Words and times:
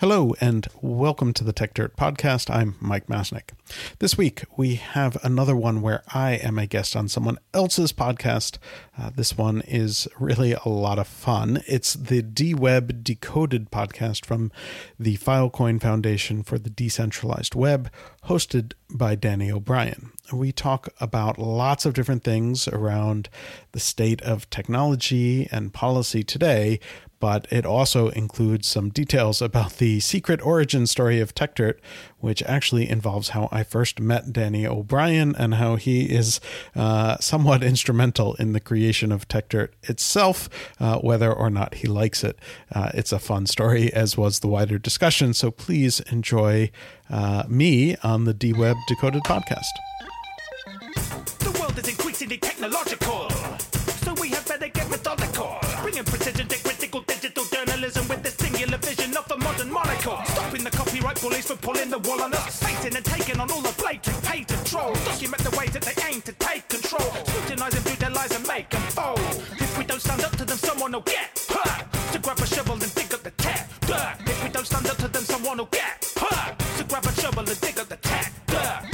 Hello, 0.00 0.32
and 0.40 0.66
welcome 0.80 1.34
to 1.34 1.44
the 1.44 1.52
Techdirt 1.52 1.94
Podcast. 1.94 2.48
I'm 2.48 2.74
Mike 2.80 3.08
Masnick. 3.08 3.50
This 3.98 4.16
week, 4.16 4.44
we 4.56 4.76
have 4.76 5.22
another 5.22 5.54
one 5.54 5.82
where 5.82 6.02
I 6.08 6.36
am 6.36 6.58
a 6.58 6.66
guest 6.66 6.96
on 6.96 7.06
someone 7.06 7.36
else's 7.52 7.92
podcast. 7.92 8.56
Uh, 8.98 9.10
this 9.14 9.36
one 9.36 9.60
is 9.68 10.08
really 10.18 10.54
a 10.54 10.70
lot 10.70 10.98
of 10.98 11.06
fun. 11.06 11.62
It's 11.68 11.92
the 11.92 12.22
DWeb 12.22 13.04
Decoded 13.04 13.70
podcast 13.70 14.24
from 14.24 14.50
the 14.98 15.18
Filecoin 15.18 15.82
Foundation 15.82 16.44
for 16.44 16.58
the 16.58 16.70
Decentralized 16.70 17.54
Web, 17.54 17.90
hosted 18.24 18.72
by 18.88 19.16
Danny 19.16 19.52
O'Brien. 19.52 20.12
We 20.32 20.50
talk 20.50 20.88
about 20.98 21.38
lots 21.38 21.84
of 21.84 21.92
different 21.92 22.24
things 22.24 22.66
around 22.68 23.28
the 23.72 23.80
state 23.80 24.22
of 24.22 24.48
technology 24.48 25.46
and 25.52 25.74
policy 25.74 26.22
today, 26.22 26.80
but 27.20 27.46
it 27.50 27.66
also 27.66 28.08
includes 28.08 28.66
some 28.66 28.88
details 28.88 29.40
about 29.40 29.76
the 29.76 30.00
secret 30.00 30.40
origin 30.44 30.86
story 30.86 31.20
of 31.20 31.34
TechDirt, 31.34 31.74
which 32.18 32.42
actually 32.44 32.88
involves 32.88 33.30
how 33.30 33.48
I 33.52 33.62
first 33.62 34.00
met 34.00 34.32
Danny 34.32 34.66
O'Brien 34.66 35.36
and 35.36 35.54
how 35.54 35.76
he 35.76 36.06
is 36.06 36.40
uh, 36.74 37.18
somewhat 37.20 37.62
instrumental 37.72 38.34
in 38.34 38.52
the 38.52 38.60
creation 38.60 39.12
of 39.12 39.28
TechDirt 39.28 39.68
itself, 39.82 40.48
uh, 40.80 40.98
whether 40.98 41.32
or 41.32 41.50
not 41.50 41.74
he 41.76 41.86
likes 41.86 42.24
it. 42.24 42.38
Uh, 42.72 42.90
it's 42.94 43.12
a 43.12 43.18
fun 43.18 43.46
story, 43.46 43.92
as 43.92 44.16
was 44.16 44.40
the 44.40 44.48
wider 44.48 44.78
discussion. 44.78 45.34
So 45.34 45.50
please 45.50 46.00
enjoy 46.10 46.70
uh, 47.10 47.44
me 47.48 47.96
on 48.02 48.24
the 48.24 48.32
DWeb 48.34 48.76
Decoded 48.88 49.22
podcast. 49.24 49.66
The 51.40 51.56
world 51.60 51.78
is 51.78 51.88
increasingly 51.88 52.38
technological, 52.38 53.28
so 53.30 54.14
we 54.14 54.30
had 54.30 54.46
better 54.46 54.68
get 54.68 54.88
methodical. 54.88 55.58
Bringing 55.82 56.04
precision 56.04 56.39
copyright 61.00 61.20
bullies 61.22 61.46
for 61.46 61.56
pulling 61.56 61.90
the 61.90 61.98
wool 61.98 62.20
on 62.22 62.32
us. 62.34 62.62
Facing 62.62 62.94
and 62.94 63.04
taking 63.04 63.40
on 63.40 63.50
all 63.50 63.62
the 63.62 63.74
blatant 63.80 64.22
patent 64.22 64.66
trolls. 64.66 65.02
Document 65.04 65.42
the 65.42 65.56
ways 65.56 65.70
that 65.72 65.82
they 65.82 65.96
aim 66.08 66.20
to 66.22 66.32
take 66.32 66.68
control. 66.68 67.10
Scrutinize 67.24 67.74
and 67.74 68.14
lies 68.14 68.34
and 68.36 68.46
make 68.46 68.68
them 68.70 68.82
fold. 68.82 69.18
If 69.58 69.78
we 69.78 69.84
don't 69.84 70.00
stand 70.00 70.22
up 70.22 70.36
to 70.36 70.44
them, 70.44 70.58
someone 70.58 70.92
will 70.92 71.00
get 71.00 71.46
hurt. 71.48 71.84
To 72.12 72.18
grab 72.18 72.38
a 72.38 72.46
shovel 72.46 72.74
and 72.74 72.94
dig 72.94 73.14
up 73.14 73.22
the 73.22 73.30
tech 73.32 73.68
dirt. 73.80 74.16
If 74.26 74.42
we 74.42 74.50
don't 74.50 74.66
stand 74.66 74.86
up 74.88 74.96
to 74.98 75.08
them, 75.08 75.22
someone 75.22 75.58
will 75.58 75.66
get 75.66 76.12
hurt. 76.16 76.58
To 76.78 76.84
grab 76.84 77.04
a 77.04 77.12
shovel 77.12 77.48
and 77.48 77.60
dig 77.60 77.78
up 77.78 77.88
the 77.88 77.96
tech 77.96 78.32
dirt. 78.46 78.89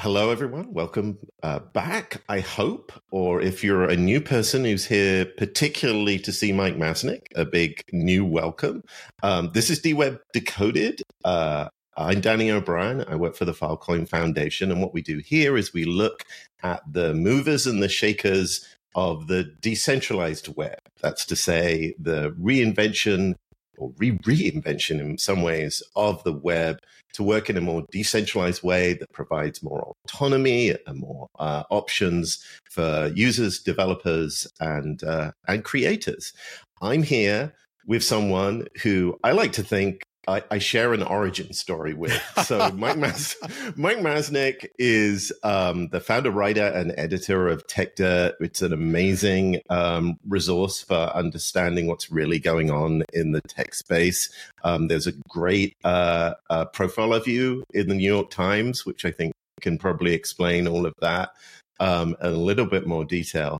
Hello, 0.00 0.30
everyone. 0.30 0.72
Welcome 0.72 1.18
uh, 1.42 1.58
back, 1.58 2.22
I 2.28 2.38
hope. 2.38 2.92
Or 3.10 3.40
if 3.40 3.64
you're 3.64 3.82
a 3.82 3.96
new 3.96 4.20
person 4.20 4.64
who's 4.64 4.84
here 4.84 5.24
particularly 5.24 6.20
to 6.20 6.30
see 6.30 6.52
Mike 6.52 6.76
Masnick, 6.76 7.22
a 7.34 7.44
big 7.44 7.82
new 7.92 8.24
welcome. 8.24 8.84
Um, 9.24 9.50
this 9.54 9.70
is 9.70 9.82
DWeb 9.82 10.20
Decoded. 10.32 11.02
Uh, 11.24 11.68
I'm 11.96 12.20
Danny 12.20 12.48
O'Brien. 12.48 13.06
I 13.08 13.16
work 13.16 13.34
for 13.34 13.44
the 13.44 13.52
Filecoin 13.52 14.08
Foundation. 14.08 14.70
And 14.70 14.80
what 14.80 14.94
we 14.94 15.02
do 15.02 15.18
here 15.18 15.56
is 15.56 15.74
we 15.74 15.84
look 15.84 16.22
at 16.62 16.80
the 16.88 17.12
movers 17.12 17.66
and 17.66 17.82
the 17.82 17.88
shakers 17.88 18.64
of 18.94 19.26
the 19.26 19.52
decentralized 19.60 20.56
web. 20.56 20.78
That's 21.02 21.24
to 21.26 21.34
say, 21.34 21.96
the 21.98 22.30
reinvention 22.40 23.34
or 23.78 23.92
re 23.96 24.12
reinvention 24.18 25.00
in 25.00 25.18
some 25.18 25.42
ways 25.42 25.82
of 25.96 26.22
the 26.24 26.32
web 26.32 26.78
to 27.14 27.22
work 27.22 27.48
in 27.48 27.56
a 27.56 27.60
more 27.60 27.84
decentralized 27.90 28.62
way 28.62 28.94
that 28.94 29.10
provides 29.12 29.62
more 29.62 29.94
autonomy 30.04 30.74
and 30.86 31.00
more 31.00 31.28
uh, 31.38 31.62
options 31.70 32.44
for 32.70 33.10
users, 33.14 33.60
developers, 33.60 34.46
and 34.60 35.02
uh, 35.04 35.32
and 35.46 35.64
creators. 35.64 36.32
I'm 36.82 37.02
here 37.02 37.54
with 37.86 38.04
someone 38.04 38.66
who 38.82 39.18
I 39.24 39.32
like 39.32 39.52
to 39.52 39.62
think 39.62 40.02
I, 40.28 40.42
I, 40.50 40.58
share 40.58 40.92
an 40.92 41.02
origin 41.02 41.52
story 41.52 41.94
with. 41.94 42.12
So 42.44 42.70
Mike, 42.72 42.98
Mas- 42.98 43.36
Mike 43.76 43.98
Masnick 43.98 44.68
is 44.78 45.32
um, 45.42 45.88
the 45.88 46.00
founder, 46.00 46.30
writer, 46.30 46.66
and 46.66 46.94
editor 46.98 47.48
of 47.48 47.66
TechDirt. 47.66 48.34
It's 48.40 48.60
an 48.60 48.72
amazing 48.72 49.62
um, 49.70 50.18
resource 50.28 50.82
for 50.82 50.94
understanding 50.94 51.86
what's 51.86 52.12
really 52.12 52.38
going 52.38 52.70
on 52.70 53.04
in 53.12 53.32
the 53.32 53.40
tech 53.48 53.74
space. 53.74 54.30
Um, 54.62 54.88
there's 54.88 55.06
a 55.06 55.12
great 55.28 55.76
uh, 55.82 56.34
uh, 56.50 56.66
profile 56.66 57.14
of 57.14 57.26
you 57.26 57.64
in 57.72 57.88
the 57.88 57.94
New 57.94 58.08
York 58.08 58.30
Times, 58.30 58.84
which 58.84 59.04
I 59.04 59.10
think 59.10 59.32
can 59.60 59.78
probably 59.78 60.12
explain 60.12 60.68
all 60.68 60.84
of 60.86 60.94
that 61.00 61.30
um, 61.80 62.14
in 62.20 62.26
a 62.26 62.30
little 62.30 62.66
bit 62.66 62.86
more 62.86 63.04
detail. 63.04 63.58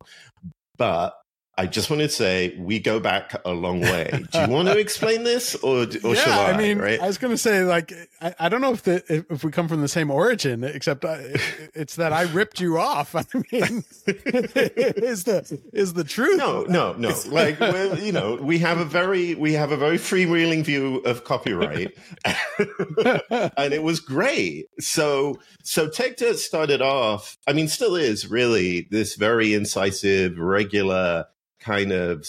But 0.76 1.18
I 1.58 1.66
just 1.66 1.90
want 1.90 2.02
to 2.02 2.08
say 2.08 2.54
we 2.56 2.78
go 2.78 3.00
back 3.00 3.34
a 3.44 3.50
long 3.50 3.80
way. 3.80 4.24
Do 4.30 4.40
you 4.42 4.48
want 4.48 4.68
to 4.68 4.78
explain 4.78 5.24
this, 5.24 5.56
or, 5.56 5.88
or 6.04 6.14
yeah, 6.14 6.14
shall 6.14 6.40
I? 6.40 6.52
I 6.52 6.56
mean, 6.56 6.78
right? 6.78 7.00
I 7.00 7.06
was 7.08 7.18
going 7.18 7.32
to 7.32 7.38
say, 7.38 7.64
like, 7.64 7.92
I, 8.20 8.32
I 8.38 8.48
don't 8.48 8.60
know 8.60 8.72
if 8.72 8.84
the 8.84 9.02
if, 9.12 9.28
if, 9.28 9.42
we 9.42 9.50
come 9.50 9.66
from 9.66 9.80
the 9.80 9.88
same 9.88 10.08
origin, 10.08 10.62
except 10.62 11.04
uh, 11.04 11.08
I, 11.08 11.34
it's 11.74 11.96
that 11.96 12.12
I 12.12 12.22
ripped 12.22 12.60
you 12.60 12.78
off. 12.78 13.16
I 13.16 13.24
mean, 13.34 13.82
is 14.06 15.24
the 15.24 15.60
is 15.72 15.94
the 15.94 16.04
truth? 16.04 16.38
No, 16.38 16.62
no, 16.62 16.92
no. 16.92 17.12
Like, 17.26 17.58
you 18.02 18.12
know, 18.12 18.36
we 18.36 18.60
have 18.60 18.78
a 18.78 18.84
very 18.84 19.34
we 19.34 19.54
have 19.54 19.72
a 19.72 19.76
very 19.76 19.98
freewheeling 19.98 20.64
view 20.64 20.98
of 20.98 21.24
copyright, 21.24 21.98
and 22.24 23.74
it 23.74 23.82
was 23.82 23.98
great. 23.98 24.66
So, 24.78 25.40
so 25.64 25.88
TechDirt 25.88 26.36
started 26.36 26.82
off. 26.82 27.36
I 27.48 27.52
mean, 27.52 27.66
still 27.66 27.96
is 27.96 28.30
really 28.30 28.86
this 28.92 29.16
very 29.16 29.54
incisive, 29.54 30.38
regular 30.38 31.24
kind 31.60 31.92
of 31.92 32.26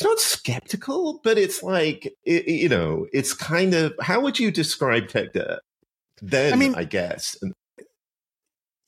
it's 0.00 0.02
not 0.02 0.18
skeptical, 0.18 1.20
but 1.22 1.36
it's 1.36 1.62
like 1.62 2.12
it, 2.24 2.48
you 2.48 2.68
know, 2.68 3.06
it's 3.12 3.34
kind 3.34 3.74
of 3.74 3.94
how 4.00 4.20
would 4.20 4.38
you 4.38 4.50
describe 4.50 5.08
Techdirt? 5.08 5.58
Then 6.22 6.52
I 6.52 6.56
mean, 6.56 6.74
I 6.74 6.84
guess. 6.84 7.36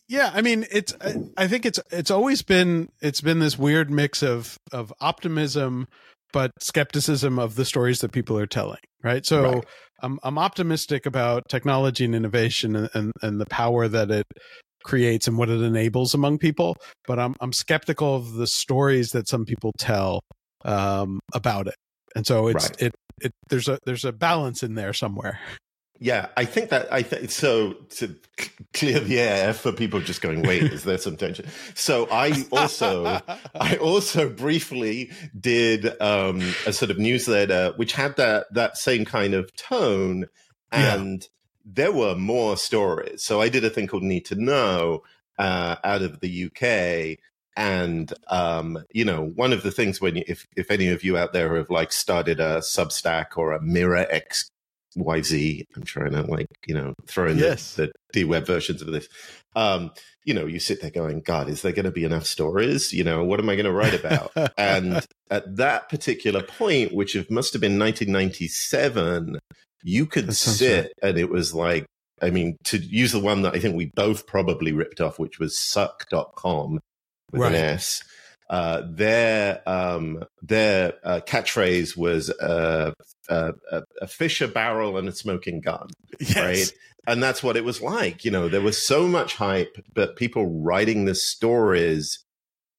Yeah, 0.08 0.30
I 0.34 0.42
mean, 0.42 0.66
it's. 0.70 0.94
I 1.36 1.48
think 1.48 1.66
it's 1.66 1.80
it's 1.90 2.10
always 2.10 2.42
been 2.42 2.88
it's 3.00 3.20
been 3.20 3.38
this 3.40 3.58
weird 3.58 3.90
mix 3.90 4.22
of 4.22 4.58
of 4.72 4.92
optimism, 5.00 5.86
but 6.32 6.50
skepticism 6.60 7.38
of 7.38 7.56
the 7.56 7.64
stories 7.64 8.00
that 8.00 8.12
people 8.12 8.38
are 8.38 8.46
telling. 8.46 8.80
Right. 9.02 9.24
So 9.24 9.42
right. 9.42 9.64
I'm 10.02 10.18
I'm 10.22 10.38
optimistic 10.38 11.06
about 11.06 11.48
technology 11.48 12.04
and 12.04 12.14
innovation 12.14 12.76
and, 12.76 12.90
and 12.94 13.12
and 13.22 13.40
the 13.40 13.46
power 13.46 13.88
that 13.88 14.10
it 14.10 14.26
creates 14.82 15.28
and 15.28 15.38
what 15.38 15.48
it 15.48 15.60
enables 15.60 16.15
among 16.15 16.38
people. 16.38 16.76
But 17.06 17.19
I'm 17.19 17.34
I'm 17.41 17.53
skeptical 17.53 18.15
of 18.16 18.34
the 18.34 18.47
stories 18.47 19.10
that 19.12 19.28
some 19.28 19.44
people 19.44 19.72
tell 19.78 20.20
um, 20.65 21.20
about 21.34 21.66
it, 21.66 21.76
and 22.15 22.26
so 22.26 22.48
it's 22.48 22.69
right. 22.70 22.82
it 22.82 22.94
it 23.20 23.32
there's 23.48 23.69
a 23.69 23.78
there's 23.84 24.04
a 24.04 24.12
balance 24.12 24.62
in 24.62 24.75
there 24.75 24.93
somewhere. 24.93 25.38
Yeah, 26.03 26.31
I 26.37 26.47
think 26.47 26.70
that 26.70 26.93
I 26.93 27.03
think 27.03 27.31
so 27.31 27.75
to 27.91 28.16
clear 28.75 28.98
the 28.98 29.20
air 29.20 29.54
for 29.54 29.70
people 29.70 30.00
just 30.00 30.20
going, 30.20 30.43
wait, 30.43 30.65
is 30.65 30.82
there 30.82 30.99
some 30.99 31.16
tension? 31.16 31.47
So 31.75 32.09
I 32.10 32.44
also 32.50 33.20
I 33.54 33.76
also 33.76 34.28
briefly 34.28 35.12
did 35.38 35.87
um, 36.03 36.41
a 36.66 36.72
sort 36.72 36.91
of 36.91 36.99
newsletter 36.99 37.75
which 37.76 37.93
had 37.93 38.16
that 38.16 38.53
that 38.53 38.76
same 38.76 39.04
kind 39.04 39.34
of 39.34 39.54
tone 39.54 40.26
and. 40.70 41.22
Yeah 41.22 41.28
there 41.64 41.92
were 41.92 42.14
more 42.14 42.56
stories. 42.56 43.22
So 43.22 43.40
I 43.40 43.48
did 43.48 43.64
a 43.64 43.70
thing 43.70 43.86
called 43.86 44.02
Need 44.02 44.24
to 44.26 44.34
Know 44.34 45.02
uh, 45.38 45.76
out 45.84 46.02
of 46.02 46.20
the 46.20 46.46
UK. 46.46 47.18
And 47.56 48.12
um, 48.28 48.82
you 48.92 49.04
know, 49.04 49.26
one 49.34 49.52
of 49.52 49.62
the 49.62 49.70
things 49.70 50.00
when 50.00 50.16
you, 50.16 50.24
if 50.26 50.46
if 50.56 50.70
any 50.70 50.88
of 50.88 51.04
you 51.04 51.18
out 51.18 51.32
there 51.32 51.56
have 51.56 51.68
like 51.68 51.92
started 51.92 52.40
a 52.40 52.58
Substack 52.58 53.36
or 53.36 53.52
a 53.52 53.60
Mirror 53.60 54.06
X 54.08 54.48
YZ, 54.96 55.66
I'm 55.76 55.82
trying 55.82 56.12
to 56.12 56.22
like 56.22 56.46
you 56.66 56.74
know 56.74 56.94
throw 57.06 57.28
in 57.28 57.38
yes. 57.38 57.74
the, 57.74 57.92
the 58.14 58.24
web 58.24 58.46
versions 58.46 58.80
of 58.80 58.88
this. 58.88 59.06
Um, 59.54 59.90
you 60.24 60.32
know, 60.32 60.46
you 60.46 60.60
sit 60.60 60.80
there 60.80 60.90
going, 60.90 61.20
God, 61.20 61.48
is 61.48 61.62
there 61.62 61.72
going 61.72 61.84
to 61.84 61.90
be 61.90 62.04
enough 62.04 62.26
stories? 62.26 62.92
You 62.92 63.04
know, 63.04 63.24
what 63.24 63.40
am 63.40 63.48
I 63.48 63.56
going 63.56 63.66
to 63.66 63.72
write 63.72 63.94
about? 63.94 64.32
and 64.56 65.04
at 65.30 65.56
that 65.56 65.88
particular 65.88 66.42
point, 66.42 66.94
which 66.94 67.14
must 67.28 67.52
have 67.52 67.60
been 67.60 67.78
1997, 67.78 69.38
you 69.82 70.06
could 70.06 70.34
sit 70.34 70.84
right. 71.02 71.11
and 71.11 71.19
it 71.19 71.31
was 71.31 71.55
like, 71.55 71.87
I 72.20 72.31
mean, 72.31 72.56
to 72.64 72.79
use 72.79 73.12
the 73.12 73.19
one 73.19 73.43
that 73.43 73.55
I 73.55 73.58
think 73.58 73.76
we 73.76 73.90
both 73.94 74.26
probably 74.26 74.73
ripped 74.73 75.00
off, 75.00 75.19
which 75.19 75.38
was 75.38 75.58
suck.com 75.58 76.81
with 77.32 77.40
right. 77.40 77.52
an 77.52 77.58
S. 77.58 78.02
Uh, 78.49 78.82
their 78.87 79.62
um, 79.67 80.23
their 80.43 80.93
uh, 81.05 81.20
catchphrase 81.26 81.96
was 81.96 82.31
uh, 82.31 82.93
uh 83.29 83.52
a 84.00 84.06
Fisher 84.06 84.46
barrel 84.46 84.99
and 84.99 85.08
a 85.08 85.12
smoking 85.12 85.61
gun, 85.61 85.88
yes. 86.20 86.37
right? 86.37 86.73
And 87.06 87.23
that's 87.23 87.43
what 87.43 87.56
it 87.56 87.64
was 87.64 87.81
like. 87.81 88.25
You 88.25 88.31
know, 88.31 88.49
there 88.49 88.61
was 88.61 88.78
so 88.78 89.08
much 89.08 89.35
hype, 89.35 89.76
but 89.94 90.17
people 90.17 90.46
writing 90.46 91.06
the 91.06 91.14
stories 91.14 92.25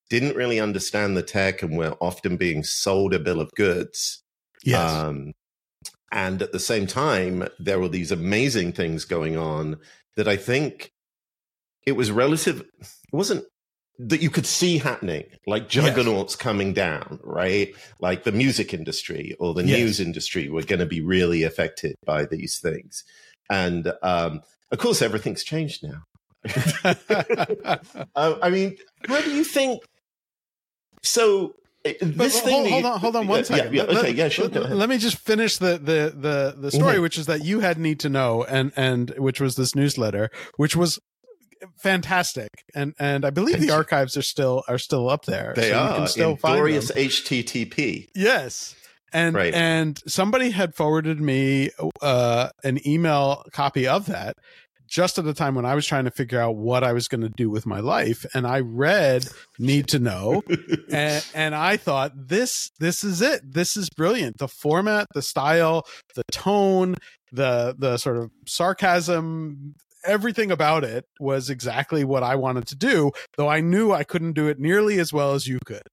didn't 0.09 0.35
really 0.35 0.59
understand 0.59 1.17
the 1.17 1.23
tech 1.23 1.63
and 1.63 1.77
were 1.77 1.97
often 1.99 2.37
being 2.37 2.63
sold 2.63 3.13
a 3.13 3.19
bill 3.19 3.41
of 3.41 3.49
goods. 3.55 4.21
Yes. 4.63 4.91
Um, 4.91 5.33
and 6.13 6.43
at 6.43 6.51
the 6.51 6.59
same 6.59 6.85
time, 6.85 7.47
there 7.57 7.79
were 7.79 7.89
these 7.89 8.11
amazing 8.11 8.71
things 8.71 9.03
going 9.03 9.35
on 9.35 9.79
that 10.15 10.27
I 10.27 10.37
think 10.37 10.93
it 11.87 11.93
was 11.93 12.11
relative. 12.11 12.61
It 12.79 12.87
wasn't 13.11 13.45
that 13.97 14.21
you 14.21 14.29
could 14.29 14.45
see 14.45 14.77
happening, 14.77 15.25
like 15.47 15.67
juggernauts 15.67 16.33
yes. 16.33 16.35
coming 16.35 16.71
down, 16.71 17.19
right? 17.23 17.73
Like 17.99 18.23
the 18.23 18.31
music 18.31 18.75
industry 18.75 19.35
or 19.39 19.55
the 19.55 19.65
yes. 19.65 19.79
news 19.79 19.99
industry 19.99 20.49
were 20.49 20.61
going 20.61 20.79
to 20.79 20.85
be 20.85 21.01
really 21.01 21.41
affected 21.41 21.95
by 22.05 22.25
these 22.25 22.59
things. 22.59 23.03
And 23.49 23.91
um, 24.03 24.41
of 24.71 24.77
course, 24.77 25.01
everything's 25.01 25.43
changed 25.43 25.83
now. 25.83 26.03
uh, 28.15 28.35
I 28.39 28.49
mean, 28.51 28.77
how 29.07 29.19
do 29.21 29.31
you 29.31 29.43
think? 29.43 29.83
So 31.01 31.55
this 31.83 32.01
but, 32.15 32.31
thing. 32.31 32.69
Hold, 32.69 32.83
hold, 32.83 32.85
on, 32.85 32.99
hold 32.99 33.15
on 33.15 33.27
one 33.27 33.43
second. 33.43 33.73
Yeah, 33.73 33.83
yeah, 33.83 33.99
okay, 33.99 34.11
yeah, 34.11 34.29
sure. 34.29 34.47
Let, 34.47 34.71
let, 34.71 34.89
me 34.89 34.97
just 34.97 35.17
finish 35.17 35.57
the 35.57 35.77
the 35.77 36.13
the, 36.15 36.55
the 36.57 36.71
story, 36.71 36.93
mm-hmm. 36.93 37.01
which 37.03 37.17
is 37.17 37.25
that 37.25 37.43
you 37.43 37.59
had 37.59 37.77
need 37.77 37.99
to 38.01 38.09
know, 38.09 38.43
and 38.43 38.71
and 38.75 39.11
which 39.17 39.41
was 39.41 39.55
this 39.55 39.75
newsletter, 39.75 40.29
which 40.55 40.75
was 40.75 40.99
fantastic, 41.77 42.49
and 42.73 42.93
and 42.99 43.25
I 43.25 43.29
believe 43.29 43.59
the 43.59 43.71
archives 43.71 44.15
are 44.17 44.21
still 44.21 44.63
are 44.67 44.77
still 44.77 45.09
up 45.09 45.25
there. 45.25 45.53
They 45.55 45.71
so 45.71 45.77
are. 45.77 45.89
You 45.89 45.95
can 45.97 46.07
still 46.07 46.35
find 46.37 46.55
glorious 46.55 46.87
them. 46.87 46.97
HTTP. 46.97 48.07
Yes. 48.15 48.75
And 49.15 49.35
Right. 49.35 49.53
and 49.53 50.01
somebody 50.07 50.49
had 50.49 50.73
forwarded 50.73 51.21
me 51.21 51.69
uh, 52.01 52.49
an 52.63 52.85
email 52.87 53.43
copy 53.53 53.87
of 53.87 54.07
that 54.07 54.37
just 54.93 55.17
at 55.17 55.25
the 55.25 55.33
time 55.33 55.55
when 55.55 55.65
I 55.65 55.73
was 55.73 55.87
trying 55.87 56.05
to 56.05 56.11
figure 56.11 56.39
out 56.39 56.55
what 56.55 56.83
I 56.83 56.93
was 56.93 57.07
going 57.07 57.21
to 57.21 57.29
do 57.29 57.49
with 57.49 57.65
my 57.65 57.79
life, 57.79 58.27
and 58.35 58.45
I 58.45 58.59
read 58.59 59.27
"Need 59.57 59.87
to 59.87 59.99
Know," 59.99 60.43
and, 60.91 61.25
and 61.33 61.55
I 61.55 61.77
thought 61.77 62.11
this 62.15 62.69
this 62.79 63.03
is 63.03 63.19
it. 63.19 63.41
This 63.43 63.75
is 63.75 63.89
brilliant. 63.89 64.37
The 64.37 64.47
format, 64.47 65.07
the 65.15 65.23
style, 65.23 65.87
the 66.15 66.23
tone, 66.31 66.95
the 67.31 67.75
the 67.77 67.97
sort 67.97 68.17
of 68.17 68.29
sarcasm. 68.45 69.73
Everything 70.05 70.51
about 70.51 70.83
it 70.83 71.05
was 71.19 71.49
exactly 71.49 72.03
what 72.03 72.23
I 72.23 72.35
wanted 72.35 72.67
to 72.67 72.75
do, 72.75 73.11
though 73.37 73.47
I 73.47 73.61
knew 73.61 73.93
I 73.93 74.03
couldn't 74.03 74.33
do 74.33 74.47
it 74.47 74.59
nearly 74.59 74.99
as 74.99 75.11
well 75.11 75.33
as 75.33 75.47
you 75.47 75.59
could. 75.65 75.87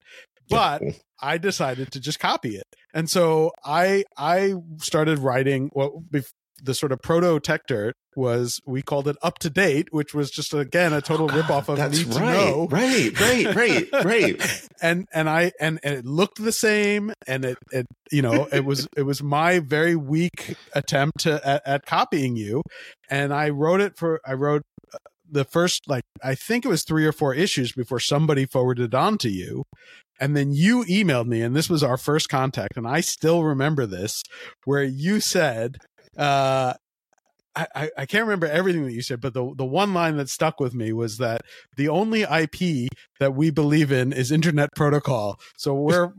But 0.51 0.83
I 1.23 1.39
decided 1.39 1.93
to 1.93 2.01
just 2.01 2.19
copy 2.19 2.57
it. 2.57 2.67
And 2.93 3.09
so 3.09 3.53
I 3.65 4.05
I 4.19 4.57
started 4.79 5.21
writing 5.21 5.71
what 5.73 5.93
bef- 6.11 6.33
the 6.63 6.75
sort 6.75 6.93
of 6.93 7.01
proto 7.01 7.39
tech 7.41 7.63
dirt 7.67 7.95
was 8.17 8.61
we 8.67 8.83
called 8.83 9.09
it 9.09 9.17
up 9.23 9.39
to 9.39 9.51
date, 9.51 9.89
which 9.93 10.15
was 10.15 10.31
just 10.31 10.53
again 10.55 10.93
a 10.93 11.01
total 11.01 11.29
ripoff 11.29 11.69
of 11.69 11.77
That's 11.77 11.99
Need 11.99 12.13
to 12.13 12.19
right. 12.19 12.33
Know. 12.33 12.69
Right, 12.71 13.21
right, 13.21 13.55
right, 13.55 13.89
right. 14.05 14.69
and 14.81 15.07
and 15.13 15.29
I 15.29 15.53
and, 15.61 15.79
and 15.83 15.95
it 15.95 16.05
looked 16.05 16.43
the 16.43 16.53
same, 16.53 17.13
and 17.27 17.45
it 17.45 17.59
it 17.71 17.87
you 18.11 18.23
know 18.23 18.49
it 18.53 18.65
was 18.65 18.89
it 18.97 19.03
was 19.03 19.23
my 19.23 19.59
very 19.61 19.97
weak 19.97 20.57
attempt 20.75 21.21
to 21.21 21.47
at, 21.47 21.63
at 21.67 21.87
copying 21.87 22.37
you, 22.37 22.63
and 23.09 23.33
I 23.33 23.51
wrote 23.51 23.81
it 23.81 23.97
for 23.97 24.21
I 24.27 24.35
wrote 24.35 24.63
uh, 24.93 24.99
the 25.31 25.45
first 25.45 25.89
like 25.89 26.03
I 26.23 26.35
think 26.35 26.65
it 26.65 26.69
was 26.69 26.85
three 26.85 27.07
or 27.07 27.13
four 27.13 27.35
issues 27.35 27.73
before 27.73 28.01
somebody 28.01 28.47
forwarded 28.47 28.93
it 28.93 28.95
on 28.95 29.19
to 29.19 29.31
you. 29.31 29.65
And 30.23 30.37
then 30.37 30.53
you 30.53 30.85
emailed 30.85 31.27
me, 31.27 31.41
and 31.41 31.57
this 31.57 31.71
was 31.71 31.83
our 31.83 31.97
first 31.97 32.29
contact. 32.29 32.77
And 32.77 32.87
I 32.87 33.01
still 33.01 33.43
remember 33.43 33.87
this, 33.87 34.23
where 34.67 34.83
you 34.83 35.19
said, 35.19 35.79
uh, 36.21 36.75
I, 37.57 37.91
I, 37.99 38.07
can't 38.07 38.25
remember 38.25 38.47
everything 38.47 38.85
that 38.85 38.93
you 38.93 39.03
said, 39.03 39.21
but 39.21 39.35
the, 39.35 39.53
the 39.57 39.65
one 39.65 39.93
line 39.93 40.17
that 40.19 40.29
stuck 40.29 40.61
with 40.61 40.75
me 40.75 40.93
was 40.93 41.19
that 41.19 41.41
the 41.77 41.89
only 41.89 42.23
IP 42.23 42.89
that 43.19 43.35
we 43.35 43.51
believe 43.51 43.91
in 43.91 44.13
is 44.13 44.31
Internet 44.31 44.71
Protocol. 44.77 45.41
So 45.57 45.75
we're 45.75 46.13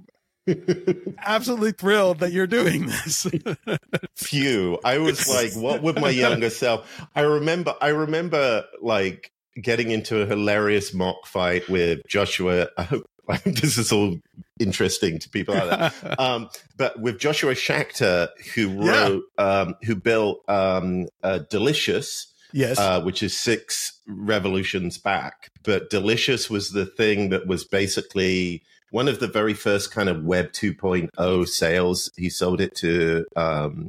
absolutely 1.25 1.71
thrilled 1.71 2.19
that 2.19 2.33
you're 2.33 2.47
doing 2.47 2.87
this. 2.87 3.27
Phew. 4.17 4.79
I 4.83 4.97
was 4.97 5.27
like, 5.29 5.53
what 5.53 5.81
would 5.81 5.99
my 6.01 6.09
younger 6.09 6.49
self? 6.49 7.01
I 7.15 7.21
remember, 7.21 7.75
I 7.79 7.89
remember 7.89 8.65
like 8.81 9.31
getting 9.61 9.91
into 9.91 10.21
a 10.21 10.25
hilarious 10.25 10.93
mock 10.93 11.27
fight 11.27 11.67
with 11.69 12.01
Joshua. 12.07 12.69
I 12.77 12.83
hope 12.83 13.05
this 13.45 13.77
is 13.77 13.91
all 13.91 14.17
interesting 14.59 15.19
to 15.19 15.29
people 15.29 15.55
out 15.55 15.91
there. 16.01 16.15
um, 16.19 16.49
but 16.77 16.99
with 16.99 17.19
Joshua 17.19 17.53
Schachter, 17.53 18.29
who 18.55 18.69
Yeah. 18.83 18.91
wrote, 19.07 19.23
um, 19.37 19.75
who 19.83 19.95
built 19.95 20.41
um, 20.49 21.07
uh, 21.23 21.39
Delicious, 21.49 22.31
yes. 22.53 22.77
uh, 22.77 23.01
which 23.01 23.23
is 23.23 23.37
six 23.39 23.99
revolutions 24.07 24.97
back. 24.97 25.49
But 25.63 25.89
Delicious 25.89 26.49
was 26.49 26.71
the 26.71 26.85
thing 26.85 27.29
that 27.29 27.47
was 27.47 27.63
basically 27.63 28.63
one 28.91 29.07
of 29.07 29.19
the 29.19 29.27
very 29.27 29.53
first 29.53 29.91
kind 29.91 30.09
of 30.09 30.23
Web 30.23 30.51
2.0 30.51 31.47
sales. 31.47 32.11
He 32.17 32.29
sold 32.29 32.59
it 32.61 32.75
to 32.77 33.25
um, 33.35 33.87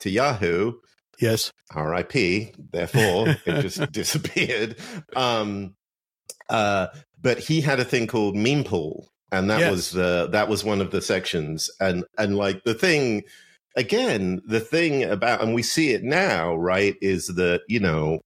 to 0.00 0.10
Yahoo. 0.10 0.74
yes. 1.18 1.50
R.I.P. 1.74 2.52
Therefore, 2.70 3.28
it 3.46 3.62
just 3.62 3.90
disappeared. 3.92 4.76
Um, 5.16 5.74
uh, 6.50 6.88
but 7.22 7.38
he 7.38 7.60
had 7.60 7.80
a 7.80 7.84
thing 7.84 8.06
called 8.06 8.34
Memepool, 8.36 9.06
and 9.30 9.48
that 9.50 9.60
Yes. 9.60 9.70
was 9.70 9.90
the 9.92 10.28
that 10.32 10.48
was 10.48 10.64
one 10.64 10.80
of 10.80 10.90
the 10.90 11.00
sections. 11.00 11.70
And 11.80 12.04
and 12.18 12.36
like 12.36 12.64
the 12.64 12.74
thing 12.74 13.22
again, 13.76 14.42
the 14.46 14.60
thing 14.60 15.04
about 15.04 15.40
and 15.42 15.54
we 15.54 15.62
see 15.62 15.90
it 15.92 16.02
now, 16.02 16.54
right? 16.54 16.96
Is 17.00 17.28
that 17.28 17.62
you 17.68 17.80
know 17.80 18.20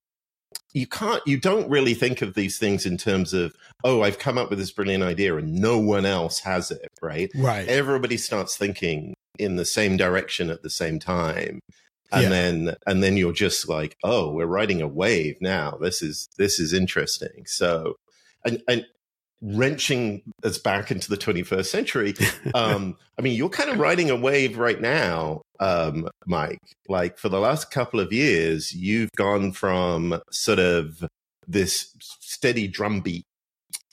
you 0.74 0.86
can't 0.86 1.22
you 1.26 1.38
don't 1.38 1.68
really 1.70 1.94
think 1.94 2.22
of 2.22 2.34
these 2.34 2.58
things 2.58 2.84
in 2.86 2.96
terms 2.96 3.32
of 3.32 3.54
oh 3.84 4.02
i've 4.02 4.18
come 4.18 4.36
up 4.38 4.48
with 4.50 4.58
this 4.58 4.70
brilliant 4.70 5.02
idea 5.02 5.36
and 5.36 5.54
no 5.54 5.78
one 5.78 6.04
else 6.06 6.40
has 6.40 6.70
it 6.70 6.86
right 7.02 7.30
Right. 7.34 7.66
everybody 7.68 8.16
starts 8.16 8.56
thinking 8.56 9.14
in 9.38 9.56
the 9.56 9.64
same 9.64 9.96
direction 9.96 10.50
at 10.50 10.62
the 10.62 10.70
same 10.70 10.98
time 10.98 11.60
and 12.12 12.22
Yeah. 12.24 12.28
then 12.28 12.74
and 12.86 13.02
then 13.02 13.16
you're 13.16 13.32
just 13.32 13.68
like 13.68 13.96
oh 14.04 14.32
we're 14.32 14.46
riding 14.46 14.80
a 14.82 14.88
wave 14.88 15.36
now 15.40 15.78
this 15.80 16.00
is 16.02 16.28
this 16.38 16.60
is 16.60 16.72
interesting 16.72 17.44
so 17.46 17.94
and 18.46 18.62
and 18.68 18.86
wrenching 19.42 20.22
us 20.44 20.56
back 20.56 20.90
into 20.90 21.10
the 21.10 21.16
21st 21.16 21.66
century 21.66 22.14
um 22.54 22.96
i 23.18 23.22
mean 23.22 23.36
you're 23.36 23.50
kind 23.50 23.68
of 23.68 23.78
riding 23.78 24.08
a 24.08 24.16
wave 24.16 24.56
right 24.56 24.80
now 24.80 25.42
um 25.60 26.08
mike. 26.26 26.58
Like 26.88 27.18
for 27.18 27.28
the 27.28 27.38
last 27.38 27.70
couple 27.70 28.00
of 28.00 28.12
years 28.12 28.72
you've 28.72 29.10
gone 29.16 29.52
from 29.52 30.20
sort 30.30 30.58
of 30.58 31.04
this 31.46 31.94
steady 32.00 32.66
drumbeat 32.66 33.24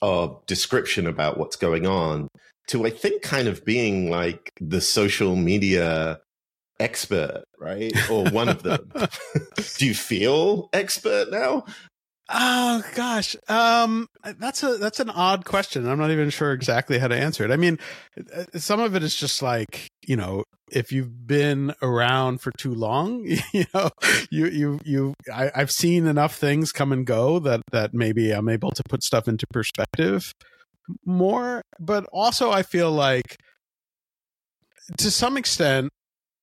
of 0.02 0.46
description 0.46 1.08
about 1.08 1.38
what's 1.38 1.58
going 1.58 1.86
on 1.86 2.30
to 2.68 2.86
i 2.86 2.90
think 2.90 3.22
kind 3.22 3.50
of 3.50 3.66
being 3.66 4.10
like 4.10 4.50
the 4.62 4.82
social 4.82 5.36
media 5.36 6.20
expert 6.80 7.44
right? 7.64 7.94
Or 8.10 8.30
one 8.30 8.50
of 8.50 8.64
them. 8.64 8.92
Do 9.78 9.86
you 9.86 9.94
feel 9.94 10.70
expert 10.74 11.32
now 11.32 11.66
Oh 12.30 12.82
gosh, 12.96 13.36
um, 13.50 14.08
that's 14.40 14.64
a 14.64 14.78
that's 14.78 15.02
an 15.02 15.10
odd 15.10 15.44
question. 15.44 15.88
I'm 15.88 16.00
not 16.00 16.12
even 16.12 16.30
sure 16.30 16.54
exactly 16.54 16.98
how 16.98 17.10
to 17.10 17.16
answer 17.16 17.44
it. 17.44 17.52
I 17.52 17.58
mean, 17.58 17.78
uh, 18.34 18.46
some 18.56 18.80
of 18.80 18.96
it 18.96 19.04
is 19.04 19.14
just 19.16 19.42
like 19.42 19.90
you 20.08 20.16
know, 20.16 20.44
if 20.72 20.92
you've 20.94 21.28
been 21.28 21.74
around 21.82 22.40
for 22.40 22.52
too 22.58 22.74
long, 22.74 23.26
you 23.54 23.66
know, 23.74 23.90
you 24.32 24.48
you 24.48 24.80
you, 24.86 25.14
I, 25.34 25.52
I've 25.54 25.72
seen 25.72 26.08
enough 26.08 26.36
things 26.36 26.72
come 26.72 26.94
and 26.94 27.06
go 27.06 27.40
that 27.40 27.62
that 27.74 27.94
maybe 27.94 28.32
I'm 28.32 28.48
able 28.48 28.72
to 28.72 28.84
put 28.88 29.04
stuff 29.04 29.28
into 29.28 29.46
perspective 29.52 30.32
more. 31.06 31.62
But 31.78 32.06
also, 32.14 32.52
I 32.52 32.64
feel 32.64 32.92
like 32.92 33.36
to 34.98 35.12
some 35.12 35.36
extent, 35.36 35.90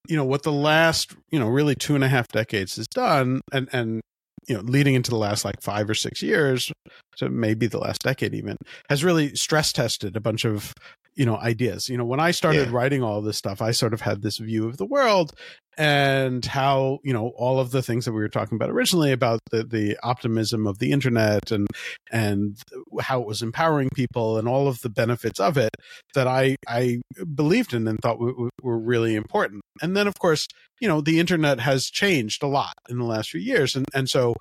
you 0.09 0.17
know, 0.17 0.25
what 0.27 0.43
the 0.43 0.53
last 0.53 1.15
you 1.31 1.39
know 1.39 1.49
really 1.49 1.75
two 1.75 1.95
and 1.95 2.05
a 2.05 2.09
half 2.09 2.29
decades 2.29 2.77
has 2.77 2.87
done, 2.87 3.41
and 3.51 3.69
and 3.73 4.03
you 4.51 4.57
know 4.57 4.63
leading 4.63 4.95
into 4.97 5.11
the 5.11 5.17
last 5.17 5.45
like 5.45 5.63
five 5.63 5.89
or 5.89 5.95
six 5.95 6.21
years 6.21 6.73
to 7.17 7.31
maybe 7.31 7.69
the 7.69 7.79
last 7.79 8.03
decade 8.03 8.35
even 8.35 8.57
has 8.89 9.05
really 9.05 9.33
stress 9.37 9.73
tested 9.73 10.17
a 10.17 10.21
bunch 10.21 10.45
of 10.45 10.75
you 11.15 11.27
know 11.27 11.37
ideas. 11.37 11.89
You 11.89 11.97
know 11.99 12.05
when 12.05 12.21
i 12.21 12.31
started 12.31 12.69
Yeah. 12.69 12.75
writing 12.75 13.03
all 13.03 13.21
this 13.23 13.37
stuff 13.37 13.61
i 13.61 13.73
sort 13.73 13.93
of 13.95 14.01
had 14.01 14.23
this 14.23 14.39
view 14.39 14.67
of 14.69 14.77
the 14.77 14.87
world 14.87 15.33
and 15.79 16.45
how 16.45 16.99
you 17.05 17.13
know 17.13 17.29
all 17.37 17.59
of 17.59 17.71
the 17.71 17.83
things 17.83 18.05
that 18.05 18.13
we 18.13 18.21
were 18.21 18.29
talking 18.29 18.57
about 18.57 18.71
originally 18.71 19.13
about 19.13 19.41
the 19.51 19.65
the 19.65 19.97
optimism 20.03 20.67
of 20.67 20.79
the 20.79 20.93
internet 20.93 21.51
and 21.51 21.67
and 22.13 22.59
how 23.01 23.21
it 23.21 23.27
was 23.27 23.43
empowering 23.43 23.89
people 23.95 24.39
and 24.39 24.47
all 24.49 24.69
of 24.69 24.81
the 24.83 24.89
benefits 24.91 25.41
of 25.41 25.57
it 25.57 25.71
that 26.15 26.27
i 26.27 26.57
i 26.69 27.01
believed 27.35 27.73
in 27.75 27.87
and 27.89 27.99
thought 28.01 28.19
w- 28.19 28.49
were 28.63 28.79
really 28.79 29.15
important. 29.15 29.63
And 29.83 29.97
then 29.97 30.07
of 30.07 30.15
course 30.19 30.47
you 30.81 30.89
know 30.89 31.01
the 31.01 31.19
internet 31.19 31.61
has 31.61 31.87
changed 31.87 32.43
a 32.43 32.47
lot 32.47 32.75
in 32.89 32.99
the 32.99 33.05
last 33.05 33.31
few 33.31 33.41
years. 33.41 33.75
And 33.77 33.87
and 33.95 34.09
so 34.09 34.35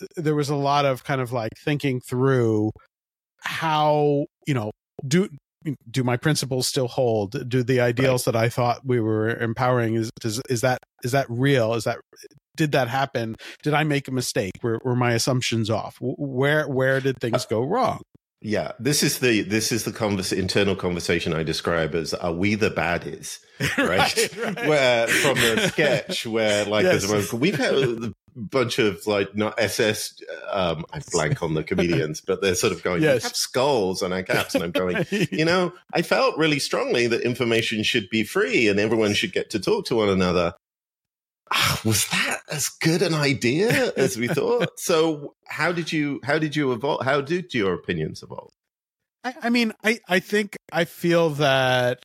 uh, 0.00 0.06
there 0.16 0.34
was 0.34 0.48
a 0.50 0.56
lot 0.56 0.84
of 0.86 1.04
kind 1.04 1.20
of 1.20 1.32
like 1.32 1.52
thinking 1.64 2.00
through 2.00 2.70
how 3.42 4.26
you 4.46 4.54
know 4.54 4.70
do 5.06 5.28
do 5.90 6.02
my 6.04 6.16
principles 6.16 6.66
still 6.66 6.88
hold? 6.88 7.48
Do 7.48 7.62
the 7.62 7.80
ideals 7.80 8.24
that 8.24 8.36
i 8.36 8.48
thought 8.48 8.80
we 8.84 9.00
were 9.00 9.28
empowering 9.36 9.94
is 9.94 10.10
is, 10.24 10.40
is 10.48 10.60
that 10.62 10.78
is 11.04 11.12
that 11.12 11.26
real? 11.28 11.74
Is 11.74 11.84
that 11.84 11.98
did 12.56 12.72
that 12.72 12.88
happen? 12.88 13.36
Did 13.62 13.74
i 13.74 13.84
make 13.84 14.08
a 14.08 14.12
mistake? 14.12 14.52
Were, 14.62 14.80
were 14.84 14.96
my 14.96 15.12
assumptions 15.12 15.70
off? 15.70 15.96
Where 16.00 16.68
where 16.68 17.00
did 17.00 17.18
things 17.20 17.44
go 17.46 17.62
wrong? 17.62 18.00
Yeah, 18.42 18.72
this 18.78 19.02
is 19.02 19.18
the 19.18 19.42
this 19.42 19.70
is 19.70 19.84
the 19.84 19.92
convers- 19.92 20.32
internal 20.32 20.74
conversation 20.74 21.34
I 21.34 21.42
describe 21.42 21.94
as 21.94 22.14
"Are 22.14 22.32
we 22.32 22.54
the 22.54 22.70
baddies?" 22.70 23.38
Right, 23.76 24.36
right. 24.42 24.66
where 24.66 25.06
from 25.08 25.34
the 25.34 25.68
sketch 25.68 26.26
where 26.26 26.64
like 26.64 26.84
Yes. 26.84 26.92
there's 26.92 27.04
a 27.04 27.08
moment 27.08 27.32
we've 27.34 27.58
had 27.58 28.12
bunch 28.36 28.78
of 28.78 29.06
like 29.06 29.34
not 29.36 29.58
SS. 29.58 30.20
Um, 30.50 30.84
I 30.92 31.00
blank 31.10 31.42
on 31.42 31.54
the 31.54 31.64
comedians, 31.64 32.20
but 32.20 32.42
they're 32.42 32.54
sort 32.54 32.72
of 32.72 32.82
going, 32.82 33.02
Yes. 33.02 33.22
Have 33.24 33.36
skulls 33.36 34.02
on 34.02 34.12
our 34.12 34.22
caps," 34.22 34.54
and 34.54 34.64
I'm 34.64 34.70
going, 34.70 35.06
you 35.10 35.44
know, 35.44 35.72
I 35.92 36.02
felt 36.02 36.36
really 36.38 36.58
strongly 36.58 37.06
that 37.06 37.22
information 37.22 37.82
should 37.82 38.08
be 38.10 38.24
free 38.24 38.68
and 38.68 38.78
everyone 38.80 39.14
should 39.14 39.32
get 39.32 39.50
to 39.50 39.60
talk 39.60 39.86
to 39.86 39.96
one 39.96 40.08
another. 40.08 40.54
Ah, 41.52 41.80
Was 41.84 42.06
that 42.08 42.42
as 42.50 42.68
good 42.68 43.02
an 43.02 43.14
idea 43.14 43.92
as 43.96 44.16
we 44.16 44.28
thought? 44.28 44.68
so, 44.78 45.34
how 45.46 45.72
did 45.72 45.92
you 45.92 46.20
how 46.22 46.38
did 46.38 46.54
you 46.54 46.72
evolve? 46.72 47.04
How 47.04 47.20
did 47.20 47.54
your 47.54 47.74
opinions 47.74 48.22
evolve? 48.22 48.52
I, 49.24 49.34
I 49.42 49.50
mean, 49.50 49.72
I, 49.84 50.00
I 50.08 50.20
think 50.20 50.56
I 50.72 50.84
feel 50.84 51.30
that, 51.30 52.02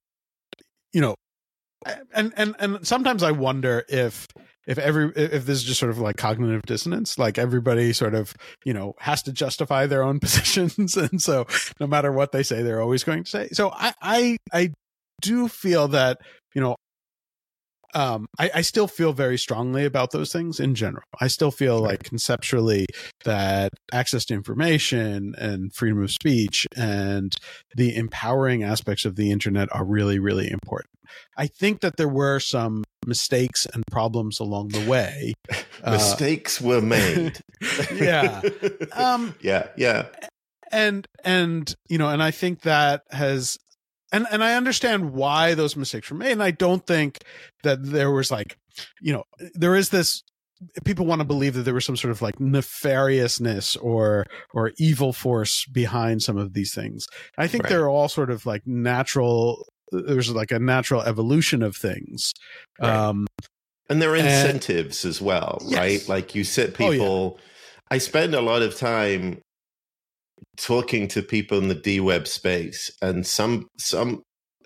you 0.91 1.01
know, 1.01 1.15
and, 2.13 2.33
and, 2.35 2.55
and 2.59 2.87
sometimes 2.87 3.23
I 3.23 3.31
wonder 3.31 3.85
if, 3.87 4.27
if 4.67 4.77
every, 4.77 5.11
if 5.15 5.45
this 5.45 5.57
is 5.57 5.63
just 5.63 5.79
sort 5.79 5.91
of 5.91 5.99
like 5.99 6.17
cognitive 6.17 6.63
dissonance, 6.63 7.17
like 7.17 7.37
everybody 7.37 7.93
sort 7.93 8.15
of, 8.15 8.33
you 8.63 8.73
know, 8.73 8.93
has 8.99 9.23
to 9.23 9.31
justify 9.31 9.85
their 9.85 10.03
own 10.03 10.19
positions. 10.21 10.97
And 10.97 11.21
so 11.21 11.45
no 11.79 11.87
matter 11.87 12.11
what 12.11 12.31
they 12.31 12.43
say, 12.43 12.63
they're 12.63 12.81
always 12.81 13.03
going 13.03 13.23
to 13.23 13.29
say. 13.29 13.49
So 13.51 13.71
I, 13.71 13.93
I, 14.01 14.37
I 14.53 14.73
do 15.21 15.47
feel 15.47 15.87
that, 15.89 16.19
you 16.53 16.61
know, 16.61 16.75
um, 17.95 18.27
I, 18.37 18.51
I 18.55 18.61
still 18.61 18.87
feel 18.87 19.13
very 19.13 19.37
strongly 19.37 19.85
about 19.85 20.11
those 20.11 20.31
things 20.31 20.59
in 20.59 20.75
general. 20.75 21.05
I 21.21 21.27
still 21.27 21.49
feel 21.49 21.79
like 21.79 22.03
conceptually 22.03 22.85
that 23.23 23.71
access 23.93 24.25
to 24.25 24.33
information 24.33 25.33
and 25.37 25.73
freedom 25.73 26.03
of 26.03 26.11
speech 26.11 26.67
and 26.75 27.33
the 27.73 27.95
empowering 27.95 28.63
aspects 28.63 29.05
of 29.05 29.15
the 29.15 29.31
internet 29.31 29.73
are 29.73 29.85
really, 29.85 30.19
really 30.19 30.51
important. 30.51 30.89
I 31.37 31.47
think 31.47 31.81
that 31.81 31.97
there 31.97 32.07
were 32.09 32.39
some 32.39 32.83
mistakes 33.05 33.65
and 33.73 33.83
problems 33.91 34.39
along 34.39 34.69
the 34.69 34.87
way. 34.89 35.33
Uh, 35.83 35.91
Mistakes 35.91 36.59
were 36.59 36.81
made. 36.81 37.39
yeah. 37.93 38.41
Um, 38.93 39.35
yeah, 39.41 39.67
yeah. 39.77 40.07
and 40.71 41.05
and 41.23 41.75
you 41.89 41.99
know 41.99 42.09
and 42.09 42.23
i 42.23 42.31
think 42.31 42.61
that 42.61 43.03
has 43.11 43.55
and 44.11 44.25
and 44.31 44.43
i 44.43 44.55
understand 44.55 45.11
why 45.13 45.53
those 45.53 45.75
mistakes 45.75 46.09
were 46.09 46.17
made 46.17 46.31
and 46.31 46.41
i 46.41 46.49
don't 46.49 46.87
think 46.87 47.19
that 47.61 47.83
there 47.83 48.09
was 48.09 48.31
like 48.31 48.57
you 48.99 49.13
know 49.13 49.23
there 49.53 49.75
is 49.75 49.89
this 49.89 50.23
people 50.85 51.05
want 51.05 51.19
to 51.19 51.25
believe 51.25 51.53
that 51.53 51.63
there 51.63 51.73
was 51.75 51.85
some 51.85 51.97
sort 51.97 52.11
of 52.11 52.21
like 52.23 52.39
nefariousness 52.39 53.77
or 53.81 54.25
or 54.53 54.71
evil 54.79 55.13
force 55.13 55.65
behind 55.71 56.23
some 56.23 56.37
of 56.37 56.53
these 56.53 56.73
things 56.73 57.05
i 57.37 57.45
think 57.47 57.63
Right. 57.65 57.69
they're 57.69 57.89
all 57.89 58.09
sort 58.09 58.31
of 58.31 58.45
like 58.47 58.65
natural 58.65 59.67
there's 60.01 60.31
like 60.31 60.51
a 60.51 60.59
natural 60.59 61.01
evolution 61.01 61.61
of 61.63 61.75
things 61.75 62.31
Right. 62.81 62.89
um 62.91 63.27
And 63.89 64.01
there 64.01 64.11
are 64.13 64.15
And- 64.17 64.25
incentives 64.27 65.05
as 65.05 65.21
well, 65.21 65.59
Yes. 65.65 65.77
right? 65.77 66.09
Like 66.09 66.33
you 66.35 66.43
sit 66.43 66.75
Oh, 66.79 66.83
yeah. 66.83 66.89
people. 66.91 67.39
I 67.91 67.99
spend 67.99 68.33
a 68.33 68.41
lot 68.41 68.61
of 68.63 68.75
time 68.75 69.39
talking 70.57 71.07
to 71.09 71.21
people 71.21 71.57
in 71.57 71.67
the 71.67 71.75
D 71.75 71.99
web 71.99 72.27
space, 72.27 72.91
and 73.01 73.25
some 73.25 73.67
some 73.77 74.23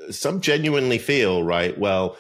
some 0.10 0.40
genuinely 0.42 0.98
feel 0.98 1.44
right. 1.44 1.78
Well, 1.78 2.18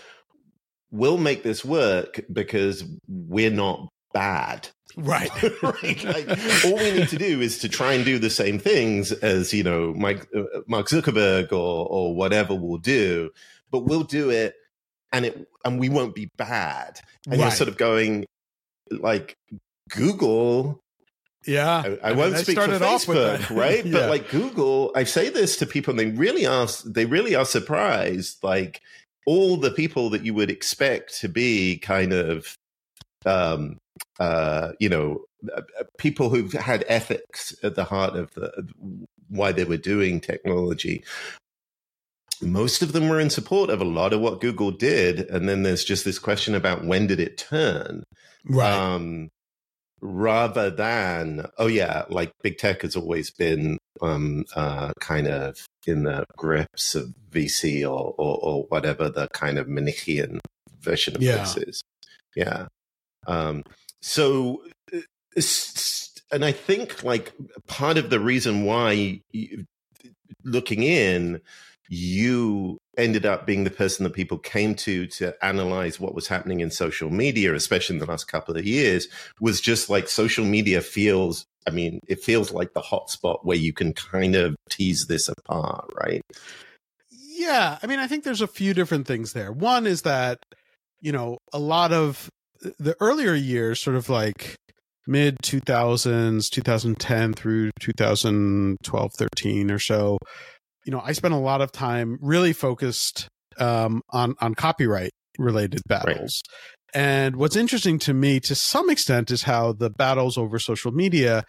we'll 0.92 1.18
make 1.18 1.44
this 1.44 1.64
work 1.64 2.20
because 2.32 2.84
we're 3.08 3.52
not 3.52 3.88
bad. 4.14 4.70
right 4.98 5.30
right? 5.64 6.04
Like, 6.04 6.66
all 6.66 6.76
we 6.78 6.92
need 6.92 7.10
to 7.10 7.18
do 7.18 7.42
is 7.42 7.60
to 7.60 7.70
try 7.70 7.94
and 7.94 8.04
do 8.04 8.20
the 8.20 8.30
same 8.30 8.60
things 8.60 9.12
as 9.12 9.54
you 9.54 9.64
know 9.64 9.94
Mike, 9.94 10.28
uh, 10.36 10.44
Mark 10.68 10.88
Zuckerberg 10.88 11.52
or 11.52 11.88
or 11.88 12.16
whatever 12.16 12.56
will 12.56 12.80
do, 12.80 13.30
but 13.72 13.86
we'll 13.86 14.04
do 14.04 14.30
it, 14.30 14.56
and 15.12 15.26
it 15.26 15.48
and 15.64 15.80
we 15.80 15.90
won't 15.90 16.16
be 16.16 16.30
bad. 16.38 17.00
And 17.30 17.40
you're 17.40 17.52
sort 17.52 17.70
of 17.70 17.78
going 17.78 18.26
like 18.92 19.38
Google. 19.90 20.82
yeah 21.46 21.84
I, 22.04 22.10
I 22.10 22.12
won't 22.14 22.34
mean, 22.34 22.44
speak 22.44 22.58
for 22.58 22.64
started 22.64 22.82
off 22.82 23.08
with 23.08 23.18
Facebook, 23.18 23.56
right? 23.56 23.86
Yeah. 23.86 23.92
But 23.92 24.10
like 24.10 24.30
Google, 24.30 24.92
I 24.96 25.04
say 25.04 25.30
this 25.30 25.58
to 25.58 25.66
people, 25.66 25.92
and 25.92 26.00
they 26.00 26.18
really 26.18 26.46
are. 26.46 26.68
They 26.86 27.06
really 27.06 27.36
are 27.36 27.46
surprised. 27.46 28.44
Like 28.44 28.82
all 29.26 29.58
the 29.58 29.72
people 29.72 30.10
that 30.10 30.26
you 30.26 30.34
would 30.34 30.50
expect 30.50 31.20
to 31.20 31.30
be 31.30 31.78
kind 31.78 32.14
of, 32.14 32.56
um, 33.26 33.78
uh, 34.20 34.72
you 34.80 34.90
know, 34.90 35.24
uh, 35.56 35.62
uh, 35.80 35.84
people 35.98 36.30
who've 36.30 36.54
had 36.54 36.84
ethics 36.88 37.56
at 37.64 37.76
the 37.76 37.86
heart 37.86 38.16
of 38.16 38.34
the 38.34 38.68
why 39.30 39.52
they 39.52 39.64
were 39.64 39.78
doing 39.78 40.20
technology. 40.20 41.04
Most 42.42 42.82
of 42.82 42.94
them 42.94 43.10
were 43.10 43.20
in 43.20 43.30
support 43.30 43.70
of 43.70 43.82
a 43.82 43.86
lot 43.86 44.14
of 44.14 44.22
what 44.22 44.40
Google 44.42 44.72
did, 44.72 45.20
and 45.30 45.48
then 45.50 45.64
there's 45.64 45.84
just 45.84 46.06
this 46.06 46.20
question 46.20 46.56
about 46.56 46.86
when 46.86 47.06
did 47.08 47.20
it 47.20 47.38
turn 47.38 48.04
right 48.46 48.72
um 48.74 49.28
rather 50.02 50.70
than 50.70 51.46
oh 51.58 51.68
yeah 51.68 52.06
like 52.10 52.32
big 52.42 52.58
tech 52.58 52.84
has 52.84 52.96
always 52.96 53.32
been 53.32 53.78
um 54.02 54.46
uh 54.56 54.94
kind 55.02 55.28
of 55.28 55.66
in 55.86 56.04
the 56.04 56.24
grips 56.38 56.96
of 56.96 57.14
vc 57.30 57.82
or 57.84 58.16
or, 58.18 58.40
or 58.42 58.64
whatever 58.70 59.10
the 59.10 59.28
kind 59.34 59.58
of 59.58 59.68
manichean 59.68 60.40
version 60.80 61.18
of 61.18 61.22
Yeah. 61.22 61.40
this 61.40 61.58
is 61.58 61.82
yeah 62.34 62.68
um 63.28 63.62
so 64.02 64.62
uh, 64.94 65.42
and 66.32 66.46
i 66.46 66.52
think 66.52 67.04
like 67.04 67.34
part 67.68 67.98
of 67.98 68.10
the 68.10 68.20
reason 68.20 68.64
why 68.66 69.22
looking 70.44 70.84
in 70.84 71.42
you 71.90 72.78
ended 72.98 73.26
up 73.26 73.48
being 73.48 73.64
the 73.64 73.72
person 73.72 74.04
that 74.04 74.14
people 74.14 74.38
came 74.38 74.76
to 74.76 75.08
to 75.08 75.34
analyze 75.44 76.00
what 76.00 76.14
was 76.14 76.28
happening 76.28 76.60
in 76.60 76.70
social 76.70 77.10
media, 77.10 77.54
especially 77.56 77.96
in 77.96 78.00
the 78.00 78.06
last 78.06 78.26
couple 78.26 78.56
of 78.56 78.66
years, 78.66 79.08
was 79.42 79.60
just 79.60 79.90
like 79.90 80.08
social 80.08 80.46
media 80.46 80.82
feels. 80.82 81.46
I 81.68 81.72
mean, 81.72 82.00
it 82.08 82.22
feels 82.22 82.52
like 82.52 82.74
the 82.74 82.82
hotspot 82.82 83.40
where 83.44 83.58
you 83.58 83.74
can 83.74 83.94
kind 83.94 84.36
of 84.36 84.56
tease 84.70 85.08
this 85.08 85.30
apart, 85.30 85.90
right? 86.02 86.22
Yeah, 87.12 87.78
I 87.82 87.88
mean, 87.88 88.00
I 88.00 88.08
think 88.08 88.24
there's 88.24 88.42
a 88.42 88.48
few 88.48 88.74
different 88.74 89.08
things 89.08 89.34
there. 89.34 89.52
One 89.52 89.88
is 89.88 90.04
that, 90.04 90.40
you 91.02 91.12
know, 91.12 91.38
a 91.54 91.60
lot 91.60 91.92
of 91.92 92.30
the 92.62 92.96
earlier 93.00 93.34
years, 93.34 93.82
sort 93.82 93.96
of 93.96 94.10
like 94.10 94.56
mid 95.08 95.38
2000s, 95.44 96.50
2010 96.50 97.34
through 97.34 97.72
2012, 97.80 99.14
13 99.14 99.72
or 99.72 99.80
so, 99.80 100.18
you 100.86 100.92
know, 100.92 101.02
I 101.04 101.12
spent 101.12 101.34
a 101.34 101.38
lot 101.38 101.62
of 101.62 101.72
time 101.72 102.18
really 102.22 102.54
focused 102.54 103.28
um, 103.58 104.02
on 104.10 104.36
on 104.42 104.56
copyright 104.56 105.12
related 105.38 105.82
battles. 105.88 106.42
And 106.94 107.36
what's 107.36 107.56
interesting 107.56 108.00
to 108.00 108.14
me, 108.14 108.40
to 108.42 108.56
some 108.56 108.90
extent, 108.90 109.30
is 109.30 109.44
how 109.44 109.74
the 109.74 109.90
battles 109.90 110.38
over 110.38 110.58
social 110.58 110.92
media 110.92 111.44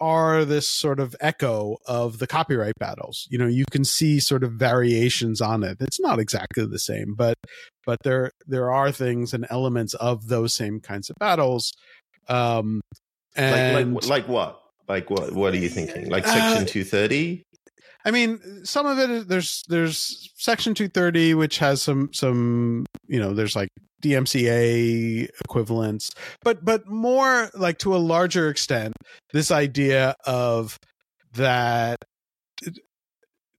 are 0.00 0.44
this 0.44 0.68
sort 0.68 0.98
of 0.98 1.14
echo 1.20 1.76
of 1.86 2.18
the 2.18 2.26
copyright 2.26 2.78
battles. 2.78 3.26
You 3.30 3.38
know, 3.38 3.46
you 3.46 3.64
can 3.70 3.84
see 3.84 4.18
sort 4.20 4.42
of 4.44 4.52
variations 4.52 5.40
on 5.40 5.62
it. 5.62 5.76
It's 5.80 6.00
not 6.00 6.18
exactly 6.18 6.66
the 6.66 6.78
same, 6.78 7.14
but 7.14 7.34
but 7.84 7.98
there 8.02 8.30
there 8.46 8.70
are 8.72 8.92
things 8.92 9.34
and 9.34 9.46
elements 9.50 9.94
of 9.94 10.28
those 10.28 10.54
same 10.54 10.80
kinds 10.80 11.10
of 11.10 11.16
battles. 11.16 11.72
Um 12.28 12.80
and 13.36 13.92
like, 13.94 14.02
like, 14.04 14.10
like 14.10 14.28
what? 14.28 14.60
Like 14.88 15.10
what? 15.10 15.32
What 15.32 15.54
are 15.54 15.58
you 15.58 15.68
thinking? 15.68 16.08
Like 16.08 16.26
Uh, 16.26 16.32
Section 16.32 16.66
two 16.66 16.84
thirty? 16.84 17.44
I 18.04 18.10
mean, 18.10 18.64
some 18.64 18.86
of 18.86 18.98
it 18.98 19.10
is 19.10 19.26
there's 19.26 19.64
there's 19.68 20.30
Section 20.36 20.74
230, 20.74 21.34
which 21.34 21.58
has 21.58 21.82
some 21.82 22.10
some 22.12 22.86
you 23.06 23.20
know 23.20 23.34
there's 23.34 23.56
like 23.56 23.68
DMCA 24.02 25.28
equivalents, 25.44 26.10
but 26.42 26.64
but 26.64 26.86
more 26.88 27.50
like 27.54 27.78
to 27.78 27.94
a 27.94 27.98
larger 27.98 28.48
extent, 28.48 28.94
this 29.32 29.50
idea 29.50 30.14
of 30.24 30.78
that 31.34 31.98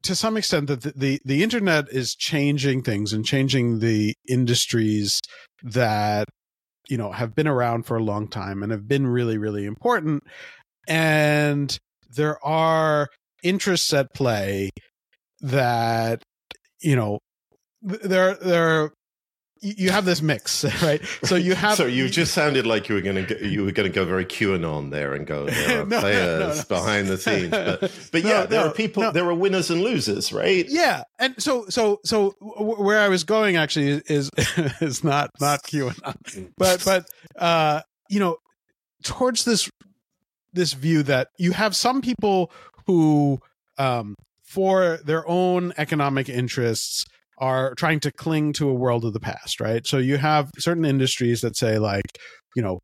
to 0.03 0.15
some 0.15 0.37
extent 0.37 0.67
that 0.67 0.81
the, 0.81 0.93
the 0.95 1.19
the 1.25 1.43
internet 1.43 1.85
is 1.91 2.15
changing 2.15 2.81
things 2.81 3.13
and 3.13 3.23
changing 3.25 3.79
the 3.79 4.15
industries 4.27 5.19
that 5.63 6.27
you 6.89 6.97
know 6.97 7.11
have 7.11 7.35
been 7.35 7.47
around 7.47 7.85
for 7.85 7.97
a 7.97 8.03
long 8.03 8.27
time 8.27 8.63
and 8.63 8.71
have 8.71 8.87
been 8.87 9.05
really 9.05 9.37
really 9.37 9.65
important. 9.65 10.23
And 10.87 11.77
there 12.09 12.43
are 12.43 13.07
interests 13.43 13.93
at 13.93 14.13
play 14.13 14.69
that 15.41 16.21
you 16.81 16.95
know 16.95 17.19
there 17.81 18.35
there 18.35 18.91
you 19.63 19.91
have 19.91 20.05
this 20.05 20.21
mix 20.23 20.63
right 20.83 21.01
so 21.23 21.35
you 21.35 21.53
have 21.53 21.75
so 21.77 21.85
you 21.85 22.09
just 22.09 22.33
sounded 22.33 22.65
like 22.65 22.89
you 22.89 22.95
were 22.95 23.01
going 23.01 23.25
to 23.25 23.47
you 23.47 23.63
were 23.63 23.71
going 23.71 23.89
to 23.89 23.93
go 23.93 24.05
very 24.05 24.25
QAnon 24.25 24.89
there 24.91 25.13
and 25.13 25.25
go 25.27 25.45
there 25.49 25.81
are 25.81 25.85
No, 25.85 25.95
no, 25.95 25.99
players 25.99 26.39
no, 26.39 26.75
no. 26.75 26.81
behind 26.81 27.07
the 27.07 27.17
scenes, 27.17 27.49
but 27.49 27.79
but 28.11 28.23
yeah, 28.23 28.45
there 28.45 28.61
are 28.61 28.71
people, 28.73 29.11
there 29.11 29.25
are 29.27 29.33
winners 29.35 29.69
and 29.69 29.81
losers, 29.81 30.31
right? 30.33 30.65
yeah 30.67 31.03
and 31.19 31.35
so 31.41 31.65
so 31.69 31.99
so 32.03 32.33
where 32.39 32.99
i 32.99 33.07
was 33.09 33.23
going 33.23 33.55
actually 33.55 34.01
is 34.07 34.29
is 34.81 35.03
not 35.03 35.29
not 35.39 35.61
qanon 35.63 36.51
but 36.57 36.83
but 36.83 37.05
uh 37.37 37.81
you 38.09 38.19
know 38.19 38.37
towards 39.03 39.45
this 39.45 39.69
this 40.53 40.73
view 40.73 41.03
that 41.03 41.27
you 41.37 41.51
have 41.51 41.75
some 41.75 42.01
people 42.01 42.51
who 42.91 43.39
um 43.77 44.15
for 44.43 44.99
their 45.05 45.27
own 45.27 45.73
economic 45.77 46.27
interests 46.27 47.05
are 47.37 47.73
trying 47.75 47.99
to 47.99 48.11
cling 48.11 48.53
to 48.53 48.69
a 48.69 48.73
world 48.73 49.05
of 49.05 49.13
the 49.13 49.19
past 49.19 49.59
right 49.59 49.87
so 49.87 49.97
you 49.97 50.17
have 50.17 50.51
certain 50.57 50.85
industries 50.85 51.41
that 51.41 51.55
say 51.55 51.79
like 51.79 52.05
you 52.55 52.61
know 52.61 52.79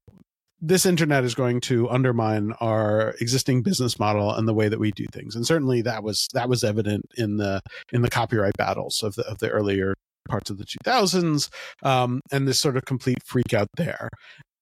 this 0.60 0.86
internet 0.86 1.24
is 1.24 1.36
going 1.36 1.62
to 1.62 1.88
undermine 1.90 2.52
our 2.60 3.14
existing 3.22 3.62
business 3.62 4.00
model 4.00 4.34
and 4.34 4.48
the 4.48 4.56
way 4.56 4.68
that 4.68 4.80
we 4.80 4.92
do 4.92 5.06
things. 5.14 5.36
And 5.36 5.46
certainly 5.46 5.84
that 5.84 6.02
was 6.02 6.28
that 6.34 6.50
was 6.50 6.64
evident 6.64 7.06
in 7.16 7.38
the 7.38 7.62
in 7.92 8.02
the 8.02 8.10
copyright 8.10 8.58
battles 8.58 9.04
of 9.04 9.14
the 9.14 9.28
of 9.28 9.38
the 9.38 9.52
earlier 9.52 9.94
parts 10.28 10.50
of 10.50 10.58
the 10.58 10.66
2000s 10.66 11.50
um, 11.84 12.22
and 12.32 12.48
this 12.48 12.60
sort 12.60 12.76
of 12.76 12.86
complete 12.86 13.20
freak 13.24 13.54
out 13.54 13.70
there. 13.78 14.10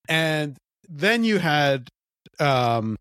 And 0.07 0.57
then 0.87 1.23
you 1.23 1.39
had 1.39 1.87
um, 2.39 2.97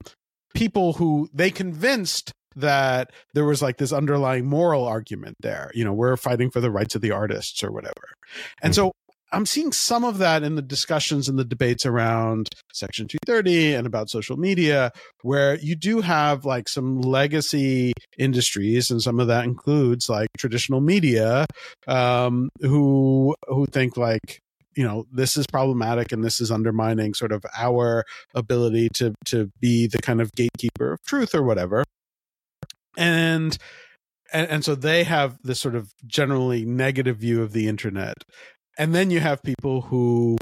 people 0.55 0.95
who 0.95 1.29
they 1.33 1.51
convinced 1.51 2.33
that 2.57 3.11
there 3.35 3.45
was 3.45 3.61
like 3.61 3.79
this 3.79 3.93
underlying 3.93 4.47
moral 4.47 4.85
argument 4.85 5.37
there. 5.41 5.71
You 5.75 5.85
know, 5.85 5.93
we're 5.93 6.17
fighting 6.17 6.51
for 6.51 6.61
the 6.61 6.71
rights 6.71 6.95
of 6.95 7.03
the 7.03 7.11
artists 7.11 7.63
or 7.65 7.73
whatever. 7.73 8.13
And 8.63 8.73
mm-hmm. 8.73 8.87
so 8.87 8.93
I'm 9.35 9.47
seeing 9.47 9.73
some 9.73 10.05
of 10.05 10.19
that 10.19 10.45
in 10.45 10.55
the 10.55 10.63
discussions 10.63 11.29
and 11.29 11.37
the 11.37 11.45
debates 11.45 11.85
around 11.85 12.51
Section 12.73 13.09
230 13.09 13.75
and 13.75 13.87
about 13.87 14.09
social 14.09 14.37
media, 14.37 14.93
where 15.23 15.57
you 15.57 15.75
do 15.75 16.01
have 16.01 16.45
like 16.45 16.69
some 16.69 17.01
legacy 17.01 17.93
industries, 18.17 18.91
and 18.91 19.03
some 19.03 19.19
of 19.19 19.27
that 19.27 19.45
includes 19.45 20.09
like 20.09 20.29
traditional 20.39 20.81
media, 20.81 21.47
um, 21.89 22.49
who 22.61 23.35
who 23.49 23.67
think 23.67 23.97
like 23.97 24.41
you 24.77 24.85
know 24.85 25.05
this 25.13 25.37
is 25.37 25.47
problematic 25.47 26.13
and 26.13 26.25
this 26.25 26.41
is 26.41 26.51
undermining 26.51 27.15
sort 27.15 27.33
of 27.33 27.45
our 27.57 28.05
ability 28.35 28.89
to 28.95 29.15
to 29.27 29.51
be 29.61 29.87
the 29.87 29.99
kind 29.99 30.21
of 30.21 30.33
gatekeeper 30.33 30.93
of 30.93 31.03
truth 31.03 31.35
or 31.35 31.43
whatever. 31.43 31.85
And 32.97 33.57
and, 34.33 34.49
and 34.49 34.65
so 34.65 34.75
they 34.75 35.05
have 35.05 35.39
this 35.43 35.61
sort 35.61 35.75
of 35.75 35.91
generally 36.07 36.65
negative 36.65 37.19
view 37.19 37.43
of 37.43 37.53
the 37.53 37.69
internet. 37.69 38.17
And 38.79 38.95
then 38.95 39.11
you 39.11 39.21
have 39.21 39.43
people 39.43 39.83
who 39.83 40.37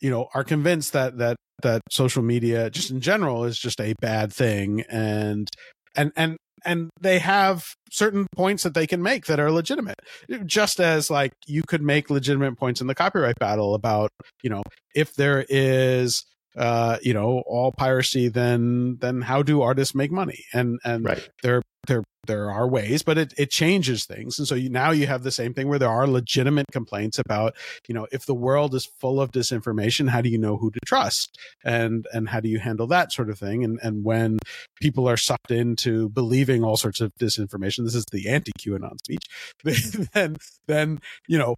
you 0.00 0.10
know 0.10 0.28
are 0.34 0.44
convinced 0.44 0.92
that 0.92 1.18
that 1.18 1.36
that 1.62 1.82
social 1.90 2.22
media 2.22 2.70
just 2.70 2.90
in 2.90 3.00
general 3.00 3.44
is 3.44 3.58
just 3.58 3.80
a 3.80 3.94
bad 4.00 4.32
thing. 4.32 4.82
And 4.88 5.48
and 5.96 6.12
and 6.16 6.36
and 6.64 6.90
they 7.00 7.18
have 7.18 7.64
certain 7.90 8.26
points 8.34 8.62
that 8.62 8.74
they 8.74 8.86
can 8.86 9.02
make 9.02 9.26
that 9.26 9.40
are 9.40 9.50
legitimate 9.50 10.00
just 10.46 10.80
as 10.80 11.10
like 11.10 11.32
you 11.46 11.62
could 11.62 11.82
make 11.82 12.10
legitimate 12.10 12.56
points 12.58 12.80
in 12.80 12.86
the 12.86 12.94
copyright 12.94 13.38
battle 13.38 13.74
about 13.74 14.10
you 14.42 14.50
know 14.50 14.62
if 14.94 15.14
there 15.14 15.44
is 15.48 16.24
uh 16.56 16.98
you 17.02 17.14
know 17.14 17.42
all 17.46 17.72
piracy 17.72 18.28
then 18.28 18.96
then 19.00 19.22
how 19.22 19.42
do 19.42 19.62
artists 19.62 19.94
make 19.94 20.10
money 20.10 20.44
and 20.52 20.78
and 20.84 21.04
right. 21.04 21.28
there 21.42 21.62
there 21.86 22.04
there 22.26 22.50
are 22.50 22.68
ways 22.68 23.02
but 23.02 23.18
it, 23.18 23.34
it 23.36 23.50
changes 23.50 24.04
things. 24.04 24.38
And 24.38 24.46
so 24.46 24.54
you, 24.54 24.70
now 24.70 24.92
you 24.92 25.06
have 25.06 25.24
the 25.24 25.32
same 25.32 25.54
thing 25.54 25.68
where 25.68 25.78
there 25.78 25.88
are 25.88 26.06
legitimate 26.06 26.66
complaints 26.70 27.18
about 27.18 27.54
you 27.88 27.94
know 27.94 28.06
if 28.12 28.26
the 28.26 28.34
world 28.34 28.74
is 28.74 28.86
full 28.86 29.20
of 29.20 29.32
disinformation 29.32 30.08
how 30.08 30.20
do 30.20 30.28
you 30.28 30.38
know 30.38 30.56
who 30.56 30.70
to 30.70 30.78
trust? 30.86 31.36
And 31.64 32.06
and 32.12 32.28
how 32.28 32.40
do 32.40 32.48
you 32.48 32.58
handle 32.58 32.86
that 32.88 33.12
sort 33.12 33.30
of 33.30 33.38
thing? 33.38 33.64
And 33.64 33.78
and 33.82 34.04
when 34.04 34.38
people 34.80 35.08
are 35.08 35.16
sucked 35.16 35.50
into 35.50 36.08
believing 36.10 36.62
all 36.62 36.76
sorts 36.76 37.00
of 37.00 37.12
disinformation 37.20 37.84
this 37.84 37.94
is 37.94 38.04
the 38.12 38.28
anti 38.28 38.52
qanon 38.58 38.98
speech 38.98 39.24
then 40.12 40.36
then 40.66 41.00
you 41.26 41.38
know 41.38 41.56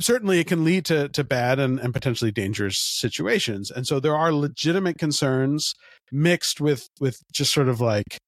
certainly 0.00 0.40
it 0.40 0.46
can 0.46 0.64
lead 0.64 0.84
to 0.86 1.08
to 1.08 1.24
bad 1.24 1.58
and, 1.58 1.78
and 1.78 1.92
potentially 1.92 2.30
dangerous 2.30 2.78
situations. 2.78 3.70
And 3.70 3.86
so 3.86 4.00
there 4.00 4.16
are 4.16 4.32
legitimate 4.32 4.98
concerns 4.98 5.74
mixed 6.10 6.60
with 6.60 6.88
with 7.00 7.22
just 7.32 7.52
sort 7.52 7.68
of 7.68 7.80
like 7.80 8.18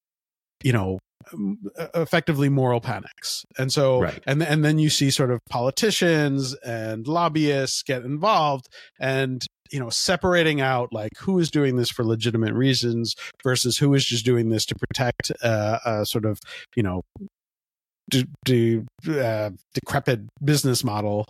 you 0.65 0.73
know 0.73 0.99
effectively 1.95 2.49
moral 2.49 2.81
panics 2.81 3.45
and 3.57 3.73
so 3.73 4.01
right. 4.01 4.23
and 4.27 4.43
and 4.43 4.65
then 4.65 4.79
you 4.79 4.91
see 4.91 5.11
sort 5.11 5.31
of 5.31 5.41
politicians 5.49 6.55
and 6.67 7.07
lobbyists 7.07 7.83
get 7.83 8.03
involved 8.03 8.67
and 9.01 9.47
you 9.71 9.81
know 9.81 9.89
separating 9.89 10.61
out 10.61 10.93
like 10.93 11.13
who 11.19 11.39
is 11.39 11.51
doing 11.51 11.77
this 11.77 11.89
for 11.89 12.05
legitimate 12.05 12.53
reasons 12.53 13.15
versus 13.43 13.79
who 13.79 13.95
is 13.95 14.05
just 14.05 14.25
doing 14.25 14.51
this 14.51 14.67
to 14.67 14.75
protect 14.75 15.33
uh, 15.43 15.79
a 15.87 16.05
sort 16.05 16.27
of 16.27 16.39
you 16.77 16.83
know 16.83 17.01
de- 18.45 18.85
uh, 19.09 19.51
decrepit 19.73 20.21
business 20.45 20.85
model, 20.85 21.27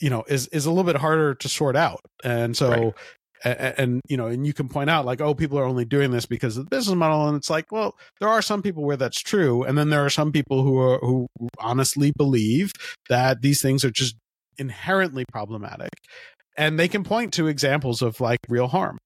you 0.00 0.10
know, 0.10 0.24
is 0.28 0.48
is 0.48 0.66
a 0.66 0.70
little 0.70 0.84
bit 0.84 0.96
harder 0.96 1.34
to 1.34 1.48
sort 1.48 1.76
out. 1.76 2.00
And 2.24 2.56
so, 2.56 2.70
right. 2.70 2.94
And, 3.44 3.74
and, 3.78 4.00
you 4.08 4.16
know, 4.16 4.26
and 4.26 4.46
you 4.46 4.52
can 4.52 4.68
point 4.68 4.90
out 4.90 5.04
like, 5.04 5.20
oh, 5.20 5.34
people 5.34 5.58
are 5.58 5.64
only 5.64 5.84
doing 5.84 6.10
this 6.10 6.26
because 6.26 6.56
of 6.56 6.64
the 6.64 6.70
business 6.70 6.96
model, 6.96 7.28
and 7.28 7.36
it's 7.36 7.50
like, 7.50 7.70
well, 7.70 7.96
there 8.20 8.28
are 8.28 8.42
some 8.42 8.62
people 8.62 8.84
where 8.84 8.96
that's 8.96 9.20
true, 9.20 9.62
and 9.62 9.76
then 9.76 9.90
there 9.90 10.04
are 10.04 10.10
some 10.10 10.32
people 10.32 10.62
who 10.62 10.78
are 10.78 10.98
who 10.98 11.26
honestly 11.58 12.12
believe 12.16 12.72
that 13.08 13.42
these 13.42 13.60
things 13.60 13.84
are 13.84 13.90
just 13.90 14.16
inherently 14.58 15.24
problematic. 15.30 15.90
And 16.56 16.78
they 16.78 16.88
can 16.88 17.04
point 17.04 17.34
to 17.34 17.48
examples 17.48 18.00
of 18.00 18.18
like 18.20 18.38
real 18.48 18.68
harm. 18.68 18.98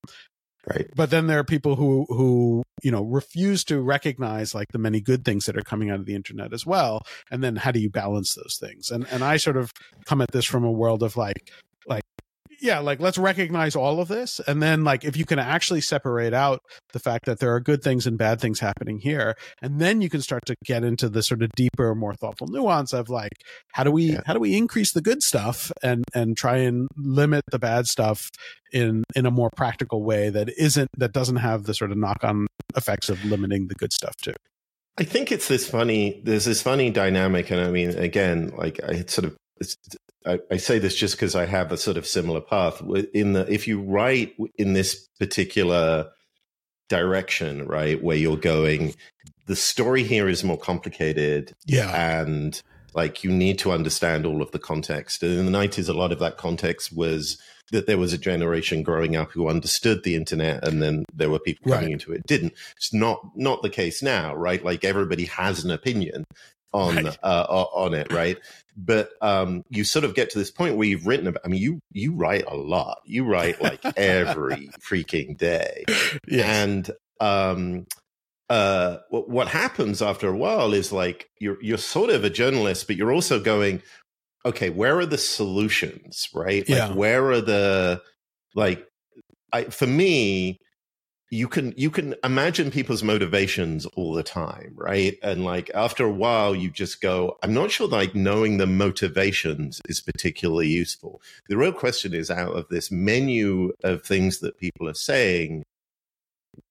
Right. 0.68 0.88
But 0.94 1.10
then 1.10 1.26
there 1.26 1.38
are 1.38 1.44
people 1.44 1.74
who 1.76 2.06
who 2.10 2.62
you 2.82 2.90
know 2.90 3.02
refuse 3.02 3.64
to 3.64 3.80
recognize 3.80 4.54
like 4.54 4.68
the 4.72 4.78
many 4.78 5.00
good 5.00 5.24
things 5.24 5.46
that 5.46 5.56
are 5.56 5.62
coming 5.62 5.90
out 5.90 5.98
of 5.98 6.06
the 6.06 6.14
internet 6.14 6.52
as 6.52 6.66
well. 6.66 7.02
And 7.30 7.42
then 7.42 7.56
how 7.56 7.72
do 7.72 7.80
you 7.80 7.88
balance 7.88 8.34
those 8.34 8.58
things? 8.60 8.90
And 8.90 9.06
and 9.10 9.24
i 9.24 9.38
sort 9.38 9.56
of 9.56 9.72
come 10.04 10.20
at 10.20 10.32
this 10.32 10.44
from 10.44 10.64
a 10.64 10.70
world 10.70 11.02
of 11.02 11.16
like 11.16 11.50
like 11.86 12.02
yeah, 12.60 12.78
like 12.78 13.00
let's 13.00 13.18
recognize 13.18 13.74
all 13.74 14.00
of 14.00 14.08
this. 14.08 14.40
And 14.46 14.62
then 14.62 14.84
like 14.84 15.04
if 15.04 15.16
you 15.16 15.24
can 15.24 15.38
actually 15.38 15.80
separate 15.80 16.34
out 16.34 16.60
the 16.92 16.98
fact 16.98 17.26
that 17.26 17.38
there 17.38 17.54
are 17.54 17.60
good 17.60 17.82
things 17.82 18.06
and 18.06 18.18
bad 18.18 18.40
things 18.40 18.60
happening 18.60 18.98
here, 18.98 19.36
and 19.62 19.80
then 19.80 20.00
you 20.00 20.10
can 20.10 20.20
start 20.20 20.44
to 20.46 20.54
get 20.64 20.84
into 20.84 21.08
the 21.08 21.22
sort 21.22 21.42
of 21.42 21.50
deeper, 21.56 21.94
more 21.94 22.14
thoughtful 22.14 22.46
nuance 22.48 22.92
of 22.92 23.08
like 23.08 23.32
how 23.72 23.84
do 23.84 23.90
we 23.90 24.12
yeah. 24.12 24.20
how 24.26 24.34
do 24.34 24.40
we 24.40 24.56
increase 24.56 24.92
the 24.92 25.02
good 25.02 25.22
stuff 25.22 25.72
and 25.82 26.04
and 26.14 26.36
try 26.36 26.58
and 26.58 26.88
limit 26.96 27.44
the 27.50 27.58
bad 27.58 27.86
stuff 27.86 28.30
in 28.72 29.04
in 29.14 29.26
a 29.26 29.30
more 29.30 29.50
practical 29.56 30.02
way 30.02 30.30
that 30.30 30.48
isn't 30.58 30.88
that 30.96 31.12
doesn't 31.12 31.36
have 31.36 31.64
the 31.64 31.74
sort 31.74 31.90
of 31.90 31.96
knock 31.96 32.22
on 32.22 32.46
effects 32.76 33.08
of 33.08 33.24
limiting 33.24 33.68
the 33.68 33.74
good 33.74 33.92
stuff 33.92 34.14
too. 34.22 34.34
I 34.98 35.04
think 35.04 35.32
it's 35.32 35.48
this 35.48 35.68
funny. 35.68 36.20
There's 36.24 36.44
this 36.44 36.60
funny 36.60 36.90
dynamic, 36.90 37.50
and 37.50 37.60
I 37.60 37.70
mean, 37.70 37.90
again, 37.90 38.52
like 38.56 38.82
I 38.82 39.04
sort 39.06 39.24
of 39.24 39.36
I, 40.26 40.38
I, 40.50 40.56
say 40.58 40.78
this 40.78 40.94
just 40.94 41.16
because 41.16 41.34
I 41.34 41.46
have 41.46 41.72
a 41.72 41.76
sort 41.76 41.96
of 41.96 42.06
similar 42.06 42.40
path. 42.40 42.82
In 43.14 43.32
the 43.32 43.50
if 43.52 43.66
you 43.66 43.80
write 43.80 44.34
in 44.56 44.74
this 44.74 45.08
particular 45.18 46.10
direction, 46.88 47.66
right, 47.66 48.02
where 48.02 48.16
you're 48.16 48.36
going, 48.36 48.94
the 49.46 49.56
story 49.56 50.02
here 50.02 50.28
is 50.28 50.44
more 50.44 50.58
complicated, 50.58 51.54
yeah, 51.66 52.20
and 52.20 52.60
like 52.92 53.24
you 53.24 53.30
need 53.30 53.58
to 53.60 53.72
understand 53.72 54.26
all 54.26 54.42
of 54.42 54.50
the 54.50 54.58
context. 54.58 55.22
And 55.22 55.32
in 55.32 55.46
the 55.46 55.58
'90s, 55.58 55.88
a 55.88 55.92
lot 55.94 56.12
of 56.12 56.18
that 56.18 56.36
context 56.36 56.94
was 56.94 57.38
that 57.72 57.86
there 57.86 57.98
was 57.98 58.12
a 58.12 58.18
generation 58.18 58.82
growing 58.82 59.16
up 59.16 59.30
who 59.30 59.48
understood 59.48 60.02
the 60.02 60.16
internet, 60.16 60.66
and 60.66 60.82
then 60.82 61.04
there 61.14 61.30
were 61.30 61.38
people 61.38 61.70
coming 61.70 61.86
right. 61.86 61.92
into 61.92 62.12
it 62.12 62.26
didn't. 62.26 62.52
It's 62.76 62.92
not 62.92 63.22
not 63.34 63.62
the 63.62 63.70
case 63.70 64.02
now, 64.02 64.34
right? 64.34 64.62
Like 64.64 64.84
everybody 64.84 65.24
has 65.26 65.64
an 65.64 65.70
opinion 65.70 66.24
on 66.72 67.04
right. 67.04 67.18
uh, 67.22 67.46
on 67.48 67.94
it, 67.94 68.12
right? 68.12 68.38
But 68.84 69.10
um, 69.20 69.62
you 69.68 69.84
sort 69.84 70.04
of 70.04 70.14
get 70.14 70.30
to 70.30 70.38
this 70.38 70.50
point 70.50 70.76
where 70.76 70.88
you've 70.88 71.06
written 71.06 71.26
about. 71.26 71.42
I 71.44 71.48
mean, 71.48 71.60
you 71.60 71.80
you 71.92 72.14
write 72.14 72.44
a 72.46 72.56
lot. 72.56 73.00
You 73.04 73.24
write 73.24 73.60
like 73.60 73.84
every 73.96 74.70
freaking 74.80 75.36
day, 75.36 75.84
yes. 76.26 76.44
and 76.46 76.90
um, 77.20 77.86
uh, 78.48 78.98
what, 79.10 79.28
what 79.28 79.48
happens 79.48 80.00
after 80.02 80.28
a 80.28 80.36
while 80.36 80.72
is 80.72 80.92
like 80.92 81.28
you're 81.38 81.62
you're 81.62 81.78
sort 81.78 82.10
of 82.10 82.24
a 82.24 82.30
journalist, 82.30 82.86
but 82.86 82.96
you're 82.96 83.12
also 83.12 83.40
going, 83.40 83.82
okay, 84.46 84.70
where 84.70 84.98
are 84.98 85.06
the 85.06 85.18
solutions, 85.18 86.28
right? 86.34 86.68
Like, 86.68 86.78
yeah. 86.78 86.92
where 86.92 87.30
are 87.30 87.40
the 87.40 88.02
like? 88.54 88.86
I, 89.52 89.64
for 89.64 89.86
me, 89.86 90.60
you 91.30 91.46
can 91.46 91.72
you 91.76 91.90
can 91.90 92.14
imagine 92.24 92.70
people's 92.72 93.04
motivations 93.04 93.86
all 93.86 94.12
the 94.14 94.22
time 94.22 94.72
right? 94.74 95.16
And 95.22 95.44
like 95.44 95.70
after 95.74 96.04
a 96.04 96.12
while 96.12 96.54
you 96.54 96.70
just 96.70 97.00
go 97.00 97.38
i'm 97.42 97.54
not 97.54 97.70
sure 97.70 97.86
like 97.88 98.14
knowing 98.14 98.58
the 98.58 98.66
motivations 98.66 99.80
is 99.86 100.00
particularly 100.00 100.68
useful. 100.68 101.22
The 101.48 101.56
real 101.56 101.72
question 101.72 102.14
is 102.14 102.30
out 102.30 102.56
of 102.56 102.68
this 102.68 102.90
menu 102.90 103.72
of 103.84 104.02
things 104.02 104.40
that 104.40 104.58
people 104.58 104.88
are 104.88 104.94
saying 104.94 105.62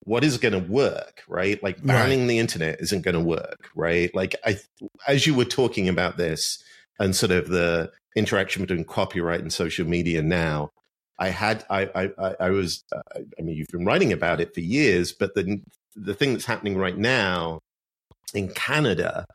what 0.04 0.24
is 0.24 0.38
going 0.38 0.54
to 0.54 0.72
work 0.72 1.24
right? 1.28 1.62
Like 1.64 1.84
banning 1.84 2.22
right. 2.22 2.28
the 2.28 2.40
internet 2.40 2.82
isn't 2.82 3.04
going 3.04 3.16
to 3.16 3.22
work 3.22 3.70
right? 3.76 4.14
Like 4.14 4.36
i 4.46 4.58
as 5.08 5.26
you 5.26 5.34
were 5.36 5.46
talking 5.46 5.88
about 5.88 6.18
this 6.18 6.62
and 7.00 7.16
sort 7.16 7.32
of 7.32 7.48
the 7.48 7.92
interaction 8.16 8.64
between 8.64 8.84
copyright 8.84 9.40
and 9.40 9.54
social 9.54 9.88
media 9.88 10.22
now 10.22 10.72
I 11.20 11.30
had 11.30 11.66
I 11.70 12.10
I, 12.18 12.36
I 12.40 12.50
was 12.50 12.84
uh, 12.92 13.02
I 13.38 13.42
mean 13.42 13.56
you've 13.56 13.68
been 13.68 13.86
writing 13.86 14.14
about 14.14 14.42
it 14.42 14.54
for 14.54 14.62
years, 14.62 15.12
but 15.12 15.36
the 15.36 15.62
the 15.96 16.14
thing 16.14 16.34
that's 16.34 16.46
happening 16.46 16.78
right 16.78 16.98
now 16.98 17.60
in 18.34 18.50
Canada. 18.50 19.26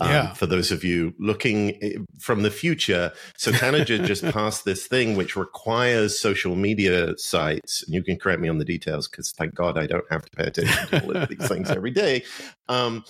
Um, 0.00 0.10
yeah. 0.10 0.32
For 0.34 0.46
those 0.46 0.70
of 0.70 0.84
you 0.84 1.12
looking 1.18 1.76
eh, 1.82 1.94
from 2.20 2.42
the 2.42 2.52
future, 2.52 3.12
so 3.36 3.50
Canada 3.50 3.98
just 4.06 4.22
passed 4.22 4.64
this 4.64 4.86
thing 4.86 5.16
which 5.16 5.34
requires 5.34 6.16
social 6.16 6.54
media 6.54 7.18
sites, 7.18 7.82
and 7.82 7.92
you 7.92 8.04
can 8.04 8.16
correct 8.16 8.40
me 8.40 8.48
on 8.48 8.58
the 8.58 8.64
details 8.64 9.08
because 9.08 9.32
thank 9.32 9.56
God 9.56 9.76
I 9.76 9.88
don't 9.88 10.04
have 10.08 10.24
to 10.24 10.30
pay 10.36 10.44
attention 10.44 10.86
to 10.88 11.04
all 11.04 11.16
of 11.16 11.28
these 11.28 11.48
things 11.48 11.68
every 11.68 11.90
day. 11.90 12.22
Um, 12.68 13.04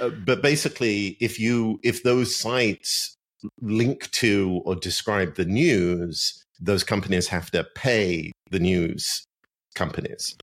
uh, 0.00 0.10
but 0.10 0.42
basically, 0.42 1.16
if 1.18 1.40
you 1.40 1.80
if 1.82 2.02
those 2.02 2.36
sites 2.36 3.16
link 3.60 4.10
to 4.10 4.60
or 4.66 4.76
describe 4.76 5.36
the 5.36 5.46
news, 5.46 6.44
those 6.62 6.84
companies 6.84 7.28
have 7.28 7.50
to 7.50 7.66
pay 7.74 8.32
the 8.50 8.60
news 8.60 9.26
companies. 9.74 10.36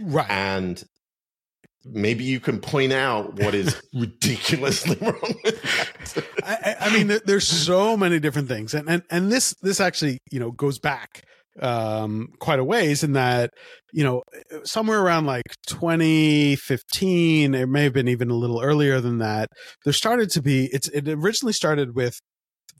Right. 0.00 0.30
And 0.30 0.82
maybe 1.84 2.24
you 2.24 2.40
can 2.40 2.60
point 2.60 2.92
out 2.92 3.34
what 3.38 3.54
is 3.54 3.80
ridiculously 3.94 4.96
wrong 5.00 5.34
with. 5.44 6.28
I, 6.44 6.76
I 6.80 6.96
mean, 6.96 7.08
there, 7.08 7.20
there's 7.24 7.48
so 7.48 7.96
many 7.96 8.20
different 8.20 8.48
things, 8.48 8.74
and 8.74 8.88
and 8.88 9.02
and 9.10 9.30
this 9.30 9.54
this 9.62 9.80
actually 9.80 10.18
you 10.30 10.40
know 10.40 10.50
goes 10.52 10.78
back 10.78 11.22
um 11.60 12.28
quite 12.38 12.60
a 12.60 12.64
ways 12.64 13.02
in 13.02 13.12
that 13.14 13.50
you 13.92 14.04
know 14.04 14.22
somewhere 14.62 15.02
around 15.02 15.26
like 15.26 15.42
2015 15.66 17.54
it 17.54 17.68
may 17.68 17.82
have 17.82 17.92
been 17.92 18.06
even 18.06 18.30
a 18.30 18.34
little 18.34 18.62
earlier 18.62 19.00
than 19.00 19.18
that 19.18 19.48
there 19.84 19.92
started 19.92 20.30
to 20.30 20.40
be 20.40 20.70
it's 20.72 20.86
it 20.90 21.08
originally 21.08 21.52
started 21.52 21.96
with 21.96 22.20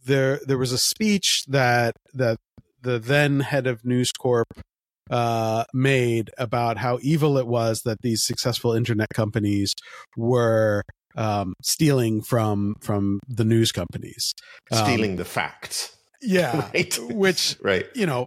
there 0.04 0.40
there 0.46 0.58
was 0.58 0.72
a 0.72 0.78
speech 0.78 1.44
that 1.48 1.94
that 2.14 2.36
the 2.82 2.98
then 2.98 3.40
head 3.40 3.66
of 3.66 3.84
news 3.84 4.10
corp 4.12 4.48
uh, 5.10 5.64
made 5.74 6.30
about 6.38 6.76
how 6.78 6.98
evil 7.02 7.36
it 7.36 7.46
was 7.46 7.82
that 7.84 7.98
these 8.02 8.22
successful 8.24 8.72
internet 8.72 9.08
companies 9.12 9.74
were 10.16 10.82
um, 11.16 11.54
stealing 11.62 12.22
from 12.22 12.76
from 12.80 13.18
the 13.28 13.44
news 13.44 13.72
companies, 13.72 14.32
Um, 14.70 14.84
Stealing 14.84 15.16
the 15.16 15.24
facts. 15.24 15.96
yeah, 16.22 16.68
Right. 16.74 16.96
which 17.10 17.56
Right. 17.60 17.86
you 17.94 18.06
know, 18.06 18.26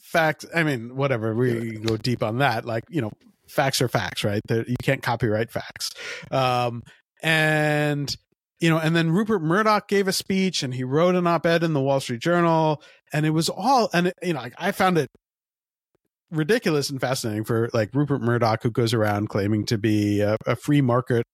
facts. 0.00 0.44
I 0.54 0.64
mean, 0.64 0.96
whatever. 0.96 1.34
We 1.34 1.78
go 1.78 1.96
deep 1.96 2.22
on 2.22 2.38
that. 2.38 2.64
Like 2.64 2.82
you 2.90 3.00
know, 3.00 3.12
facts 3.48 3.80
are 3.80 3.88
facts, 3.88 4.24
right? 4.24 4.40
There- 4.48 4.64
you 4.66 4.76
can't 4.82 5.02
copyright 5.02 5.50
facts. 5.52 5.90
Um, 6.32 6.82
and 7.22 8.14
you 8.64 8.70
know, 8.70 8.78
and 8.78 8.96
then 8.96 9.10
Rupert 9.10 9.42
Murdoch 9.42 9.88
gave 9.88 10.08
a 10.08 10.12
speech, 10.12 10.62
and 10.62 10.72
he 10.72 10.84
wrote 10.84 11.14
an 11.16 11.26
op-ed 11.26 11.62
in 11.62 11.74
the 11.74 11.82
Wall 11.82 12.00
Street 12.00 12.22
Journal, 12.22 12.82
and 13.12 13.26
it 13.26 13.30
was 13.30 13.50
all. 13.50 13.90
And 13.92 14.06
it, 14.06 14.14
you 14.22 14.32
know, 14.32 14.48
I 14.56 14.72
found 14.72 14.96
it 14.96 15.10
ridiculous 16.30 16.88
and 16.88 16.98
fascinating 16.98 17.44
for 17.44 17.68
like 17.74 17.90
Rupert 17.92 18.22
Murdoch, 18.22 18.62
who 18.62 18.70
goes 18.70 18.94
around 18.94 19.28
claiming 19.28 19.66
to 19.66 19.76
be 19.76 20.22
a, 20.22 20.38
a 20.46 20.56
free 20.56 20.80
market, 20.80 21.24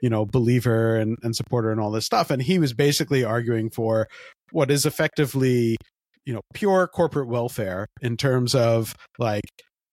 you 0.00 0.08
know, 0.08 0.24
believer 0.24 0.96
and, 0.96 1.18
and 1.22 1.36
supporter 1.36 1.70
and 1.70 1.78
all 1.78 1.90
this 1.90 2.06
stuff. 2.06 2.30
And 2.30 2.40
he 2.40 2.58
was 2.58 2.72
basically 2.72 3.24
arguing 3.24 3.68
for 3.68 4.08
what 4.50 4.70
is 4.70 4.86
effectively, 4.86 5.76
you 6.24 6.32
know, 6.32 6.40
pure 6.54 6.88
corporate 6.88 7.28
welfare 7.28 7.88
in 8.00 8.16
terms 8.16 8.54
of 8.54 8.94
like 9.18 9.44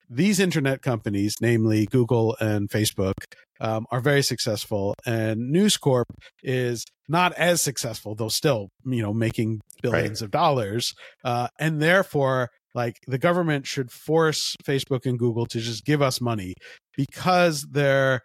these 0.10 0.40
internet 0.40 0.82
companies, 0.82 1.36
namely 1.42 1.86
Google 1.86 2.38
and 2.40 2.70
Facebook, 2.70 3.16
um, 3.60 3.86
are 3.92 4.02
very 4.02 4.22
successful, 4.22 4.96
and 5.06 5.52
News 5.52 5.78
Corp 5.78 6.08
is 6.44 6.86
not 7.08 7.34
as 7.34 7.62
successful, 7.62 8.16
though 8.16 8.28
still, 8.28 8.70
you 8.86 9.02
know, 9.02 9.14
making 9.14 9.62
billions 9.82 10.22
of 10.22 10.32
dollars, 10.32 10.94
uh, 11.24 11.48
and 11.60 11.82
therefore, 11.82 12.50
like 12.76 12.96
the 13.08 13.18
government 13.18 13.66
should 13.66 13.92
force 13.92 14.56
Facebook 14.64 15.06
and 15.06 15.18
Google 15.18 15.46
to 15.48 15.60
just 15.60 15.86
give 15.86 16.02
us 16.02 16.22
money 16.22 16.54
because 16.96 17.66
they're 17.72 18.22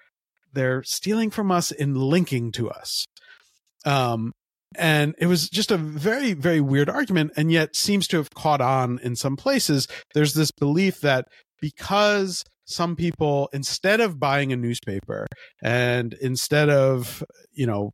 they're 0.52 0.82
stealing 0.82 1.30
from 1.30 1.50
us 1.50 1.70
in 1.70 1.94
linking 1.94 2.52
to 2.52 2.70
us. 2.70 3.06
Um, 3.86 4.32
and 4.76 5.14
it 5.18 5.26
was 5.26 5.48
just 5.48 5.70
a 5.70 5.76
very 5.76 6.32
very 6.32 6.60
weird 6.60 6.88
argument 6.88 7.32
and 7.36 7.52
yet 7.52 7.76
seems 7.76 8.06
to 8.08 8.16
have 8.16 8.30
caught 8.30 8.60
on 8.60 8.98
in 9.02 9.16
some 9.16 9.36
places 9.36 9.86
there's 10.14 10.34
this 10.34 10.50
belief 10.50 11.00
that 11.00 11.26
because 11.60 12.44
some 12.64 12.96
people 12.96 13.48
instead 13.52 14.00
of 14.00 14.18
buying 14.20 14.52
a 14.52 14.56
newspaper 14.56 15.26
and 15.62 16.14
instead 16.14 16.68
of 16.68 17.22
you 17.52 17.66
know 17.66 17.92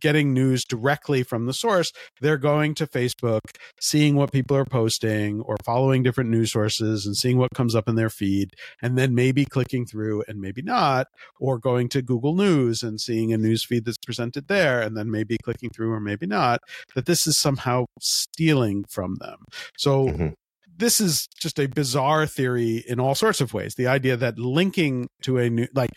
getting 0.00 0.34
news 0.34 0.64
directly 0.64 1.22
from 1.22 1.46
the 1.46 1.52
source 1.52 1.90
they're 2.20 2.36
going 2.36 2.74
to 2.74 2.86
facebook 2.86 3.40
seeing 3.80 4.16
what 4.16 4.32
people 4.32 4.54
are 4.56 4.64
posting 4.66 5.40
or 5.42 5.56
following 5.64 6.02
different 6.02 6.28
news 6.28 6.52
sources 6.52 7.06
and 7.06 7.16
seeing 7.16 7.38
what 7.38 7.48
comes 7.54 7.74
up 7.74 7.88
in 7.88 7.94
their 7.94 8.10
feed 8.10 8.50
and 8.82 8.98
then 8.98 9.14
maybe 9.14 9.46
clicking 9.46 9.86
through 9.86 10.22
and 10.28 10.40
maybe 10.40 10.60
not 10.60 11.06
or 11.40 11.58
going 11.58 11.88
to 11.88 12.02
google 12.02 12.34
news 12.34 12.82
and 12.82 13.00
seeing 13.00 13.32
a 13.32 13.38
news 13.38 13.64
feed 13.64 13.84
that's 13.86 13.96
presented 13.98 14.46
there 14.48 14.80
and 14.82 14.94
then 14.96 15.10
maybe 15.10 15.38
clicking 15.42 15.70
through 15.70 15.92
or 15.92 16.00
maybe 16.00 16.26
not 16.26 16.60
that 16.94 17.06
this 17.06 17.26
is 17.26 17.38
somehow 17.38 17.84
stealing 18.00 18.84
from 18.90 19.14
them 19.20 19.38
so 19.78 20.06
Mhm. 20.08 20.34
This 20.76 21.00
is 21.00 21.28
just 21.40 21.58
a 21.58 21.66
bizarre 21.66 22.26
theory 22.26 22.84
in 22.88 22.98
all 23.00 23.14
sorts 23.14 23.40
of 23.40 23.54
ways. 23.54 23.74
The 23.76 23.86
idea 23.86 24.16
that 24.16 24.38
linking 24.38 25.08
to 25.22 25.38
a 25.38 25.48
new 25.50 25.66
like 25.74 25.90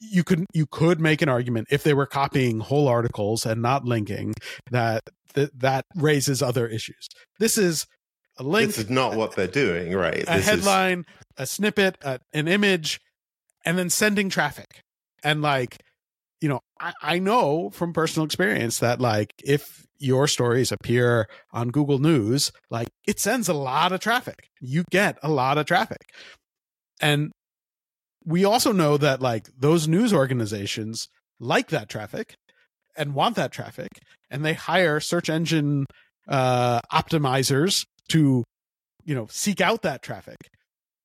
you 0.00 0.24
could 0.24 0.44
you 0.52 0.66
could 0.66 1.00
make 1.00 1.22
an 1.22 1.28
argument 1.28 1.68
if 1.70 1.82
they 1.84 1.94
were 1.94 2.06
copying 2.06 2.60
whole 2.60 2.88
articles 2.88 3.46
and 3.46 3.62
not 3.62 3.84
linking 3.84 4.34
that 4.70 5.02
that, 5.34 5.50
that 5.60 5.84
raises 5.94 6.42
other 6.42 6.66
issues. 6.66 7.08
This 7.38 7.56
is 7.56 7.86
a 8.38 8.42
link, 8.42 8.68
This 8.68 8.78
is 8.86 8.90
not 8.90 9.14
what 9.14 9.34
they're 9.36 9.46
doing, 9.46 9.94
right? 9.94 10.22
a 10.22 10.26
This 10.26 10.38
is- 10.38 10.44
headline, 10.46 11.04
a 11.36 11.46
snippet, 11.46 11.96
a, 12.02 12.18
an 12.32 12.48
image, 12.48 13.00
and 13.64 13.78
then 13.78 13.90
sending 13.90 14.28
traffic. 14.28 14.80
And 15.24 15.40
like, 15.42 15.78
you 16.40 16.48
know, 16.48 16.60
I, 16.80 16.92
I 17.02 17.18
know 17.18 17.70
from 17.70 17.92
personal 17.92 18.24
experience 18.26 18.78
that 18.80 19.00
like 19.00 19.32
if 19.44 19.86
your 20.02 20.26
stories 20.26 20.72
appear 20.72 21.28
on 21.52 21.70
Google 21.70 21.98
News, 21.98 22.52
like 22.70 22.88
it 23.06 23.20
sends 23.20 23.48
a 23.48 23.54
lot 23.54 23.92
of 23.92 24.00
traffic. 24.00 24.48
You 24.60 24.84
get 24.90 25.18
a 25.22 25.30
lot 25.30 25.58
of 25.58 25.66
traffic. 25.66 26.02
And 27.00 27.32
we 28.24 28.44
also 28.44 28.72
know 28.72 28.96
that 28.96 29.20
like 29.20 29.48
those 29.58 29.88
news 29.88 30.12
organizations 30.12 31.08
like 31.40 31.68
that 31.68 31.88
traffic 31.88 32.34
and 32.96 33.14
want 33.14 33.36
that 33.36 33.52
traffic 33.52 33.88
and 34.30 34.44
they 34.44 34.54
hire 34.54 35.00
search 35.00 35.28
engine 35.28 35.86
uh 36.28 36.80
optimizers 36.92 37.84
to 38.08 38.44
you 39.04 39.14
know 39.14 39.26
seek 39.28 39.60
out 39.60 39.82
that 39.82 40.02
traffic 40.02 40.36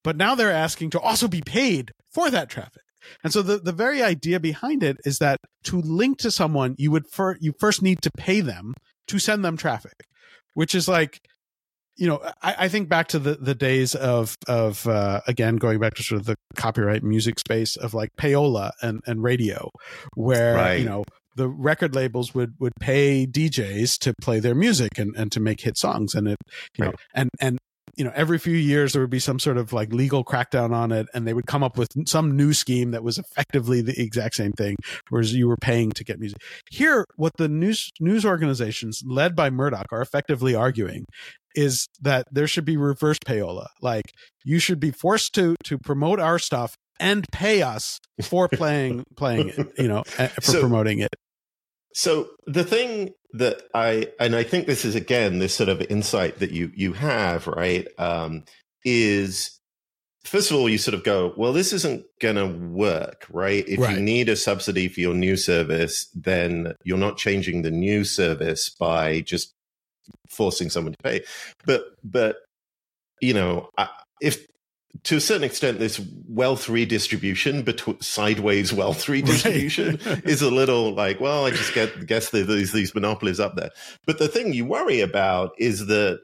but 0.04 0.16
now 0.16 0.36
they're 0.36 0.52
asking 0.52 0.92
to 0.92 1.00
also 1.00 1.28
be 1.28 1.42
paid 1.42 1.92
for 2.12 2.30
that 2.30 2.50
traffic 2.50 2.84
and 3.24 3.32
so 3.34 3.42
the, 3.42 3.58
the 3.58 3.72
very 3.72 4.02
idea 4.02 4.40
behind 4.40 4.84
it 4.84 4.98
is 5.06 5.20
that 5.20 5.38
to 5.64 5.82
link 5.82 6.18
to 6.20 6.32
someone 6.32 6.76
you 6.78 6.92
would 6.92 7.08
fir- 7.08 7.38
you 7.40 7.54
first 7.60 7.82
need 7.82 8.02
to 8.02 8.12
pay 8.18 8.42
them 8.42 8.74
to 9.08 9.20
send 9.20 9.44
them 9.46 9.58
traffic 9.58 10.04
which 10.54 10.74
is 10.76 10.88
like 10.88 11.20
you 11.96 12.08
know 12.08 12.20
I, 12.42 12.56
I 12.66 12.68
think 12.68 12.90
back 12.90 13.08
to 13.10 13.20
the 13.20 13.36
the 13.36 13.56
days 13.56 13.96
of 13.96 14.36
of 14.48 14.86
uh, 14.88 15.22
again 15.28 15.56
going 15.58 15.80
back 15.80 15.96
to 15.96 16.04
sort 16.04 16.22
of 16.22 16.28
the 16.28 16.36
copyright 16.56 17.04
music 17.04 17.40
space 17.40 17.76
of 17.76 17.94
like 17.94 18.10
payola 18.18 18.72
and 18.82 19.02
and 19.08 19.24
radio 19.24 19.70
where 20.16 20.56
Right. 20.56 20.80
you 20.80 20.86
know 20.86 21.04
the 21.36 21.48
record 21.48 21.94
labels 21.94 22.34
would 22.34 22.54
would 22.60 22.74
pay 22.80 23.28
DJs 23.28 24.00
to 24.00 24.14
play 24.22 24.40
their 24.40 24.56
music 24.56 24.98
and 24.98 25.16
and 25.16 25.32
to 25.32 25.40
make 25.40 25.62
hit 25.62 25.78
songs 25.78 26.14
and 26.16 26.28
it 26.28 26.38
you 26.78 26.86
know 26.86 26.94
and 27.14 27.30
and 27.40 27.58
you 27.96 28.04
know 28.04 28.12
every 28.16 28.38
few 28.38 28.56
years 28.56 28.94
there 28.94 29.02
would 29.02 29.10
be 29.10 29.20
some 29.20 29.40
sort 29.40 29.58
of 29.58 29.74
like 29.74 29.94
legal 29.94 30.24
crackdown 30.24 30.74
on 30.74 30.92
it 30.92 31.08
and 31.14 31.28
they 31.28 31.34
would 31.34 31.46
come 31.48 31.64
up 31.64 31.78
with 31.78 31.90
some 32.08 32.36
new 32.36 32.54
scheme 32.54 32.92
that 32.92 33.04
was 33.04 33.18
effectively 33.18 33.82
the 33.82 34.00
exact 34.02 34.36
same 34.36 34.52
thing 34.52 34.76
whereas 35.10 35.34
you 35.34 35.48
were 35.48 35.58
paying 35.58 35.92
to 35.92 36.04
get 36.04 36.20
music. 36.20 36.38
Here 36.70 37.06
what 37.16 37.34
the 37.38 37.48
news 37.48 37.90
news 38.00 38.26
organizations 38.26 39.02
led 39.06 39.36
by 39.36 39.50
murdoch 39.50 39.88
are 39.92 40.02
effectively 40.02 40.54
arguing 40.56 41.06
is 41.56 41.88
that 42.02 42.28
there 42.32 42.48
should 42.48 42.66
be 42.66 42.78
reverse 42.78 43.18
payola. 43.26 43.68
Like 43.82 44.12
you 44.44 44.60
should 44.60 44.80
be 44.80 44.92
forced 44.92 45.34
to 45.36 45.56
to 45.64 45.78
promote 45.78 46.20
our 46.20 46.38
stuff 46.40 46.76
and 47.00 47.26
pay 47.32 47.62
us 47.62 48.00
for 48.24 48.48
playing 48.48 49.04
playing 49.16 49.50
it 49.50 49.72
you 49.78 49.88
know 49.88 50.04
eh, 50.18 50.28
for 50.28 50.42
So- 50.42 50.60
promoting 50.60 51.00
it. 51.00 51.10
So 51.94 52.28
the 52.46 52.64
thing 52.64 53.10
that 53.34 53.64
I 53.74 54.08
and 54.20 54.36
I 54.36 54.44
think 54.44 54.68
this 54.68 54.86
is 54.86 54.96
again 54.96 55.40
this 55.40 55.54
sort 55.54 55.70
of 55.70 55.82
insight 55.90 56.40
that 56.40 56.52
you 56.52 56.72
you 56.76 56.94
have 56.94 57.48
right 57.48 57.88
um, 58.00 58.44
is 58.86 59.60
first 60.24 60.52
of 60.52 60.58
all 60.58 60.70
you 60.70 60.78
sort 60.78 60.94
of 60.96 61.04
go 61.04 61.34
well 61.38 61.54
this 61.54 61.74
isn't 61.74 62.06
going 62.22 62.36
to 62.36 62.48
work 62.68 63.26
right 63.32 63.68
if 63.68 63.80
Right. 63.80 63.96
you 63.96 64.02
need 64.02 64.30
a 64.30 64.36
subsidy 64.36 64.88
for 64.88 65.00
your 65.00 65.14
new 65.14 65.36
service 65.38 66.08
then 66.16 66.74
you're 66.84 66.98
not 66.98 67.18
changing 67.18 67.62
the 67.62 67.72
new 67.72 68.04
service 68.04 68.70
by 68.70 69.22
just 69.22 69.54
forcing 70.30 70.70
someone 70.70 70.94
to 70.94 71.04
pay 71.04 71.22
but 71.66 71.84
but 72.04 72.38
you 73.22 73.34
know 73.34 73.70
I, 73.78 73.90
if 74.22 74.46
to 75.04 75.18
a 75.18 75.22
certain 75.22 75.44
extent 75.44 75.80
this 75.80 76.02
wealth 76.28 76.68
redistribution 76.70 77.62
between 77.62 78.00
sideways 78.02 78.74
wealth 78.74 79.08
redistribution 79.08 80.00
Right. 80.06 80.22
is 80.26 80.42
a 80.42 80.50
little 80.50 80.94
like, 80.94 81.20
well, 81.20 81.46
I 81.46 81.52
just 81.52 81.74
get 81.74 82.06
guess 82.08 82.30
there's 82.32 82.72
these 82.72 82.96
monopolies 82.96 83.40
up 83.40 83.56
there. 83.56 83.70
But 84.06 84.18
the 84.20 84.28
thing 84.28 84.54
you 84.54 84.66
worry 84.66 85.02
about 85.02 85.52
is 85.60 85.88
that 85.88 86.20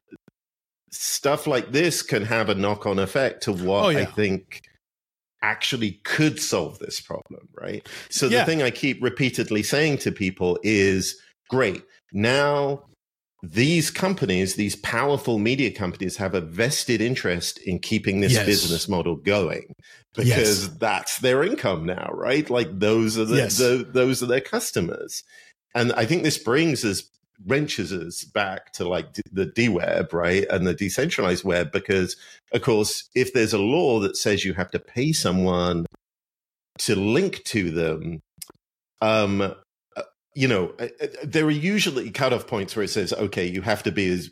stuff 0.92 1.48
like 1.48 1.72
this 1.72 2.02
can 2.02 2.24
have 2.24 2.50
a 2.50 2.56
knock-on 2.56 3.00
effect 3.00 3.44
to 3.44 3.54
what 3.54 3.86
Oh, 3.86 3.90
I 3.90 4.06
think 4.06 4.62
actually 5.42 6.00
could 6.04 6.40
solve 6.40 6.80
this 6.80 7.02
problem, 7.02 7.50
right? 7.60 7.88
So 8.10 8.28
Yeah. 8.28 8.40
the 8.40 8.46
thing 8.46 8.62
I 8.64 8.72
keep 8.72 9.02
repeatedly 9.04 9.62
saying 9.64 9.98
to 10.00 10.12
people 10.12 10.58
is, 10.64 11.20
great, 11.50 11.84
now 12.14 12.84
these 13.44 13.92
companies, 13.92 14.56
these 14.56 14.78
powerful 14.78 15.38
media 15.38 15.70
companies, 15.70 16.16
have 16.16 16.34
a 16.34 16.40
vested 16.40 17.02
interest 17.02 17.58
in 17.60 17.78
keeping 17.78 18.22
this 18.22 18.32
Yes. 18.34 18.46
business 18.46 18.88
model 18.88 19.18
going 19.18 19.74
because 20.16 20.78
that's 20.78 21.20
their 21.20 21.44
income 21.44 21.86
now, 21.86 22.10
right? 22.14 22.50
Like 22.50 22.80
those 22.80 23.18
are 23.18 23.26
the, 23.26 23.36
Yes. 23.36 23.58
the 23.58 23.86
those 23.92 24.24
are 24.24 24.28
their 24.28 24.40
customers, 24.42 25.24
and 25.76 25.92
I 25.94 26.06
think 26.06 26.24
this 26.24 26.38
brings 26.38 26.86
us 26.86 27.04
wrenches 27.46 27.92
us 27.92 28.24
back 28.24 28.72
to 28.74 28.88
like 28.88 29.08
the 29.34 29.46
D 29.46 29.68
web, 29.68 30.14
right? 30.14 30.46
And 30.50 30.66
the 30.66 30.74
decentralized 30.74 31.44
web, 31.44 31.74
because 31.74 32.16
of 32.54 32.62
course, 32.62 33.10
if 33.14 33.34
there's 33.34 33.54
a 33.54 33.58
law 33.60 34.00
that 34.00 34.16
says 34.16 34.46
you 34.46 34.54
have 34.54 34.72
to 34.72 34.80
pay 34.80 35.12
someone 35.12 35.86
to 36.80 36.96
link 36.96 37.44
to 37.46 37.72
them, 37.72 38.22
um, 39.02 39.54
you 40.36 40.48
know, 40.48 40.74
uh, 40.80 40.88
uh, 41.02 41.08
there 41.24 41.46
are 41.46 41.52
usually 41.52 42.10
cutoff 42.12 42.48
points 42.48 42.76
where 42.76 42.84
it 42.84 42.90
says, 42.90 43.14
okay, 43.14 43.46
you 43.46 43.62
have 43.62 43.84
to 43.84 43.92
be 43.92 44.10
as 44.12 44.30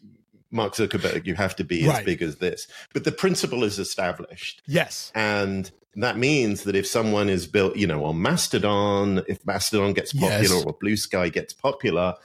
Mark 0.51 0.73
Zuckerberg, 0.73 1.25
you 1.25 1.35
have 1.35 1.55
to 1.57 1.63
be 1.63 1.87
Right. 1.87 1.99
as 1.99 2.05
big 2.05 2.21
as 2.21 2.37
this. 2.37 2.67
But 2.93 3.03
the 3.03 3.11
principle 3.11 3.63
is 3.63 3.79
established. 3.79 4.61
Yes. 4.67 5.11
And 5.15 5.71
that 5.95 6.17
means 6.17 6.63
that 6.63 6.75
if 6.75 6.85
someone 6.87 7.29
is 7.29 7.47
built, 7.47 7.75
you 7.77 7.87
know, 7.87 8.03
on 8.05 8.21
Mastodon, 8.21 9.23
if 9.27 9.45
Mastodon 9.45 9.93
gets 9.93 10.13
popular 10.13 10.55
Yes. 10.55 10.65
or 10.65 10.77
Bluesky 10.77 11.31
gets 11.31 11.53
popular, 11.53 12.15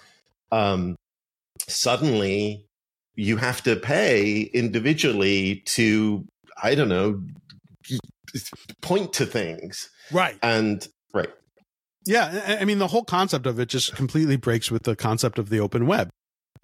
um, 0.51 0.97
suddenly 1.69 2.67
you 3.15 3.37
have 3.37 3.63
to 3.63 3.77
pay 3.77 4.43
individually 4.43 5.63
to, 5.67 6.25
I 6.63 6.75
don't 6.75 6.89
know, 6.89 7.23
point 8.83 9.13
to 9.15 9.27
things. 9.27 9.89
Right. 10.13 10.39
And 10.43 10.87
right, 11.15 11.31
Yeah. 12.07 12.57
I- 12.61 12.65
mean, 12.65 12.79
the 12.79 12.89
whole 12.89 13.05
concept 13.05 13.47
of 13.47 13.59
it 13.61 13.69
just 13.69 13.95
completely 13.97 14.37
breaks 14.37 14.71
with 14.71 14.85
the 14.85 14.97
concept 14.97 15.39
of 15.39 15.49
the 15.51 15.61
open 15.61 15.87
web. 15.87 16.09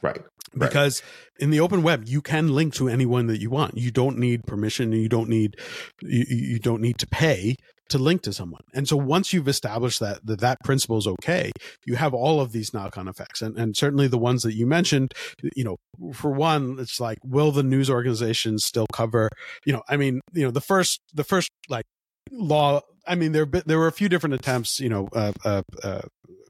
right, 0.03 0.17
Right. 0.17 0.25
because 0.69 1.01
in 1.39 1.51
the 1.51 1.61
open 1.61 1.83
web 1.83 2.05
you 2.09 2.21
can 2.21 2.49
link 2.55 2.75
to 2.75 2.89
anyone 2.89 3.27
that 3.29 3.41
you 3.41 3.49
want 3.51 3.77
you 3.79 3.91
don't 3.93 4.19
need 4.19 4.43
permission 4.47 4.91
you 4.93 5.09
don't 5.09 5.29
need 5.29 5.55
you, 6.03 6.25
you 6.29 6.59
don't 6.59 6.81
need 6.83 6.99
to 6.99 7.07
pay 7.07 7.55
to 7.89 7.99
link 7.99 8.23
to 8.23 8.33
someone 8.33 8.63
and 8.75 8.89
so 8.89 8.97
once 8.97 9.33
you've 9.33 9.47
established 9.49 10.01
that 10.01 10.19
that, 10.27 10.41
that 10.41 10.59
principle 10.65 10.99
is 10.99 11.07
okay 11.07 11.53
you 11.87 11.95
have 11.95 12.13
all 12.15 12.41
of 12.41 12.51
these 12.53 12.75
knock-on 12.75 13.07
effects 13.07 13.41
and, 13.43 13.57
and 13.57 13.77
certainly 13.77 14.09
the 14.09 14.19
ones 14.19 14.43
that 14.43 14.55
you 14.55 14.67
mentioned 14.67 15.13
you 15.55 15.63
know 15.65 15.77
for 16.13 16.33
one 16.33 16.77
it's 16.81 16.99
like 17.01 17.19
will 17.25 17.53
the 17.53 17.63
news 17.63 17.89
organizations 17.89 18.65
still 18.65 18.87
cover 18.93 19.29
you 19.65 19.73
know 19.73 19.83
i 19.89 19.97
mean 19.97 20.21
you 20.33 20.43
know 20.45 20.51
the 20.51 20.61
first 20.61 21.01
the 21.15 21.25
first 21.25 21.49
like 21.69 21.85
law 22.33 22.81
i 23.07 23.15
mean 23.15 23.33
there 23.33 23.47
there 23.47 23.79
were 23.79 23.87
a 23.87 23.93
few 23.93 24.09
different 24.09 24.35
attempts 24.35 24.81
you 24.81 24.89
know 24.89 25.09
uh, 25.15 25.33
uh, 25.45 25.63
uh, 25.83 26.03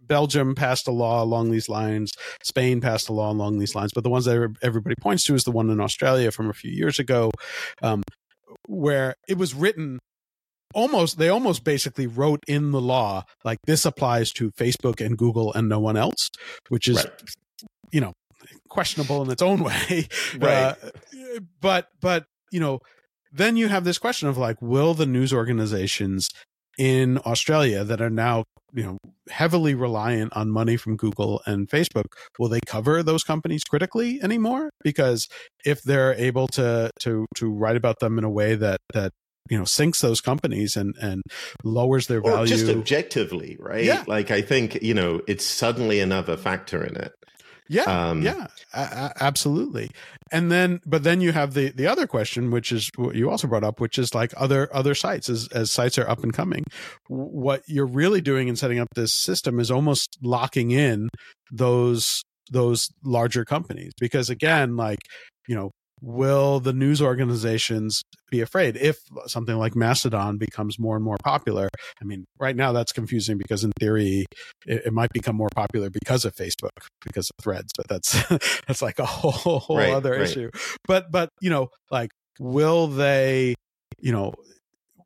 belgium 0.02 0.54
passed 0.54 0.86
a 0.88 0.92
law 0.92 1.22
along 1.22 1.50
these 1.50 1.68
lines 1.68 2.12
Spain 2.42 2.80
passed 2.80 3.08
a 3.08 3.12
law 3.12 3.30
along 3.30 3.58
these 3.58 3.74
lines, 3.74 3.92
but 3.94 4.04
the 4.04 4.10
ones 4.10 4.24
that 4.24 4.56
everybody 4.62 4.96
points 5.00 5.24
to 5.24 5.34
is 5.34 5.44
the 5.44 5.50
one 5.50 5.70
in 5.70 5.80
Australia 5.80 6.30
from 6.30 6.50
a 6.50 6.54
few 6.54 6.70
years 6.70 6.98
ago, 6.98 7.30
um, 7.82 8.02
where 8.66 9.14
it 9.28 9.38
was 9.38 9.54
written 9.54 9.98
almost 10.74 11.18
they 11.18 11.28
almost 11.28 11.64
basically 11.64 12.06
wrote 12.06 12.42
in 12.48 12.70
the 12.70 12.80
law 12.80 13.22
like 13.44 13.58
this 13.66 13.84
applies 13.84 14.32
to 14.32 14.50
Facebook 14.52 15.04
and 15.04 15.18
Google 15.18 15.52
and 15.52 15.68
no 15.68 15.78
one 15.78 15.96
else, 15.96 16.30
which 16.68 16.88
is 16.88 16.96
right, 16.96 17.22
you 17.90 18.00
know 18.00 18.12
questionable 18.68 19.22
in 19.22 19.30
its 19.30 19.42
own 19.42 19.62
way. 19.64 20.08
Right. 20.38 20.52
Uh, 20.52 20.74
but 21.60 21.88
but 22.00 22.26
you 22.50 22.60
know 22.60 22.80
then 23.32 23.56
you 23.56 23.68
have 23.68 23.84
this 23.84 23.98
question 23.98 24.28
of 24.28 24.36
like 24.36 24.60
will 24.60 24.94
the 24.94 25.06
news 25.06 25.32
organizations 25.32 26.28
in 26.78 27.18
Australia 27.26 27.84
that 27.84 28.00
are 28.00 28.10
now 28.10 28.44
you 28.72 28.82
know 28.82 28.98
heavily 29.28 29.74
reliant 29.74 30.34
on 30.34 30.50
money 30.50 30.76
from 30.76 30.96
Google 30.96 31.42
and 31.46 31.68
Facebook 31.68 32.04
will 32.38 32.48
they 32.48 32.60
cover 32.66 33.02
those 33.02 33.22
companies 33.22 33.64
critically 33.64 34.20
anymore 34.22 34.70
because 34.82 35.28
if 35.64 35.82
they're 35.82 36.14
able 36.14 36.48
to 36.48 36.90
to 37.00 37.26
to 37.36 37.50
write 37.50 37.76
about 37.76 38.00
them 38.00 38.18
in 38.18 38.24
a 38.24 38.30
way 38.30 38.54
that 38.54 38.78
that 38.94 39.12
you 39.50 39.58
know 39.58 39.64
sinks 39.64 40.00
those 40.00 40.20
companies 40.20 40.76
and 40.76 40.94
and 41.00 41.22
lowers 41.64 42.06
their 42.06 42.20
or 42.20 42.30
value 42.30 42.46
just 42.46 42.68
objectively, 42.68 43.56
right? 43.60 43.84
Yeah. 43.84 44.04
Like 44.06 44.30
I 44.30 44.40
think 44.40 44.82
you 44.82 44.94
know 44.94 45.20
it's 45.26 45.44
suddenly 45.44 46.00
another 46.00 46.36
factor 46.36 46.84
in 46.84 46.96
it. 46.96 47.12
Yeah 47.68 47.82
Um, 47.84 48.22
yeah 48.22 48.46
a- 48.74 49.12
absolutely. 49.20 49.90
And 50.30 50.50
then 50.50 50.80
but 50.86 51.02
then 51.02 51.20
you 51.20 51.32
have 51.32 51.54
the 51.54 51.70
the 51.70 51.86
other 51.86 52.06
question 52.06 52.50
which 52.50 52.72
is 52.72 52.90
what 52.96 53.14
you 53.14 53.30
also 53.30 53.46
brought 53.46 53.64
up 53.64 53.80
which 53.80 53.98
is 53.98 54.14
like 54.14 54.32
other 54.36 54.68
other 54.74 54.94
sites 54.94 55.28
as 55.28 55.48
as 55.48 55.70
sites 55.70 55.98
are 55.98 56.08
up 56.08 56.22
and 56.22 56.32
coming. 56.32 56.64
What 57.08 57.62
you're 57.66 57.86
really 57.86 58.20
doing 58.20 58.48
in 58.48 58.56
setting 58.56 58.78
up 58.78 58.88
this 58.94 59.14
system 59.14 59.60
is 59.60 59.70
almost 59.70 60.18
locking 60.22 60.70
in 60.70 61.08
those 61.50 62.22
those 62.50 62.88
larger 63.04 63.44
companies 63.44 63.92
because 64.00 64.28
again 64.30 64.76
like 64.76 64.98
you 65.48 65.54
know 65.54 65.70
will 66.02 66.58
the 66.60 66.72
news 66.72 67.00
organizations 67.00 68.02
be 68.30 68.40
afraid 68.40 68.76
if 68.76 68.98
something 69.26 69.56
like 69.56 69.76
mastodon 69.76 70.36
becomes 70.36 70.78
more 70.78 70.96
and 70.96 71.04
more 71.04 71.16
popular? 71.22 71.68
I 72.00 72.04
mean 72.04 72.24
right 72.38 72.56
now 72.56 72.72
that's 72.72 72.92
confusing 72.92 73.38
because 73.38 73.62
in 73.64 73.72
theory 73.78 74.26
it, 74.66 74.86
it 74.86 74.92
might 74.92 75.10
become 75.12 75.36
more 75.36 75.50
popular 75.54 75.88
because 75.90 76.24
of 76.24 76.34
facebook 76.34 76.70
because 77.04 77.30
of 77.30 77.42
threads 77.42 77.72
but 77.76 77.86
that's 77.88 78.20
that's 78.66 78.82
like 78.82 78.98
a 78.98 79.06
whole, 79.06 79.60
whole 79.60 79.76
Right, 79.76 79.92
other 79.92 80.12
right. 80.12 80.22
issue. 80.22 80.50
But 80.86 81.10
but 81.10 81.28
you 81.40 81.50
know 81.50 81.68
like 81.90 82.10
will 82.40 82.88
they 82.88 83.54
you 84.00 84.12
know 84.12 84.32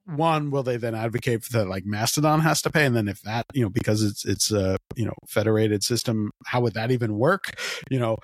one 0.07 0.51
will 0.51 0.63
they 0.63 0.77
then 0.77 0.95
advocate 0.95 1.43
for 1.45 1.59
that 1.59 1.69
like 1.69 1.85
mastodon 1.85 2.41
has 2.41 2.63
to 2.63 2.71
pay? 2.71 2.87
And 2.87 2.97
then 2.97 3.09
if 3.09 3.21
that 3.23 3.45
you 3.53 3.63
know 3.63 3.71
because 3.71 4.03
it's 4.03 4.25
it's 4.25 4.53
a 4.53 4.77
you 4.95 5.05
know 5.05 5.15
federated 5.29 5.83
system 5.83 6.31
how 6.47 6.61
would 6.61 6.75
that 6.75 6.91
even 6.91 7.19
work? 7.19 7.51
You 7.91 7.99
know 7.99 8.17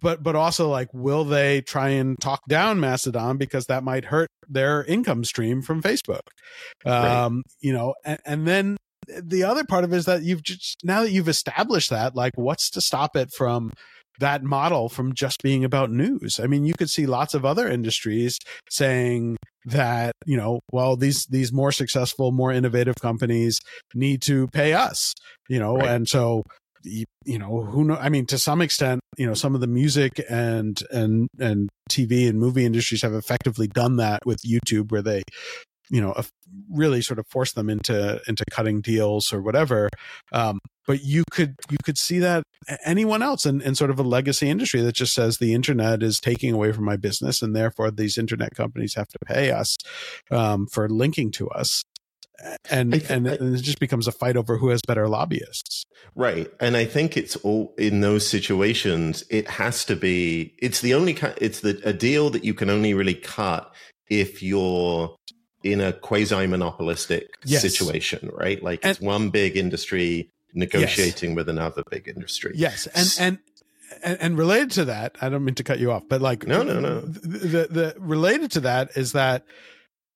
but 0.00 0.22
but 0.22 0.34
also 0.36 0.68
like 0.68 0.88
will 0.92 1.24
they 1.24 1.60
try 1.60 1.88
and 1.90 2.18
talk 2.20 2.40
down 2.48 2.80
mastodon 2.80 3.36
because 3.36 3.66
that 3.66 3.82
might 3.82 4.06
hurt 4.06 4.28
their 4.48 4.84
income 4.84 5.24
stream 5.24 5.62
from 5.62 5.82
facebook 5.82 6.20
Right. 6.84 6.94
um 7.24 7.42
you 7.60 7.72
know 7.72 7.94
and, 8.04 8.18
and 8.24 8.46
then 8.46 8.76
the 9.22 9.44
other 9.44 9.64
part 9.64 9.84
of 9.84 9.92
it 9.92 9.96
is 9.96 10.04
that 10.04 10.22
you've 10.22 10.42
just 10.42 10.78
now 10.84 11.02
that 11.02 11.10
you've 11.10 11.28
established 11.28 11.90
that 11.90 12.14
like 12.14 12.32
what's 12.36 12.70
to 12.70 12.80
stop 12.80 13.16
it 13.16 13.30
from 13.32 13.72
that 14.20 14.42
model 14.42 14.88
from 14.88 15.14
just 15.14 15.42
being 15.42 15.64
about 15.64 15.90
news 15.90 16.40
i 16.42 16.46
mean 16.46 16.64
you 16.64 16.74
could 16.74 16.90
see 16.90 17.06
lots 17.06 17.34
of 17.34 17.44
other 17.44 17.68
industries 17.68 18.38
saying 18.68 19.36
that 19.64 20.12
you 20.26 20.36
know 20.36 20.60
well 20.72 20.96
these 20.96 21.26
these 21.26 21.52
more 21.52 21.72
successful 21.72 22.32
more 22.32 22.52
innovative 22.52 22.96
companies 23.00 23.60
need 23.94 24.20
to 24.20 24.46
pay 24.48 24.72
us 24.72 25.14
you 25.48 25.58
know 25.58 25.76
Right. 25.76 25.90
and 25.90 26.08
so 26.08 26.42
you, 26.84 27.04
know 27.38 27.62
who 27.62 27.84
know 27.84 27.96
i 27.96 28.08
mean 28.08 28.26
to 28.26 28.38
some 28.38 28.60
extent 28.60 29.00
you 29.16 29.26
know 29.26 29.34
some 29.34 29.54
of 29.54 29.60
the 29.60 29.66
music 29.66 30.20
and 30.30 30.82
and 30.90 31.28
and 31.38 31.68
tv 31.90 32.28
and 32.28 32.38
movie 32.38 32.64
industries 32.64 33.02
have 33.02 33.14
effectively 33.14 33.66
done 33.66 33.96
that 33.96 34.20
with 34.24 34.38
youtube 34.42 34.90
where 34.90 35.02
they 35.02 35.22
you 35.90 36.00
know 36.00 36.14
really 36.70 37.00
sort 37.00 37.18
of 37.18 37.26
force 37.26 37.52
them 37.52 37.68
into 37.68 38.20
into 38.26 38.44
cutting 38.50 38.80
deals 38.80 39.32
or 39.32 39.42
whatever. 39.42 39.88
Um 40.32 40.58
but 40.86 41.02
you 41.02 41.24
could 41.30 41.54
you 41.70 41.76
could 41.84 41.98
see 41.98 42.18
that 42.18 42.42
anyone 42.84 43.22
else 43.22 43.44
in, 43.44 43.60
in 43.60 43.74
sort 43.74 43.90
of 43.90 43.98
a 43.98 44.02
legacy 44.02 44.48
industry 44.48 44.80
that 44.80 44.94
just 44.94 45.12
says 45.12 45.36
the 45.36 45.54
internet 45.54 46.02
is 46.02 46.18
taking 46.18 46.52
away 46.52 46.72
from 46.72 46.84
my 46.84 46.96
business 46.96 47.42
and 47.42 47.54
therefore 47.54 47.90
these 47.90 48.16
internet 48.16 48.54
companies 48.54 48.94
have 48.94 49.08
to 49.08 49.18
pay 49.26 49.50
us 49.50 49.76
um, 50.30 50.66
for 50.66 50.88
linking 50.88 51.30
to 51.32 51.48
us 51.50 51.82
and 52.70 52.92
th- 52.92 53.10
and, 53.10 53.26
and 53.26 53.56
it 53.56 53.62
just 53.62 53.80
becomes 53.80 54.06
a 54.06 54.12
fight 54.12 54.36
over 54.36 54.58
who 54.58 54.68
has 54.68 54.80
better 54.86 55.08
lobbyists 55.08 55.84
Right. 56.14 56.50
And 56.58 56.76
I 56.76 56.84
think 56.84 57.16
it's 57.16 57.36
all 57.36 57.74
in 57.78 58.00
those 58.00 58.26
situations, 58.26 59.24
it 59.30 59.48
has 59.48 59.84
to 59.84 59.94
be, 59.94 60.54
it's 60.58 60.80
the 60.80 60.94
only, 60.94 61.16
it's 61.40 61.60
the, 61.60 61.80
a 61.84 61.92
deal 61.92 62.30
that 62.30 62.44
you 62.44 62.54
can 62.54 62.70
only 62.70 62.94
really 62.94 63.14
cut 63.14 63.72
if 64.08 64.42
you're 64.42 65.14
in 65.62 65.80
a 65.80 65.92
quasi 65.92 66.46
monopolistic 66.46 67.28
Yes. 67.44 67.62
situation, 67.62 68.30
right? 68.32 68.62
Like 68.62 68.84
it's 68.84 69.00
one 69.00 69.30
big 69.30 69.56
industry 69.56 70.30
negotiating 70.54 71.34
with 71.34 71.48
another 71.48 71.82
big 71.90 72.08
industry. 72.08 72.52
Yes, 72.54 72.86
and 72.88 73.14
and 73.20 73.38
and, 74.02 74.20
and 74.20 74.38
related 74.38 74.70
to 74.72 74.84
that, 74.86 75.16
I 75.20 75.28
don't 75.28 75.44
mean 75.44 75.54
to 75.56 75.64
cut 75.64 75.78
you 75.78 75.90
off, 75.92 76.04
but 76.08 76.20
like 76.20 76.46
No, 76.46 76.62
no, 76.62 76.78
no. 76.80 77.00
The, 77.00 77.28
the, 77.38 77.66
the 77.70 77.94
related 77.98 78.50
to 78.52 78.60
that 78.60 78.96
is 78.96 79.12
that 79.12 79.44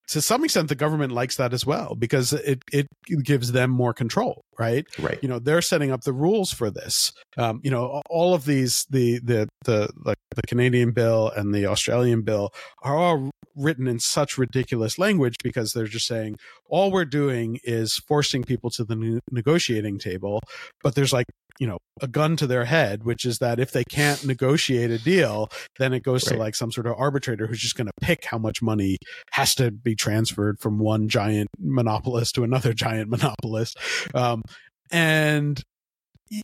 to 0.09 0.21
some 0.21 0.45
extent 0.45 0.69
the 0.69 0.75
government 0.75 1.13
likes 1.13 1.37
that 1.37 1.53
as 1.53 1.65
well 1.65 1.95
because 1.95 2.33
it 2.33 2.63
it 2.73 2.89
gives 3.23 3.53
them 3.53 3.71
more 3.71 3.95
control, 3.95 4.45
right? 4.59 4.87
Right. 4.99 5.19
You 5.23 5.29
know, 5.29 5.39
they're 5.39 5.63
setting 5.63 5.91
up 5.91 6.03
the 6.03 6.13
rules 6.13 6.53
for 6.53 6.71
this. 6.71 7.13
Um, 7.37 7.61
you 7.63 7.71
know, 7.71 8.03
all 8.11 8.35
of 8.35 8.45
these 8.45 8.87
the 8.91 9.21
the 9.21 9.49
the 9.65 9.91
like 10.05 10.19
the 10.35 10.43
Canadian 10.43 10.93
bill 10.93 11.31
and 11.35 11.55
the 11.55 11.67
Australian 11.67 12.23
bill 12.23 12.51
are 12.83 12.97
all 12.97 13.31
written 13.55 13.87
in 13.87 13.99
such 13.99 14.39
ridiculous 14.39 14.99
language 14.99 15.37
because 15.43 15.73
they're 15.73 15.87
just 15.87 16.07
saying 16.07 16.37
all 16.69 16.91
we're 16.91 17.05
doing 17.05 17.59
is 17.65 17.97
forcing 18.09 18.43
people 18.43 18.71
to 18.71 18.85
the 18.85 19.21
negotiating 19.31 19.99
table 19.99 20.41
but 20.83 20.95
there's 20.95 21.13
like 21.13 21.27
you 21.59 21.67
know 21.67 21.77
a 22.01 22.09
gun 22.09 22.35
to 22.37 22.47
their 22.47 22.65
head 22.65 23.05
which 23.05 23.25
is 23.25 23.39
that 23.39 23.61
if 23.61 23.71
they 23.71 23.85
can't 23.85 24.25
negotiate 24.25 24.91
a 24.91 24.99
deal 24.99 25.51
then 25.79 25.93
it 25.93 26.03
goes 26.03 26.25
to 26.25 26.35
like 26.35 26.55
some 26.55 26.73
sort 26.73 26.87
of 26.87 26.95
arbitrator 26.97 27.47
who's 27.47 27.61
just 27.61 27.77
going 27.77 27.87
to 27.87 27.93
pick 28.01 28.25
how 28.25 28.39
much 28.39 28.63
money 28.63 28.97
has 29.33 29.55
to 29.55 29.71
be 29.71 29.95
transferred 29.95 30.59
from 30.59 30.79
one 30.79 31.09
giant 31.09 31.49
monopolist 31.59 32.35
to 32.35 32.43
another 32.43 32.73
giant 32.75 33.11
monopolist. 33.11 33.79
Um 34.15 34.43
and 34.91 35.63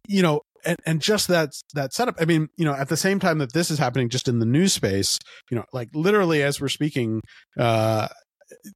you 0.07 0.23
know 0.23 0.43
and, 0.65 0.77
and 0.87 1.01
just 1.01 1.29
that 1.29 1.51
that 1.75 1.93
setup. 1.93 2.17
I 2.21 2.25
mean 2.25 2.49
you 2.57 2.65
know 2.65 2.75
at 2.75 2.89
the 2.89 2.97
same 2.97 3.19
time 3.19 3.39
that 3.39 3.53
this 3.53 3.71
is 3.71 3.79
happening 3.79 4.09
just 4.09 4.29
in 4.29 4.39
the 4.39 4.47
news 4.47 4.73
space 4.73 5.19
you 5.51 5.57
know 5.57 5.65
like 5.73 5.89
literally 5.95 6.43
as 6.43 6.61
we're 6.61 6.69
speaking 6.69 7.21
uh 7.59 8.09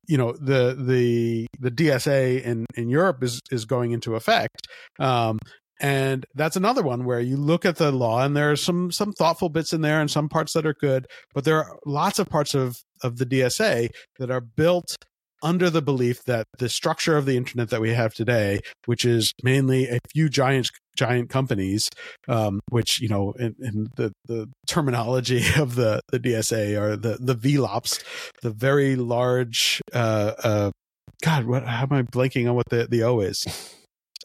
you 0.06 0.18
know 0.18 0.32
the 0.32 0.76
the 0.78 1.46
the 1.58 1.70
DSA 1.70 2.42
in 2.42 2.66
in 2.74 2.88
Europe 2.88 3.22
is 3.22 3.40
is 3.50 3.64
going 3.64 3.92
into 3.92 4.14
effect. 4.14 4.66
Um 4.98 5.38
and 5.80 6.24
that's 6.34 6.54
another 6.54 6.82
one 6.82 7.04
where 7.04 7.18
you 7.18 7.36
look 7.36 7.64
at 7.64 7.76
the 7.76 7.90
law 7.90 8.22
and 8.22 8.36
there 8.36 8.52
are 8.52 8.56
some 8.56 8.92
some 8.92 9.12
thoughtful 9.12 9.48
bits 9.48 9.72
in 9.72 9.80
there 9.80 10.00
and 10.00 10.10
some 10.10 10.28
parts 10.28 10.52
that 10.52 10.64
are 10.64 10.74
good 10.74 11.06
but 11.34 11.44
there 11.44 11.58
are 11.58 11.76
lots 11.84 12.18
of 12.18 12.28
parts 12.28 12.54
of 12.54 12.76
of 13.02 13.18
the 13.18 13.26
dsa 13.26 13.88
that 14.18 14.30
are 14.30 14.40
built 14.40 14.96
under 15.42 15.68
the 15.70 15.82
belief 15.82 16.24
that 16.24 16.46
the 16.58 16.68
structure 16.68 17.16
of 17.16 17.26
the 17.26 17.36
internet 17.36 17.70
that 17.70 17.80
we 17.80 17.90
have 17.90 18.14
today 18.14 18.60
which 18.86 19.04
is 19.04 19.32
mainly 19.42 19.88
a 19.88 19.98
few 20.12 20.28
giant 20.28 20.70
giant 20.96 21.30
companies 21.30 21.88
um, 22.28 22.60
which 22.68 23.00
you 23.00 23.08
know 23.08 23.32
in, 23.38 23.54
in, 23.60 23.88
the 23.96 24.12
the 24.26 24.48
terminology 24.66 25.42
of 25.58 25.74
the 25.74 26.00
the 26.10 26.20
dsa 26.20 26.80
are 26.80 26.96
the 26.96 27.18
the 27.20 27.34
vlops 27.34 28.02
the 28.42 28.50
very 28.50 28.96
large 28.96 29.80
uh 29.92 30.32
uh 30.42 30.70
god 31.22 31.44
what 31.44 31.66
how 31.66 31.82
am 31.82 31.92
i 31.92 32.02
blanking 32.02 32.48
on 32.48 32.54
what 32.54 32.68
the 32.68 32.86
the 32.90 33.02
o 33.02 33.20
is? 33.20 33.44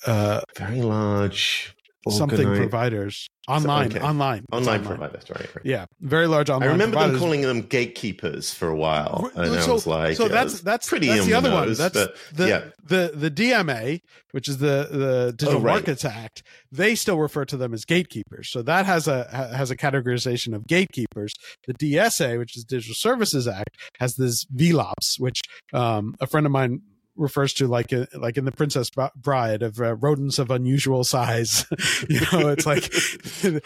Uh, 0.05 0.41
very 0.55 0.83
large 0.83 1.75
something 2.09 2.39
organized. 2.39 2.69
providers 2.69 3.29
online, 3.47 3.87
okay. 3.87 3.99
online, 3.99 4.45
online, 4.51 4.81
online, 4.81 4.85
providers, 4.85 5.29
right, 5.29 5.55
right, 5.55 5.65
Yeah, 5.65 5.85
very 6.01 6.27
large 6.27 6.49
online. 6.49 6.69
I 6.69 6.71
remember 6.71 6.95
providers. 6.95 7.13
them 7.13 7.19
calling 7.19 7.41
them 7.41 7.61
gatekeepers 7.61 8.53
for 8.53 8.67
a 8.67 8.75
while, 8.75 9.31
and 9.35 9.61
so, 9.61 9.71
I 9.71 9.73
was 9.73 9.87
like, 9.87 10.17
so 10.17 10.27
that's 10.27 10.61
that's 10.61 10.87
pretty 10.87 11.07
that's 11.07 11.25
the 11.25 11.33
other 11.33 11.49
nose, 11.49 11.79
one. 11.79 11.91
That's 11.91 11.93
but, 11.93 12.17
the, 12.33 12.47
yeah. 12.47 12.63
the 12.83 13.11
the 13.13 13.31
DMA, 13.31 14.01
which 14.31 14.47
is 14.47 14.57
the 14.57 14.87
the 14.91 15.33
Digital 15.35 15.61
oh, 15.61 15.63
right. 15.63 15.73
Markets 15.73 16.05
Act. 16.05 16.43
They 16.71 16.95
still 16.95 17.17
refer 17.17 17.45
to 17.45 17.57
them 17.57 17.73
as 17.73 17.85
gatekeepers. 17.85 18.51
So 18.51 18.61
that 18.63 18.85
has 18.85 19.07
a 19.07 19.27
has 19.55 19.71
a 19.71 19.77
categorization 19.77 20.53
of 20.53 20.67
gatekeepers. 20.67 21.33
The 21.67 21.73
DSA, 21.73 22.37
which 22.37 22.57
is 22.57 22.63
Digital 22.63 22.95
Services 22.95 23.47
Act, 23.47 23.77
has 23.99 24.15
this 24.15 24.45
VLOPS, 24.45 25.19
which 25.19 25.41
um, 25.73 26.15
a 26.19 26.27
friend 26.27 26.45
of 26.45 26.51
mine 26.51 26.81
refers 27.17 27.53
to 27.53 27.67
like 27.67 27.91
a, 27.91 28.07
like 28.13 28.37
in 28.37 28.45
the 28.45 28.51
Princess 28.51 28.89
Bride 29.15 29.63
of 29.63 29.79
uh, 29.79 29.95
rodents 29.95 30.39
of 30.39 30.51
unusual 30.51 31.03
size. 31.03 31.65
you 32.09 32.21
know, 32.31 32.49
it's 32.49 32.65
like 32.65 32.91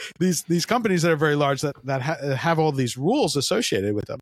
these 0.19 0.43
these 0.43 0.65
companies 0.65 1.01
that 1.03 1.11
are 1.11 1.17
very 1.17 1.35
large 1.35 1.61
that 1.61 1.75
that 1.85 2.01
ha- 2.01 2.35
have 2.35 2.59
all 2.59 2.71
these 2.71 2.97
rules 2.97 3.35
associated 3.35 3.93
with 3.93 4.05
them. 4.05 4.19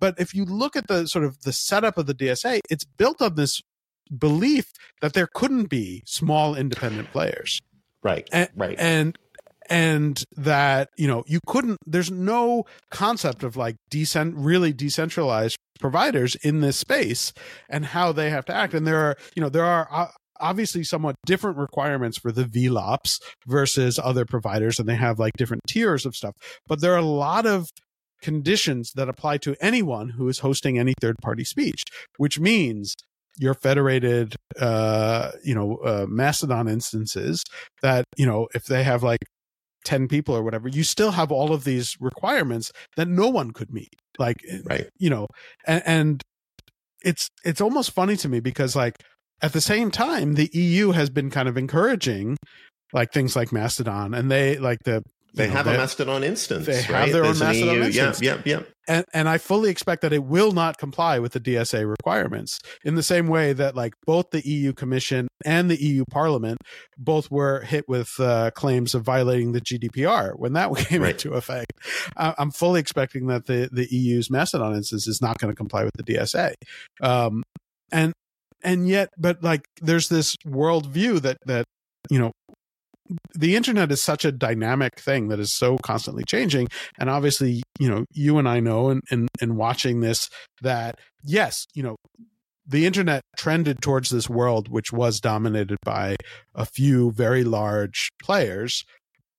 But 0.00 0.18
if 0.18 0.34
you 0.34 0.44
look 0.44 0.76
at 0.76 0.86
the 0.88 1.06
sort 1.06 1.24
of 1.24 1.42
the 1.42 1.52
setup 1.52 1.98
of 1.98 2.06
the 2.06 2.14
DSA, 2.14 2.60
it's 2.70 2.84
built 2.84 3.20
on 3.20 3.34
this 3.34 3.60
belief 4.16 4.72
that 5.00 5.12
there 5.12 5.28
couldn't 5.32 5.66
be 5.66 6.02
small 6.06 6.54
independent 6.54 7.10
players. 7.12 7.60
Right. 8.02 8.28
And, 8.32 8.48
right. 8.56 8.76
And 8.78 9.18
and 9.68 10.22
that 10.36 10.88
you 10.96 11.06
know 11.06 11.24
you 11.26 11.40
couldn't 11.46 11.78
there's 11.86 12.10
no 12.10 12.64
concept 12.90 13.42
of 13.42 13.56
like 13.56 13.76
decent 13.90 14.34
really 14.36 14.72
decentralized 14.72 15.56
providers 15.78 16.34
in 16.36 16.60
this 16.60 16.76
space 16.76 17.32
and 17.68 17.86
how 17.86 18.12
they 18.12 18.30
have 18.30 18.44
to 18.46 18.54
act. 18.54 18.74
And 18.74 18.86
there 18.86 18.98
are 18.98 19.16
you 19.34 19.42
know 19.42 19.48
there 19.48 19.64
are 19.64 20.10
obviously 20.40 20.84
somewhat 20.84 21.16
different 21.26 21.56
requirements 21.56 22.18
for 22.18 22.30
the 22.30 22.44
VLOPs 22.44 23.18
versus 23.46 23.98
other 23.98 24.24
providers 24.24 24.78
and 24.78 24.88
they 24.88 24.94
have 24.94 25.18
like 25.18 25.32
different 25.36 25.62
tiers 25.66 26.06
of 26.06 26.14
stuff. 26.14 26.34
But 26.66 26.80
there 26.80 26.94
are 26.94 26.98
a 26.98 27.02
lot 27.02 27.46
of 27.46 27.68
conditions 28.22 28.92
that 28.94 29.08
apply 29.08 29.38
to 29.38 29.54
anyone 29.60 30.10
who 30.10 30.28
is 30.28 30.40
hosting 30.40 30.78
any 30.78 30.92
third 31.00 31.14
party 31.22 31.44
speech 31.44 31.84
which 32.16 32.40
means 32.40 32.96
your 33.38 33.54
federated 33.54 34.34
uh 34.60 35.30
you 35.44 35.54
know 35.54 35.76
uh, 35.76 36.04
mastodon 36.08 36.66
instances 36.66 37.44
that 37.80 38.04
you 38.16 38.26
know 38.26 38.48
if 38.54 38.64
they 38.64 38.82
have 38.82 39.04
like 39.04 39.20
10 39.84 40.08
people 40.08 40.34
or 40.34 40.42
whatever 40.42 40.68
you 40.68 40.82
still 40.84 41.12
have 41.12 41.30
all 41.30 41.52
of 41.52 41.64
these 41.64 41.96
requirements 42.00 42.72
that 42.96 43.08
no 43.08 43.28
one 43.28 43.52
could 43.52 43.72
meet 43.72 43.94
like 44.18 44.36
eh, 44.48 44.58
right. 44.64 44.88
you 44.98 45.10
know 45.10 45.26
and, 45.66 45.82
and 45.86 46.22
it's 47.02 47.28
it's 47.44 47.60
almost 47.60 47.92
funny 47.92 48.16
to 48.16 48.28
me 48.28 48.40
because 48.40 48.74
like 48.74 49.02
at 49.40 49.52
the 49.52 49.60
same 49.60 49.90
time 49.90 50.34
the 50.34 50.50
eu 50.52 50.90
has 50.90 51.10
been 51.10 51.30
kind 51.30 51.48
of 51.48 51.56
encouraging 51.56 52.36
like 52.92 53.12
things 53.12 53.36
like 53.36 53.52
mastodon 53.52 54.14
and 54.14 54.30
they 54.30 54.58
like 54.58 54.78
the 54.84 55.02
they 55.38 55.48
know, 55.48 55.54
have 55.54 55.66
a 55.66 55.72
Mastodon 55.72 56.24
instance. 56.24 56.66
They 56.66 56.74
right? 56.74 56.84
have 56.84 57.12
their 57.12 57.22
There's 57.22 57.40
own 57.40 57.48
Mastodon 57.48 57.74
EU, 57.76 57.82
instance. 57.84 58.22
Yeah, 58.22 58.42
yeah, 58.44 58.58
yeah. 58.58 58.62
And, 58.86 59.04
and 59.12 59.28
I 59.28 59.38
fully 59.38 59.70
expect 59.70 60.02
that 60.02 60.12
it 60.12 60.24
will 60.24 60.52
not 60.52 60.78
comply 60.78 61.18
with 61.18 61.32
the 61.32 61.40
DSA 61.40 61.88
requirements 61.88 62.58
in 62.84 62.94
the 62.94 63.02
same 63.02 63.28
way 63.28 63.52
that 63.52 63.76
like 63.76 63.92
both 64.06 64.30
the 64.30 64.46
EU 64.46 64.72
Commission 64.72 65.28
and 65.44 65.70
the 65.70 65.82
EU 65.82 66.04
Parliament 66.10 66.58
both 66.96 67.30
were 67.30 67.60
hit 67.60 67.84
with 67.88 68.08
uh, 68.18 68.50
claims 68.52 68.94
of 68.94 69.02
violating 69.02 69.52
the 69.52 69.60
GDPR 69.60 70.32
when 70.36 70.54
that 70.54 70.74
came 70.76 71.02
right. 71.02 71.12
into 71.12 71.34
effect. 71.34 71.72
I'm 72.16 72.50
fully 72.50 72.80
expecting 72.80 73.26
that 73.26 73.46
the, 73.46 73.68
the 73.70 73.86
EU's 73.90 74.30
Mastodon 74.30 74.74
instance 74.74 75.06
is 75.06 75.20
not 75.20 75.38
going 75.38 75.52
to 75.52 75.56
comply 75.56 75.84
with 75.84 75.94
the 75.94 76.02
DSA. 76.02 76.54
Um, 77.02 77.42
and 77.92 78.12
and 78.62 78.88
yet, 78.88 79.10
but 79.16 79.42
like, 79.42 79.62
there's 79.80 80.08
this 80.08 80.34
worldview 80.46 81.20
that 81.22 81.38
that 81.46 81.64
you 82.10 82.18
know 82.18 82.32
the 83.34 83.56
internet 83.56 83.90
is 83.90 84.02
such 84.02 84.24
a 84.24 84.32
dynamic 84.32 85.00
thing 85.00 85.28
that 85.28 85.40
is 85.40 85.54
so 85.54 85.78
constantly 85.78 86.24
changing. 86.24 86.68
And 86.98 87.08
obviously 87.08 87.62
you 87.78 87.88
know 87.88 88.04
you 88.12 88.38
and 88.38 88.48
i 88.48 88.60
know 88.60 88.90
in, 88.90 89.00
in, 89.10 89.28
in 89.40 89.56
watching 89.56 90.00
this 90.00 90.28
that 90.62 90.98
yes 91.24 91.66
you 91.74 91.82
know 91.82 91.96
the 92.66 92.84
internet 92.84 93.22
trended 93.36 93.80
towards 93.80 94.10
this 94.10 94.28
world 94.28 94.68
which 94.68 94.92
was 94.92 95.20
dominated 95.20 95.78
by 95.84 96.16
a 96.54 96.66
few 96.66 97.12
very 97.12 97.44
large 97.44 98.10
players. 98.22 98.84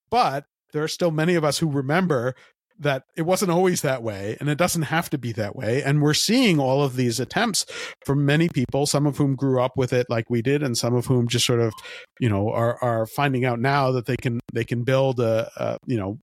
But 0.09 0.45
there 0.73 0.83
are 0.83 0.87
still 0.87 1.11
many 1.11 1.35
of 1.35 1.43
us 1.43 1.59
who 1.59 1.69
remember 1.69 2.33
that 2.79 3.03
it 3.15 3.23
wasn't 3.23 3.51
always 3.51 3.81
that 3.81 4.01
way 4.01 4.37
and 4.39 4.49
it 4.49 4.57
doesn't 4.57 4.83
have 4.83 5.09
to 5.09 5.17
be 5.17 5.31
that 5.33 5.55
way. 5.55 5.83
And 5.83 6.01
we're 6.01 6.13
seeing 6.13 6.59
all 6.59 6.81
of 6.81 6.95
these 6.95 7.19
attempts 7.19 7.65
from 8.05 8.25
many 8.25 8.49
people, 8.49 8.85
some 8.85 9.05
of 9.05 9.17
whom 9.17 9.35
grew 9.35 9.61
up 9.61 9.73
with 9.75 9.91
it 9.91 10.07
like 10.09 10.29
we 10.29 10.41
did, 10.41 10.63
and 10.63 10.77
some 10.77 10.95
of 10.95 11.05
whom 11.05 11.27
just 11.27 11.45
sort 11.45 11.59
of, 11.59 11.73
you 12.19 12.29
know, 12.29 12.49
are, 12.49 12.81
are 12.81 13.05
finding 13.05 13.45
out 13.45 13.59
now 13.59 13.91
that 13.91 14.05
they 14.05 14.15
can, 14.15 14.39
they 14.53 14.63
can 14.63 14.83
build 14.83 15.19
a, 15.19 15.49
a 15.57 15.77
you 15.85 15.97
know, 15.97 16.19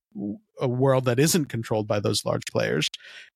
a 0.59 0.69
world 0.69 1.05
that 1.05 1.19
isn't 1.19 1.47
controlled 1.47 1.87
by 1.87 2.01
those 2.01 2.25
large 2.25 2.45
players. 2.51 2.89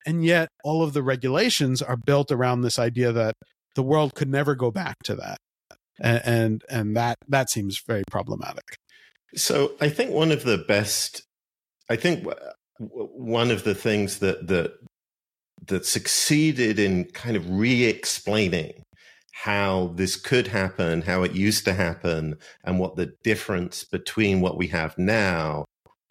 And 0.07 0.25
yet 0.25 0.49
all 0.65 0.83
of 0.83 0.95
the 0.95 1.03
regulations 1.03 1.83
are 1.83 1.99
built 1.99 2.33
around 2.33 2.63
this 2.63 2.79
idea 2.79 3.13
that 3.13 3.35
the 3.77 3.83
world 3.83 4.15
could 4.15 4.31
never 4.31 4.55
go 4.55 4.71
back 4.71 4.97
to 5.05 5.15
that. 5.17 5.37
And, 6.01 6.23
and, 6.25 6.63
and 6.71 6.97
that, 6.97 7.17
that 7.29 7.51
seems 7.51 7.83
very 7.87 8.05
problematic. 8.11 8.65
So 9.35 9.73
I 9.81 9.91
think 9.91 10.11
one 10.11 10.33
of 10.33 10.45
the 10.45 10.59
best 10.59 11.23
I 11.91 11.97
think 11.97 12.25
one 12.81 13.51
of 13.51 13.65
the 13.65 13.75
things 13.75 14.19
that 14.21 14.47
that 14.49 14.73
that 15.67 15.85
succeeded 15.85 16.79
in 16.79 17.05
kind 17.05 17.37
of 17.37 17.49
re-explaining 17.51 18.83
how 19.33 19.93
this 19.95 20.17
could 20.17 20.49
happen, 20.49 21.03
how 21.03 21.23
it 21.23 21.33
used 21.33 21.65
to 21.65 21.75
happen, 21.75 22.37
and 22.65 22.79
what 22.79 22.97
the 22.97 23.13
difference 23.23 23.85
between 23.85 24.41
what 24.41 24.57
we 24.57 24.67
have 24.69 24.97
now 24.99 25.65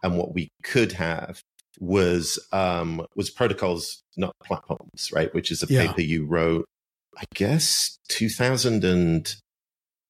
and 0.03 0.17
what 0.17 0.33
we 0.33 0.49
could 0.63 0.91
have 0.93 1.41
was 1.79 2.39
um, 2.51 3.05
was 3.15 3.29
protocols, 3.29 4.01
not 4.17 4.33
platforms, 4.43 5.09
right? 5.13 5.33
Which 5.33 5.51
is 5.51 5.63
a 5.63 5.67
yeah. 5.69 5.87
paper 5.87 6.01
you 6.01 6.25
wrote, 6.25 6.65
I 7.17 7.23
guess, 7.33 7.97
two 8.07 8.29
thousand 8.29 8.83
and 8.83 9.35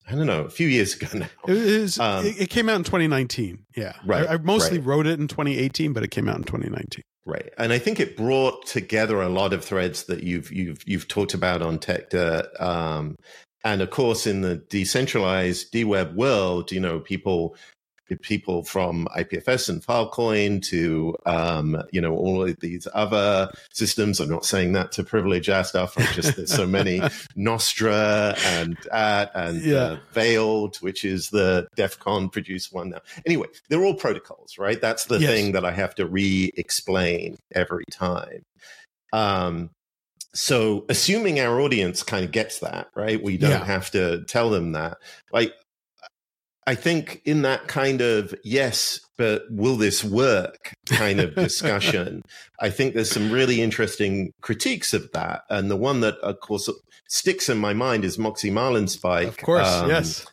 I 0.10 0.16
don't 0.16 0.28
know, 0.28 0.44
a 0.44 0.50
few 0.50 0.68
years 0.68 0.96
ago 1.02 1.08
now. 1.14 1.28
It, 1.48 1.58
is, 1.58 2.00
um, 2.00 2.26
it, 2.26 2.50
came 2.50 2.70
out 2.70 2.78
in 2.78 2.84
2019. 2.84 3.66
Yeah. 3.76 3.94
Right. 4.06 4.28
I, 4.28 4.34
I 4.34 4.38
mostly 4.38 4.80
right. 4.80 4.88
wrote 4.88 5.08
it 5.08 5.20
in 5.20 5.28
2018, 5.28 5.94
but 5.94 6.04
it 6.04 6.10
came 6.10 6.28
out 6.28 6.38
in 6.38 6.44
2019. 6.44 7.04
Right. 7.26 7.50
And 7.58 7.72
I 7.72 7.78
think 7.78 8.00
it 8.00 8.18
brought 8.18 8.66
together 8.66 9.22
a 9.22 9.30
lot 9.30 9.54
of 9.54 9.64
threads 9.64 10.06
that 10.06 10.24
you've 10.24 10.52
you've 10.52 10.82
you've 10.88 11.08
talked 11.08 11.36
about 11.36 11.62
on 11.62 11.78
Techdirt. 11.78 12.60
Um, 12.60 13.18
and 13.64 13.82
of 13.82 13.92
course, 13.92 14.26
in 14.26 14.42
the 14.42 14.56
decentralized 14.56 15.72
DWeb 15.72 16.16
world, 16.16 16.72
you 16.72 16.80
know, 16.80 17.00
people 17.00 17.56
people 18.16 18.64
from 18.64 19.08
IPFS 19.16 19.70
and 19.70 19.86
Filecoin 19.86 20.62
to 20.70 21.16
um, 21.26 21.82
you 21.92 22.02
know 22.02 22.16
all 22.16 22.48
of 22.48 22.60
these 22.60 22.88
other 22.94 23.52
systems. 23.74 24.20
I'm 24.20 24.30
not 24.30 24.46
saying 24.46 24.74
that 24.74 24.92
to 24.94 25.04
privilege 25.04 25.50
our 25.50 25.64
stuff. 25.64 25.98
I'm 25.98 26.14
just 26.14 26.36
there's 26.36 26.54
so 26.54 26.68
many 26.68 27.00
Nostr 27.38 28.38
and 28.46 28.78
at 28.92 29.32
and 29.36 29.62
yeah. 29.62 29.78
uh, 29.78 29.98
Veilid, 30.14 30.82
which 30.82 31.06
is 31.06 31.30
the 31.30 31.68
DEF 31.76 32.00
CON 32.00 32.30
produced 32.30 32.74
one 32.74 32.90
now. 32.90 33.00
Anyway, 33.26 33.48
they're 33.70 33.84
all 33.84 33.96
protocols, 33.96 34.58
right? 34.58 34.80
That's 34.80 35.06
the 35.06 35.20
yes. 35.20 35.30
thing 35.30 35.52
that 35.54 35.66
I 35.66 35.72
have 35.72 35.96
to 35.96 36.06
re-explain 36.06 37.38
every 37.54 37.86
time. 37.92 38.44
Um, 39.14 39.72
so 40.34 40.86
assuming 40.90 41.40
our 41.40 41.60
audience 41.60 42.04
kind 42.04 42.24
of 42.24 42.32
gets 42.32 42.60
that, 42.60 42.90
right? 42.96 43.22
We 43.22 43.38
don't 43.38 43.50
Yeah. 43.52 43.66
have 43.66 43.92
to 43.92 44.24
tell 44.26 44.50
them 44.50 44.74
that. 44.74 44.98
Like 45.32 45.54
I 46.70 46.76
think 46.76 47.24
in 47.26 47.42
that 47.42 47.68
kind 47.68 48.00
of 48.00 48.36
yes, 48.44 49.00
but 49.18 49.42
will 49.50 49.76
this 49.76 50.04
work 50.04 50.72
kind 50.88 51.20
of 51.20 51.34
discussion, 51.34 52.22
I 52.60 52.70
think 52.70 52.94
there's 52.94 53.10
some 53.10 53.32
really 53.32 53.60
interesting 53.60 54.34
critiques 54.42 54.94
of 54.94 55.12
that. 55.14 55.46
And 55.50 55.72
the 55.72 55.76
one 55.76 56.02
that, 56.02 56.20
of 56.20 56.42
course, 56.42 56.70
sticks 57.08 57.50
in 57.50 57.58
my 57.58 57.74
mind 57.74 58.06
is 58.06 58.20
Moxie 58.20 58.52
Marlinspike. 58.52 59.30
Of 59.30 59.38
course, 59.38 59.68
um, 59.68 59.90
yes. 59.90 60.28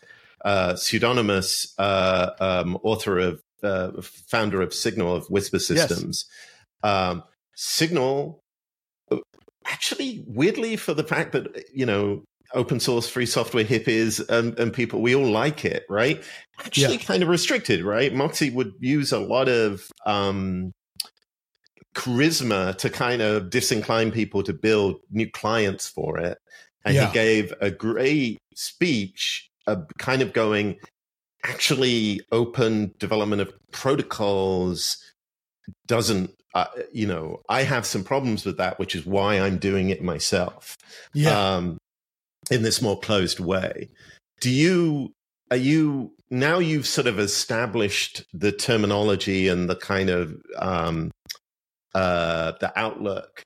Uh, 0.44 0.76
pseudonymous 0.76 1.72
uh, 1.78 2.32
um, 2.38 2.76
author 2.82 3.18
of, 3.18 3.40
uh, 3.62 3.92
founder 4.02 4.60
of 4.60 4.74
Signal 4.74 5.16
of 5.16 5.24
Whisper 5.30 5.58
Systems. 5.58 6.26
Um, 6.82 7.22
Signal, 7.54 8.42
actually, 9.64 10.22
weirdly, 10.26 10.76
for 10.76 10.92
the 10.92 11.02
fact 11.02 11.32
that, 11.32 11.64
you 11.72 11.86
know, 11.86 12.24
open 12.56 12.80
source 12.80 13.08
free 13.08 13.26
software 13.26 13.64
hippies 13.64 14.26
and, 14.28 14.58
and 14.58 14.72
people 14.72 15.00
we 15.00 15.14
all 15.14 15.30
like 15.30 15.64
it 15.64 15.84
right 15.88 16.22
actually 16.64 16.96
Yeah. 16.96 17.02
kind 17.02 17.22
of 17.22 17.28
restricted 17.28 17.84
right 17.84 18.12
moxie 18.14 18.50
would 18.50 18.72
use 18.80 19.12
a 19.12 19.18
lot 19.20 19.48
of 19.48 19.88
um 20.06 20.72
charisma 21.94 22.76
to 22.78 22.90
kind 22.90 23.22
of 23.22 23.44
disincline 23.44 24.12
people 24.12 24.42
to 24.42 24.52
build 24.52 24.96
new 25.10 25.30
clients 25.30 25.88
for 25.88 26.18
it 26.18 26.38
and 26.84 26.94
Yeah. 26.94 27.06
he 27.08 27.12
gave 27.14 27.52
a 27.60 27.70
great 27.70 28.38
speech 28.54 29.48
uh, 29.66 29.76
kind 29.98 30.22
of 30.22 30.32
going 30.32 30.76
actually 31.44 32.20
open 32.32 32.92
development 32.98 33.40
of 33.42 33.52
protocols 33.72 34.96
doesn't 35.86 36.30
uh, 36.54 36.66
you 36.92 37.06
know 37.06 37.40
i 37.48 37.62
have 37.62 37.84
some 37.86 38.04
problems 38.04 38.44
with 38.44 38.56
that 38.58 38.78
which 38.78 38.94
is 38.94 39.04
why 39.06 39.40
i'm 39.40 39.58
doing 39.58 39.90
it 39.90 40.02
myself 40.02 40.76
Yeah. 41.14 41.56
um, 41.56 41.78
in 42.50 42.62
this 42.62 42.80
more 42.82 42.98
closed 42.98 43.40
way. 43.40 43.88
Do 44.40 44.50
you 44.50 45.12
are 45.50 45.56
you 45.56 46.12
now 46.30 46.58
you've 46.58 46.86
sort 46.86 47.06
of 47.06 47.18
established 47.18 48.24
the 48.32 48.52
terminology 48.52 49.48
and 49.48 49.68
the 49.68 49.76
kind 49.76 50.10
of 50.10 50.36
um, 50.58 51.10
uh, 51.94 52.52
the 52.60 52.72
outlook? 52.76 53.42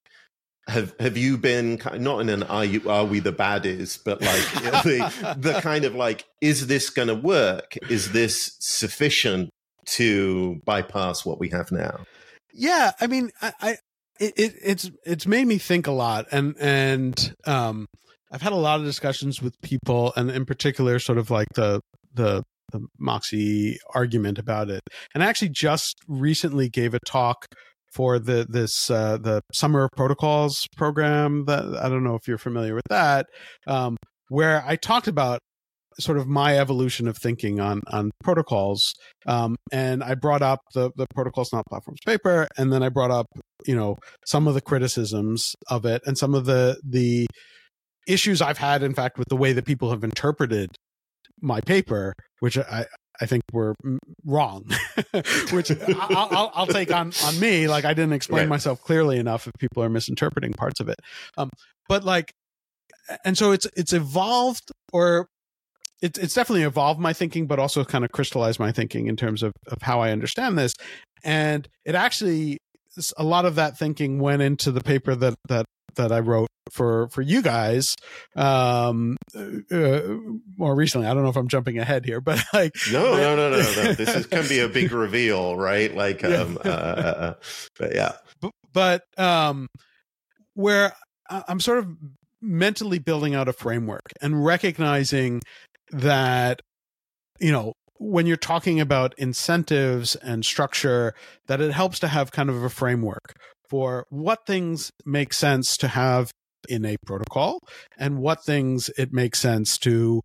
Have 0.68 0.94
have 1.01 1.16
you 1.16 1.36
been 1.36 1.80
not 1.98 2.20
in 2.20 2.28
an 2.28 2.42
are 2.44 2.64
you 2.64 2.88
are 2.88 3.05
we 3.05 3.20
the 3.20 3.32
baddies, 3.32 3.98
but 4.03 4.20
like 4.20 4.53
the 4.84 5.36
the 5.38 5.61
kind 5.61 5.84
of 5.84 5.94
like 5.94 6.24
is 6.40 6.66
this 6.66 6.90
going 6.90 7.09
to 7.09 7.14
work? 7.14 7.76
Is 7.88 8.12
this 8.12 8.57
sufficient 8.61 9.51
to 9.86 10.61
bypass 10.64 11.24
what 11.24 11.40
we 11.40 11.48
have 11.48 11.72
now? 11.72 12.05
yeah 12.53 12.92
i 13.01 13.07
mean 13.07 13.30
i, 13.42 13.53
I 13.61 13.70
it 14.18 14.34
it's 14.36 14.90
it's 15.05 15.26
made 15.26 15.46
me 15.46 15.59
think 15.59 15.86
a 15.86 15.92
lot 15.92 16.26
and 16.30 16.55
and 16.59 17.34
um 17.46 17.86
i've 18.31 18.43
had 18.43 18.53
a 18.53 18.57
lot 18.57 18.81
of 18.81 18.87
discussions 18.87 19.43
with 19.43 19.55
people 19.62 20.12
and 20.16 20.31
in 20.31 20.45
particular 20.45 20.99
sort 20.99 21.18
of 21.18 21.31
like 21.31 21.49
the 21.55 21.81
the 22.14 22.43
the 22.70 22.87
moxie 22.99 23.78
argument 23.95 24.39
about 24.39 24.70
it. 24.70 24.83
And 25.14 25.22
I 25.22 25.26
actually 25.26 25.51
just 25.51 25.97
recently 26.09 26.68
gave 26.68 26.95
a 26.95 27.01
talk 27.01 27.47
for 27.93 28.20
the 28.20 28.47
this 28.49 28.89
uh 28.89 29.18
the 29.18 29.43
summer 29.53 29.89
protocols 29.97 30.68
program 30.76 31.45
that 31.47 31.64
i 31.83 31.89
don't 31.89 32.05
know 32.05 32.14
if 32.14 32.28
you're 32.28 32.39
familiar 32.39 32.72
with 32.72 32.85
that 32.89 33.26
um 33.66 33.97
where 34.28 34.62
i 34.64 34.76
talked 34.76 35.09
about 35.09 35.41
sort 35.99 36.16
of 36.16 36.28
my 36.28 36.57
evolution 36.57 37.09
of 37.09 37.16
thinking 37.16 37.59
on 37.59 37.83
on 37.89 38.12
protocols 38.22 38.95
um, 39.26 39.57
and 39.72 40.05
I 40.05 40.14
brought 40.14 40.41
up 40.41 40.61
the 40.72 40.93
the 40.97 41.07
protocols 41.12 41.53
not 41.53 41.66
platforms 41.66 41.99
paper, 42.07 42.49
and 42.57 42.72
then 42.72 42.83
I 42.83 42.89
brought 42.89 43.11
up 43.11 43.26
you 43.66 43.74
know 43.74 43.97
some 44.24 44.47
of 44.47 44.55
the 44.55 44.61
criticisms 44.61 45.55
of 45.68 45.85
it 45.85 46.01
and 46.07 46.16
some 46.16 46.35
of 46.35 46.47
the 46.47 46.81
the 46.89 47.26
issues 48.12 48.42
I've 48.42 48.58
had, 48.58 48.82
in 48.82 48.94
fact, 48.94 49.18
with 49.18 49.28
the 49.28 49.36
way 49.36 49.52
that 49.52 49.64
people 49.64 49.90
have 49.90 50.04
interpreted 50.04 50.70
my 51.40 51.61
paper, 51.61 52.14
which 52.40 52.58
I 52.58 52.86
I 53.22 53.26
think 53.26 53.42
were 53.52 53.74
wrong, 54.24 54.64
which 55.52 55.70
I'll, 55.70 56.28
I'll, 56.30 56.52
I'll 56.54 56.66
take 56.66 56.90
on 56.92 57.12
on 57.24 57.38
me. 57.38 57.68
Like 57.68 57.84
I 57.84 57.92
didn't 57.92 58.14
explain 58.14 58.40
Right. 58.42 58.48
myself 58.48 58.82
clearly 58.82 59.18
enough 59.18 59.46
if 59.46 59.52
people 59.58 59.82
are 59.82 59.90
misinterpreting 59.90 60.52
parts 60.54 60.80
of 60.80 60.88
it. 60.88 60.96
Um, 61.36 61.50
but 61.88 62.04
like, 62.04 62.32
and 63.24 63.36
so 63.36 63.52
it's 63.52 63.66
it's 63.76 63.92
evolved 63.92 64.70
or 64.92 65.26
it's 66.00 66.18
it's 66.18 66.34
definitely 66.34 66.62
evolved 66.62 66.98
my 67.00 67.12
thinking, 67.12 67.46
but 67.46 67.58
also 67.58 67.84
kind 67.84 68.04
of 68.04 68.11
crystallized 68.12 68.58
my 68.58 68.72
thinking 68.72 69.06
in 69.06 69.16
terms 69.16 69.42
of 69.42 69.52
of 69.66 69.78
how 69.82 70.00
I 70.00 70.12
understand 70.12 70.56
this. 70.56 70.72
And 71.22 71.68
it 71.84 71.94
actually 71.94 72.58
a 73.16 73.24
lot 73.24 73.44
of 73.44 73.54
that 73.54 73.78
thinking 73.78 74.18
went 74.18 74.42
into 74.42 74.72
the 74.72 74.80
paper 74.80 75.14
that 75.14 75.34
that 75.48 75.66
that 75.96 76.11
I 76.12 76.20
wrote 76.20 76.48
for 76.73 77.09
for 77.09 77.23
you 77.23 77.43
guys 77.43 77.97
um 78.37 79.16
uh, 79.37 80.01
more 80.57 80.75
recently 80.75 81.07
i 81.07 81.14
don't 81.14 81.23
know 81.23 81.29
if 81.29 81.37
i'm 81.37 81.49
jumping 81.49 81.79
ahead 81.79 82.05
here 82.05 82.21
but 82.21 82.43
like 82.53 82.73
No, 82.93 83.16
no, 83.16 83.37
no, 83.37 83.51
no, 83.51 83.59
no. 83.59 83.93
This 83.93 84.14
is, 84.14 84.27
can 84.27 84.47
be 84.49 84.61
a 84.61 84.68
big 84.68 84.93
reveal, 84.93 85.57
right? 85.57 85.95
Like, 85.95 86.25
um, 86.25 86.59
uh, 86.64 86.68
uh, 86.68 86.73
uh, 86.73 87.35
but 87.79 87.95
yeah, 87.95 88.12
but 88.73 89.03
um 89.18 89.66
where 90.55 90.93
i'm 91.29 91.61
sort 91.61 91.79
of 91.79 91.89
mentally 92.43 92.99
building 92.99 93.35
out 93.35 93.49
a 93.49 93.53
framework 93.53 94.12
and 94.21 94.45
recognizing 94.45 95.41
that 95.91 96.61
you 97.39 97.53
know 97.53 97.73
when 97.99 98.27
you're 98.27 98.37
talking 98.37 98.81
about 98.81 99.14
incentives 99.18 100.16
and 100.16 100.45
structure 100.45 101.14
that 101.49 101.61
it 101.61 101.73
helps 101.73 101.99
to 101.99 102.09
have 102.09 102.33
kind 102.33 102.49
of 102.49 102.62
a 102.62 102.71
framework 102.71 103.35
for 103.68 104.07
what 104.09 104.47
things 104.47 104.91
make 105.05 105.33
sense 105.33 105.77
to 105.77 105.89
have 105.89 106.31
in 106.68 106.84
a 106.84 106.96
protocol 107.06 107.61
and 107.98 108.18
what 108.18 108.44
things 108.44 108.90
it 108.98 109.12
makes 109.12 109.38
sense 109.38 109.78
to 109.78 110.20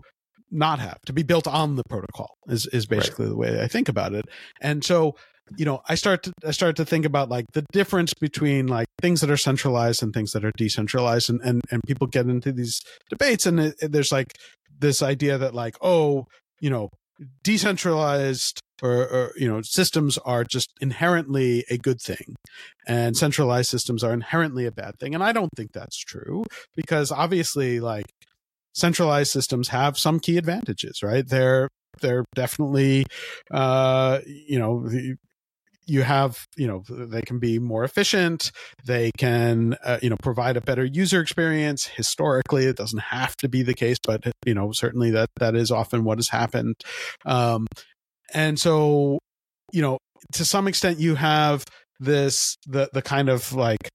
not 0.52 0.80
have 0.80 1.00
to 1.06 1.14
be 1.14 1.24
built 1.24 1.48
on 1.48 1.76
the 1.76 1.84
protocol 1.90 2.36
is 2.48 2.66
is 2.68 2.86
basically 2.86 3.28
the 3.28 3.36
way 3.36 3.62
I 3.62 3.68
think 3.68 3.90
about 3.90 4.14
it. 4.14 4.26
And 4.62 4.84
so, 4.84 5.16
you 5.58 5.66
know, 5.66 5.82
I 5.88 5.96
start 5.96 6.24
to 6.24 6.34
I 6.46 6.52
start 6.52 6.76
to 6.78 6.86
think 6.86 7.06
about 7.06 7.30
like 7.30 7.46
the 7.54 7.66
difference 7.72 8.14
between 8.14 8.68
like 8.68 8.88
things 9.02 9.22
that 9.22 9.30
are 9.30 9.38
centralized 9.38 10.02
and 10.04 10.14
things 10.14 10.32
that 10.32 10.46
are 10.46 10.54
decentralized 10.58 11.30
and 11.30 11.42
and, 11.42 11.62
and 11.72 11.82
people 11.86 12.08
get 12.08 12.28
into 12.28 12.52
these 12.52 12.82
debates 13.10 13.46
and 13.46 13.60
it, 13.60 13.76
there's 13.82 14.12
like 14.12 14.34
this 14.80 15.02
idea 15.02 15.38
that 15.38 15.54
like 15.54 15.76
oh, 15.82 16.26
you 16.62 16.70
know, 16.70 16.90
decentralized 17.44 18.60
or, 18.82 19.08
or 19.08 19.32
you 19.36 19.48
know 19.48 19.62
systems 19.62 20.18
are 20.20 20.44
just 20.44 20.72
inherently 20.82 21.66
a 21.70 21.78
good 21.78 22.02
thing. 22.02 22.36
And 22.88 23.16
centralized 23.16 23.70
systems 23.70 24.04
are 24.04 24.14
inherently 24.14 24.66
a 24.66 24.72
bad 24.72 25.00
thing. 25.00 25.14
And 25.16 25.24
i 25.24 25.32
don't 25.32 25.52
think 25.56 25.72
that's 25.72 25.98
true 25.98 26.44
because 26.76 27.12
obviously 27.12 27.80
like 27.80 28.06
centralized 28.74 29.32
systems 29.32 29.70
have 29.70 29.98
some 29.98 30.20
key 30.20 30.38
advantages 30.38 31.02
right? 31.02 31.28
They're 31.28 31.70
they're 32.02 32.26
definitely 32.36 33.06
uh 33.52 34.20
you 34.26 34.60
know 34.60 34.88
you 35.86 36.04
have 36.04 36.46
you 36.58 36.68
know 36.68 36.84
they 36.90 37.22
can 37.22 37.40
be 37.40 37.60
more 37.60 37.84
efficient. 37.84 38.52
They 38.86 39.12
can 39.18 39.76
uh, 39.84 40.00
you 40.02 40.10
know 40.10 40.18
provide 40.22 40.58
a 40.58 40.62
better 40.62 40.86
user 40.86 41.22
experience. 41.22 41.86
Historically 41.86 42.66
it 42.66 42.78
doesn't 42.78 43.02
have 43.02 43.36
to 43.38 43.50
be 43.50 43.64
the 43.64 43.74
case 43.74 43.98
but 44.06 44.24
you 44.46 44.54
know 44.54 44.72
certainly 44.72 45.12
that 45.12 45.30
that 45.40 45.56
is 45.56 45.72
often 45.72 46.04
what 46.04 46.18
has 46.18 46.30
happened. 46.30 46.76
Um 47.26 47.68
and 48.34 48.60
so 48.60 49.20
you 49.72 49.82
know 49.82 49.98
to 50.34 50.46
some 50.46 50.68
extent 50.68 51.00
you 51.00 51.16
have 51.16 51.64
this 52.00 52.58
the 52.66 52.90
the 52.94 53.02
kind 53.02 53.30
of 53.30 53.54
like 53.54 53.90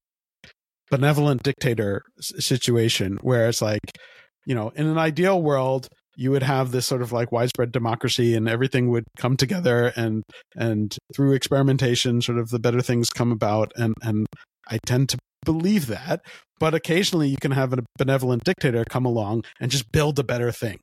benevolent 0.89 1.43
dictator 1.43 2.03
situation 2.19 3.17
where 3.21 3.47
it's 3.47 3.61
like 3.61 3.97
you 4.45 4.55
know 4.55 4.69
in 4.75 4.87
an 4.87 4.97
ideal 4.97 5.41
world 5.41 5.87
you 6.21 6.29
would 6.31 6.43
have 6.43 6.71
this 6.71 6.85
sort 6.85 7.01
of 7.01 7.11
like 7.11 7.31
widespread 7.31 7.71
democracy 7.71 8.35
and 8.35 8.47
everything 8.47 8.89
would 8.91 9.05
come 9.17 9.35
together 9.35 9.91
and 9.95 10.23
and 10.55 10.97
through 11.15 11.33
experimentation 11.33 12.21
sort 12.21 12.37
of 12.37 12.49
the 12.49 12.59
better 12.59 12.81
things 12.81 13.09
come 13.09 13.31
about. 13.31 13.71
And 13.75 13.95
and 14.03 14.27
i 14.67 14.77
tend 14.85 15.09
to 15.09 15.17
believe 15.43 15.87
that 15.87 16.21
but 16.59 16.75
occasionally 16.75 17.27
you 17.27 17.37
can 17.41 17.51
have 17.51 17.73
a 17.73 17.77
benevolent 17.97 18.43
dictator 18.43 18.85
come 18.85 19.03
along 19.03 19.43
and 19.59 19.71
just 19.71 19.91
build 19.91 20.19
a 20.19 20.23
better 20.23 20.51
thing. 20.51 20.77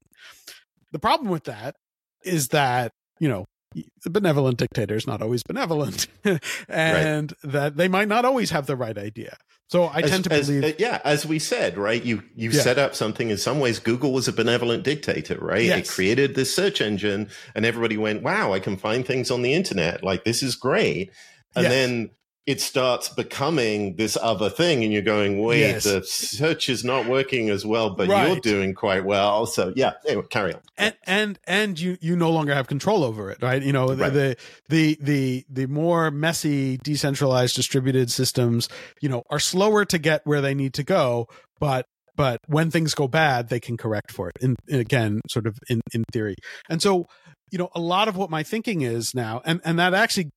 The 0.91 0.99
problem 0.99 1.31
with 1.31 1.45
that 1.45 1.77
is 2.25 2.49
that 2.49 2.91
you 3.21 3.29
know 3.29 3.45
the 4.03 4.11
benevolent 4.11 4.59
dictator 4.59 4.95
is 4.97 5.07
not 5.07 5.21
always 5.23 5.43
benevolent 5.43 6.07
and 6.69 7.35
that 7.43 7.77
they 7.77 7.89
might 7.89 8.09
not 8.09 8.25
always 8.25 8.51
have 8.51 8.67
the 8.67 8.77
right 8.77 8.97
idea 8.97 9.37
so 9.69 9.85
i 9.85 10.01
As- 10.01 10.11
tend 10.11 10.25
to 10.25 10.33
as- 10.33 10.47
believe 10.47 10.65
uh, 10.65 10.77
yeah, 10.79 11.01
as 11.05 11.27
we 11.27 11.39
said, 11.39 11.77
right? 11.77 12.03
You 12.03 12.23
you 12.35 12.51
Yeah. 12.51 12.63
set 12.63 12.79
up 12.79 12.95
something. 12.95 13.29
In 13.29 13.37
some 13.37 13.61
ways, 13.61 13.79
Google 13.79 14.13
was 14.15 14.27
a 14.27 14.33
benevolent 14.33 14.83
dictator, 14.83 15.37
right? 15.39 15.65
Yes. 15.65 15.91
It 15.91 15.93
created 15.93 16.35
this 16.35 16.55
search 16.57 16.81
engine, 16.81 17.29
and 17.55 17.67
everybody 17.67 17.99
went, 17.99 18.23
"Wow, 18.23 18.55
I 18.55 18.61
can 18.61 18.79
find 18.79 19.05
things 19.07 19.31
on 19.31 19.43
the 19.43 19.53
internet. 19.53 20.03
Like 20.03 20.25
this 20.25 20.43
is 20.43 20.55
great." 20.57 21.11
And 21.55 21.65
Yes. 21.65 21.71
then 21.73 22.11
it 22.49 22.63
starts 22.63 23.11
becoming 23.11 23.97
this 23.97 24.17
other 24.23 24.49
thing, 24.49 24.83
and 24.83 24.91
you're 24.91 25.03
going, 25.03 25.39
"Wait, 25.43 25.61
Yes. 25.61 25.85
the 25.85 26.03
search 26.03 26.71
is 26.71 26.83
not 26.83 27.07
working 27.07 27.51
as 27.51 27.67
well, 27.67 27.91
but 27.91 28.09
you're 28.09 28.41
doing 28.41 28.73
quite 28.73 29.05
well." 29.05 29.45
So 29.45 29.71
yeah, 29.77 29.93
anyway, 30.07 30.25
carry 30.31 30.55
on. 30.55 30.61
and 30.79 30.95
and 31.05 31.39
and 31.47 31.79
you 31.79 31.99
you 32.01 32.17
no 32.17 32.31
longer 32.31 32.55
have 32.55 32.67
control 32.67 33.05
over 33.05 33.31
it 33.31 33.39
right 33.43 33.63
you 33.63 33.73
know 33.73 33.89
the 33.95 34.05
Right. 34.05 34.13
the, 34.13 34.37
the 34.71 34.99
the 35.01 35.45
the 35.51 35.67
more 35.67 36.11
messy 36.11 36.79
decentralized 36.79 37.55
distributed 37.55 38.11
systems 38.11 38.69
you 39.03 39.09
know 39.11 39.23
are 39.29 39.41
slower 39.41 39.85
to 39.85 39.99
get 39.99 40.23
where 40.25 40.41
they 40.41 40.55
need 40.55 40.73
to 40.75 40.85
go 40.85 41.27
but 41.61 41.85
but 42.17 42.39
when 42.47 42.71
things 42.71 42.95
go 42.95 43.07
bad 43.09 43.49
they 43.49 43.61
can 43.61 43.77
correct 43.77 44.11
for 44.13 44.29
it 44.31 44.37
in, 44.41 44.55
again 44.73 45.21
sort 45.29 45.47
of 45.47 45.59
in 45.69 45.81
in 45.93 46.03
theory 46.13 46.37
and 46.71 46.81
so 46.81 47.07
you 47.51 47.59
know 47.59 47.69
a 47.75 47.81
lot 47.81 48.07
of 48.09 48.17
what 48.17 48.31
my 48.31 48.43
thinking 48.43 48.81
is 48.83 49.15
now 49.15 49.43
and 49.45 49.61
and 49.65 49.79
that 49.79 49.93
actually 49.95 50.31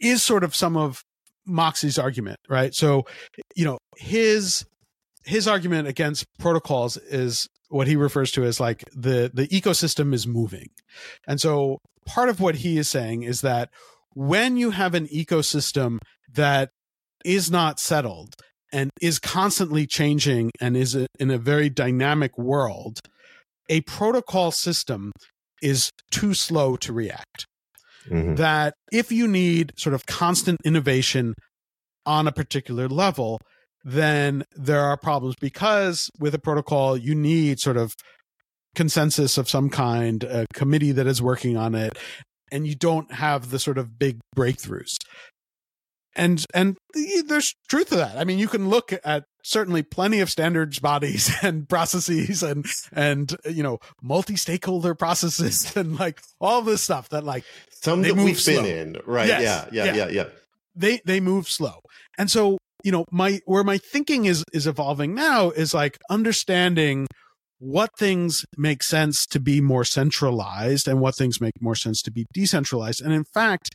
is 0.00 0.22
sort 0.22 0.42
of 0.42 0.54
some 0.54 0.76
of 0.76 1.02
moxie's 1.46 1.98
argument 1.98 2.38
right 2.48 2.74
so 2.74 3.04
you 3.54 3.64
know 3.64 3.78
his 3.96 4.64
his 5.24 5.46
argument 5.46 5.88
against 5.88 6.24
protocols 6.38 6.96
is 6.96 7.48
what 7.68 7.86
he 7.86 7.96
refers 7.96 8.30
to 8.30 8.44
as 8.44 8.60
like 8.60 8.84
the 8.94 9.30
the 9.32 9.48
ecosystem 9.48 10.14
is 10.14 10.26
moving 10.26 10.68
and 11.26 11.40
so 11.40 11.78
part 12.06 12.28
of 12.28 12.40
what 12.40 12.56
he 12.56 12.78
is 12.78 12.88
saying 12.88 13.22
is 13.22 13.40
that 13.40 13.70
when 14.14 14.56
you 14.56 14.70
have 14.70 14.94
an 14.94 15.06
ecosystem 15.08 15.98
that 16.32 16.70
is 17.24 17.50
not 17.50 17.78
settled 17.78 18.34
and 18.72 18.90
is 19.00 19.18
constantly 19.18 19.86
changing 19.86 20.50
and 20.60 20.76
is 20.76 20.94
a, 20.94 21.06
in 21.18 21.30
a 21.30 21.38
very 21.38 21.68
dynamic 21.68 22.36
world, 22.38 23.00
a 23.68 23.80
protocol 23.82 24.50
system 24.50 25.12
is 25.60 25.90
too 26.10 26.34
slow 26.34 26.76
to 26.76 26.92
react. 26.92 27.46
Mhm. 28.08 28.36
That 28.36 28.74
if 28.90 29.12
you 29.12 29.28
need 29.28 29.72
sort 29.76 29.94
of 29.94 30.06
constant 30.06 30.60
innovation 30.64 31.34
on 32.04 32.26
a 32.26 32.32
particular 32.32 32.88
level, 32.88 33.40
then 33.84 34.44
there 34.56 34.80
are 34.80 34.96
problems 34.96 35.36
because 35.40 36.10
with 36.18 36.34
a 36.34 36.38
protocol, 36.38 36.96
you 36.96 37.14
need 37.14 37.60
sort 37.60 37.76
of 37.76 37.94
consensus 38.74 39.36
of 39.38 39.48
some 39.48 39.68
kind, 39.68 40.24
a 40.24 40.46
committee 40.52 40.92
that 40.92 41.06
is 41.06 41.20
working 41.20 41.56
on 41.56 41.74
it, 41.74 41.98
and 42.50 42.66
you 42.66 42.74
don't 42.74 43.12
have 43.12 43.50
the 43.50 43.58
sort 43.58 43.78
of 43.78 43.98
big 43.98 44.18
breakthroughs. 44.36 44.96
And 46.14 46.44
and 46.52 46.76
there's 47.26 47.54
truth 47.68 47.88
to 47.88 47.96
that. 47.96 48.18
I 48.18 48.24
mean, 48.24 48.38
you 48.38 48.46
can 48.46 48.68
look 48.68 48.92
at 49.02 49.24
certainly 49.42 49.82
plenty 49.82 50.20
of 50.20 50.30
standards 50.30 50.78
bodies 50.78 51.30
and 51.42 51.68
processes 51.68 52.42
and 52.42 52.66
and 52.92 53.34
you 53.46 53.62
know 53.62 53.78
multi-stakeholder 54.02 54.94
processes 54.94 55.74
and 55.76 55.98
like 55.98 56.20
all 56.40 56.62
this 56.62 56.82
stuff 56.82 57.08
that 57.08 57.24
like 57.24 57.44
Some 57.82 58.02
They 58.02 58.08
that 58.10 58.14
move 58.16 58.24
we've 58.26 58.40
slow. 58.40 58.62
been 58.62 58.66
in, 58.94 58.96
right? 59.06 59.26
Yes. 59.28 59.42
Yeah, 59.42 59.84
yeah, 59.84 59.84
Yeah. 59.92 59.94
yeah, 60.06 60.08
yeah. 60.10 60.24
they 60.74 61.00
they 61.04 61.20
move 61.20 61.48
slow 61.48 61.80
and 62.16 62.30
so 62.30 62.56
you 62.82 62.90
know 62.90 63.04
my 63.10 63.40
where 63.44 63.62
my 63.64 63.76
thinking 63.78 64.24
is 64.24 64.42
is 64.52 64.66
evolving 64.66 65.14
now 65.14 65.50
is 65.50 65.74
like 65.74 65.98
understanding 66.08 67.06
what 67.58 67.90
things 67.98 68.44
make 68.56 68.82
sense 68.82 69.26
to 69.26 69.38
be 69.38 69.60
more 69.60 69.84
centralized 69.84 70.88
and 70.88 70.98
what 71.00 71.14
things 71.14 71.40
make 71.40 71.52
more 71.60 71.74
sense 71.76 72.00
to 72.02 72.10
be 72.10 72.24
decentralized 72.32 73.00
and 73.02 73.12
in 73.12 73.24
fact 73.34 73.68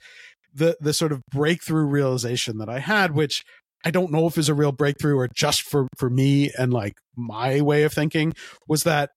the 0.53 0.75
the 0.81 0.91
sort 0.93 1.11
of 1.11 1.21
breakthrough 1.31 1.85
realization 1.85 2.57
that 2.57 2.67
i 2.67 2.79
had 2.79 3.11
which 3.13 3.43
i 3.85 3.91
don't 3.91 4.11
know 4.11 4.25
if 4.27 4.37
is 4.37 4.49
a 4.49 4.53
real 4.55 4.71
breakthrough 4.71 5.15
or 5.17 5.27
just 5.35 5.61
for 5.61 5.87
for 5.97 6.09
me 6.09 6.51
and 6.57 6.73
like 6.73 6.93
my 7.15 7.61
way 7.61 7.83
of 7.83 7.93
thinking 7.93 8.33
was 8.67 8.83
that 8.83 9.11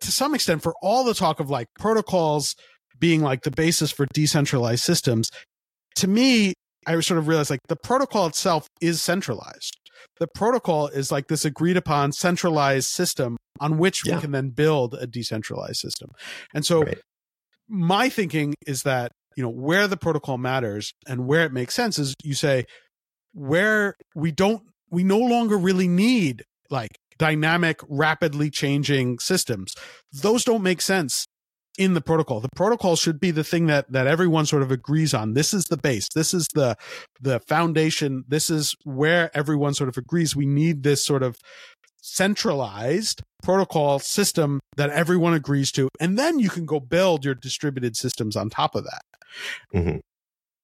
to 0.00 0.10
some 0.10 0.34
extent 0.34 0.62
for 0.62 0.74
all 0.82 1.04
the 1.04 1.14
talk 1.14 1.38
of 1.40 1.50
like 1.50 1.68
protocols 1.78 2.54
being 2.98 3.22
like 3.22 3.42
the 3.42 3.50
basis 3.50 3.90
for 3.90 4.06
decentralized 4.12 4.82
systems 4.84 5.30
to 5.96 6.06
me 6.08 6.54
I 6.86 6.98
sort 7.00 7.18
of 7.18 7.28
realized 7.28 7.50
like 7.50 7.60
the 7.68 7.76
protocol 7.76 8.26
itself 8.26 8.66
is 8.80 9.02
centralized. 9.02 9.76
The 10.20 10.28
protocol 10.34 10.86
is 10.88 11.12
like 11.12 11.26
this 11.28 11.44
agreed 11.44 11.76
upon 11.76 12.12
centralized 12.12 12.88
system 12.88 13.36
on 13.60 13.76
which 13.76 14.06
Yeah. 14.06 14.14
we 14.14 14.20
can 14.22 14.30
then 14.30 14.50
build 14.50 14.94
a 14.94 15.06
decentralized 15.06 15.76
system. 15.80 16.10
And 16.54 16.64
so 16.64 16.84
Right. 16.84 16.98
my 17.68 18.08
thinking 18.08 18.54
is 18.66 18.84
that, 18.84 19.12
you 19.36 19.42
know, 19.42 19.50
where 19.50 19.86
the 19.86 19.98
protocol 19.98 20.38
matters 20.38 20.92
and 21.06 21.26
where 21.26 21.44
it 21.44 21.52
makes 21.52 21.74
sense 21.74 21.98
is 21.98 22.14
you 22.24 22.34
say 22.34 22.64
where 23.34 23.94
we 24.14 24.30
don't 24.32 24.62
we 24.90 25.04
no 25.04 25.18
longer 25.18 25.58
really 25.58 25.88
need 25.88 26.42
like 26.70 26.92
dynamic 27.18 27.80
rapidly 27.88 28.48
changing 28.48 29.18
systems. 29.18 29.74
Those 30.12 30.44
don't 30.44 30.62
make 30.62 30.80
sense 30.80 31.26
in 31.78 31.94
the 31.94 32.00
protocol. 32.00 32.40
The 32.40 32.48
protocol 32.56 32.96
should 32.96 33.20
be 33.20 33.30
the 33.30 33.44
thing 33.44 33.66
that 33.66 33.90
that 33.92 34.06
everyone 34.06 34.44
sort 34.44 34.62
of 34.62 34.70
agrees 34.70 35.14
on. 35.14 35.32
This 35.32 35.54
is 35.54 35.64
the 35.66 35.76
base. 35.76 36.08
This 36.14 36.34
is 36.34 36.46
the 36.54 36.76
the 37.20 37.40
foundation. 37.40 38.24
This 38.28 38.50
is 38.50 38.74
where 38.84 39.30
everyone 39.34 39.72
sort 39.74 39.88
of 39.88 39.96
agrees 39.96 40.36
we 40.36 40.44
need 40.44 40.82
this 40.82 41.04
sort 41.04 41.22
of 41.22 41.38
centralized 42.00 43.22
protocol 43.42 43.98
system 43.98 44.60
that 44.76 44.90
everyone 44.90 45.34
agrees 45.34 45.70
to 45.72 45.88
and 46.00 46.18
then 46.18 46.38
you 46.38 46.48
can 46.48 46.64
go 46.64 46.80
build 46.80 47.24
your 47.24 47.34
distributed 47.34 47.96
systems 47.96 48.34
on 48.36 48.48
top 48.48 48.74
of 48.74 48.84
that. 48.84 49.02
Mhm. 49.74 50.00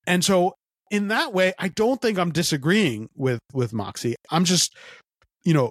And 0.06 0.24
so 0.24 0.54
in 0.90 1.08
that 1.08 1.32
way 1.34 1.52
I 1.58 1.68
don't 1.68 2.00
think 2.00 2.18
I'm 2.18 2.30
disagreeing 2.32 3.08
with 3.14 3.40
with 3.52 3.72
Moxie. 3.72 4.14
I'm 4.30 4.44
just 4.44 4.74
you 5.44 5.52
know 5.52 5.70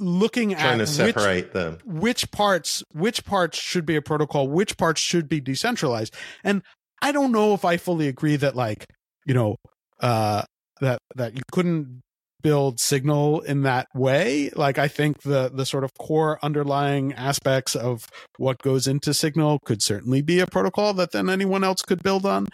looking 0.00 0.50
Trying 0.54 0.80
at 0.80 0.86
to 0.88 1.04
which 1.04 1.52
them. 1.52 1.78
which 1.84 2.30
parts 2.30 2.82
which 2.92 3.24
parts 3.24 3.58
should 3.58 3.86
be 3.86 3.96
a 3.96 4.02
protocol 4.02 4.48
which 4.48 4.76
parts 4.76 5.00
should 5.00 5.28
be 5.28 5.40
decentralized 5.40 6.14
and 6.42 6.62
i 7.02 7.12
don't 7.12 7.32
know 7.32 7.54
if 7.54 7.64
i 7.64 7.76
fully 7.76 8.08
agree 8.08 8.36
that 8.36 8.56
like 8.56 8.86
you 9.26 9.34
know 9.34 9.56
uh 10.00 10.42
that 10.80 10.98
that 11.14 11.34
you 11.36 11.42
couldn't 11.52 12.00
build 12.42 12.80
signal 12.80 13.40
in 13.42 13.62
that 13.62 13.86
way 13.94 14.50
like 14.56 14.78
i 14.78 14.88
think 14.88 15.20
the 15.22 15.50
the 15.52 15.66
sort 15.66 15.84
of 15.84 15.90
core 15.98 16.38
underlying 16.42 17.12
aspects 17.12 17.76
of 17.76 18.06
what 18.38 18.56
goes 18.62 18.86
into 18.86 19.12
signal 19.12 19.58
could 19.66 19.82
certainly 19.82 20.22
be 20.22 20.40
a 20.40 20.46
protocol 20.46 20.94
that 20.94 21.12
then 21.12 21.28
anyone 21.28 21.62
else 21.62 21.82
could 21.82 22.02
build 22.02 22.24
on 22.24 22.46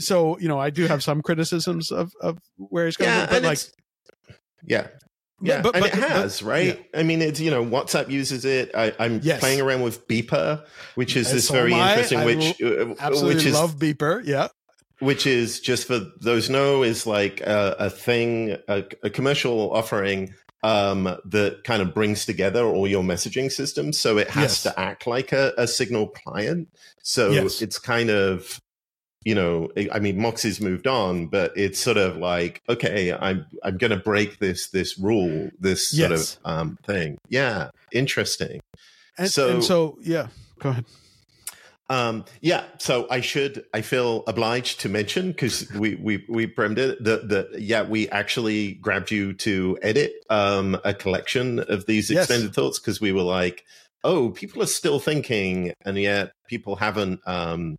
so 0.00 0.36
you 0.38 0.48
know 0.48 0.58
i 0.58 0.68
do 0.68 0.86
have 0.88 1.00
some 1.02 1.22
criticisms 1.22 1.92
of 1.92 2.10
of 2.20 2.38
where 2.56 2.86
he's 2.86 2.96
going 2.96 3.08
Yeah, 3.08 3.26
but 3.26 3.42
like 3.44 3.60
yeah. 4.64 4.88
Yeah, 5.42 5.60
but- 5.62 5.72
but- 5.74 5.84
it 5.86 5.92
but- 6.00 6.08
has, 6.10 6.42
right? 6.42 6.84
I 6.94 7.02
mean, 7.02 7.20
it's 7.22 7.40
you 7.40 7.50
know, 7.50 7.64
WhatsApp 7.64 8.10
uses 8.10 8.44
it. 8.44 8.70
I, 8.74 8.92
I'm 8.98 9.20
Yes. 9.22 9.40
playing 9.40 9.60
around 9.60 9.82
with 9.82 10.06
Beeper, 10.08 10.64
which 10.94 11.16
is 11.16 11.28
And 11.28 11.36
this 11.38 11.48
so 11.48 11.54
very 11.54 11.74
I. 11.74 11.90
interesting, 11.90 12.18
I 12.20 12.24
which 12.24 12.62
uh, 12.62 12.94
absolutely 13.00 13.34
which 13.36 13.46
is 13.46 13.54
love 13.54 13.76
beeper 13.76 14.24
yeah 14.24 14.48
which 14.98 15.26
is 15.26 15.58
just 15.58 15.88
for 15.88 16.00
those 16.20 16.48
know 16.48 16.84
is 16.84 17.06
like 17.08 17.40
a, 17.40 17.74
a 17.80 17.90
thing, 17.90 18.56
a, 18.68 18.84
a 19.02 19.10
commercial 19.10 19.72
offering 19.72 20.32
um, 20.62 21.04
that 21.24 21.64
kind 21.64 21.82
of 21.82 21.92
brings 21.92 22.24
together 22.24 22.64
all 22.64 22.86
your 22.86 23.02
messaging 23.02 23.50
systems. 23.50 23.98
So 23.98 24.16
it 24.18 24.30
has 24.30 24.42
Yes. 24.42 24.62
to 24.62 24.78
act 24.78 25.08
like 25.08 25.32
a, 25.32 25.52
a 25.58 25.66
signal 25.66 26.06
client. 26.06 26.68
So 27.02 27.30
Yes. 27.32 27.62
it's 27.62 27.80
kind 27.80 28.10
of, 28.10 28.60
you 29.24 29.34
know, 29.34 29.70
I 29.92 29.98
mean, 29.98 30.18
Moxie's 30.20 30.60
moved 30.60 30.86
on, 30.86 31.26
but 31.28 31.52
it's 31.56 31.78
sort 31.78 31.96
of 31.96 32.16
like, 32.16 32.60
okay, 32.68 33.12
I'm 33.12 33.46
I'm 33.62 33.78
going 33.78 33.90
to 33.92 33.96
break 33.96 34.38
this 34.38 34.68
this 34.70 34.98
rule, 34.98 35.50
this 35.60 35.90
sort 35.90 36.12
of 36.12 36.36
um, 36.44 36.78
thing. 36.86 37.18
Yeah, 37.28 37.70
interesting. 37.92 38.60
and 39.18 39.30
So- 39.30 39.48
and 39.50 39.64
so 39.64 39.98
yeah 40.02 40.28
go 40.58 40.70
ahead 40.70 40.84
Um, 41.90 42.24
yeah, 42.40 42.64
so 42.78 43.06
I 43.10 43.20
should 43.20 43.64
I 43.74 43.82
feel 43.82 44.24
obliged 44.26 44.80
to 44.80 44.88
mention 44.88 45.28
because 45.32 45.70
we 45.74 45.96
we 45.96 46.24
we 46.28 46.46
premed 46.46 46.78
it 46.78 47.04
that 47.04 47.28
that 47.28 47.60
yeah 47.60 47.82
we 47.82 48.08
actually 48.08 48.74
grabbed 48.74 49.10
you 49.10 49.34
to 49.34 49.78
edit 49.82 50.14
um 50.30 50.78
a 50.84 50.94
collection 50.94 51.58
of 51.58 51.84
these 51.86 52.08
Yes. 52.10 52.24
extended 52.24 52.54
thoughts 52.54 52.78
because 52.78 53.00
we 53.00 53.12
were 53.12 53.22
like 53.22 53.64
oh 54.04 54.30
people 54.30 54.62
are 54.62 54.66
still 54.66 54.98
thinking 55.00 55.74
and 55.84 55.98
yet 55.98 56.32
people 56.48 56.76
haven't 56.76 57.20
um 57.26 57.76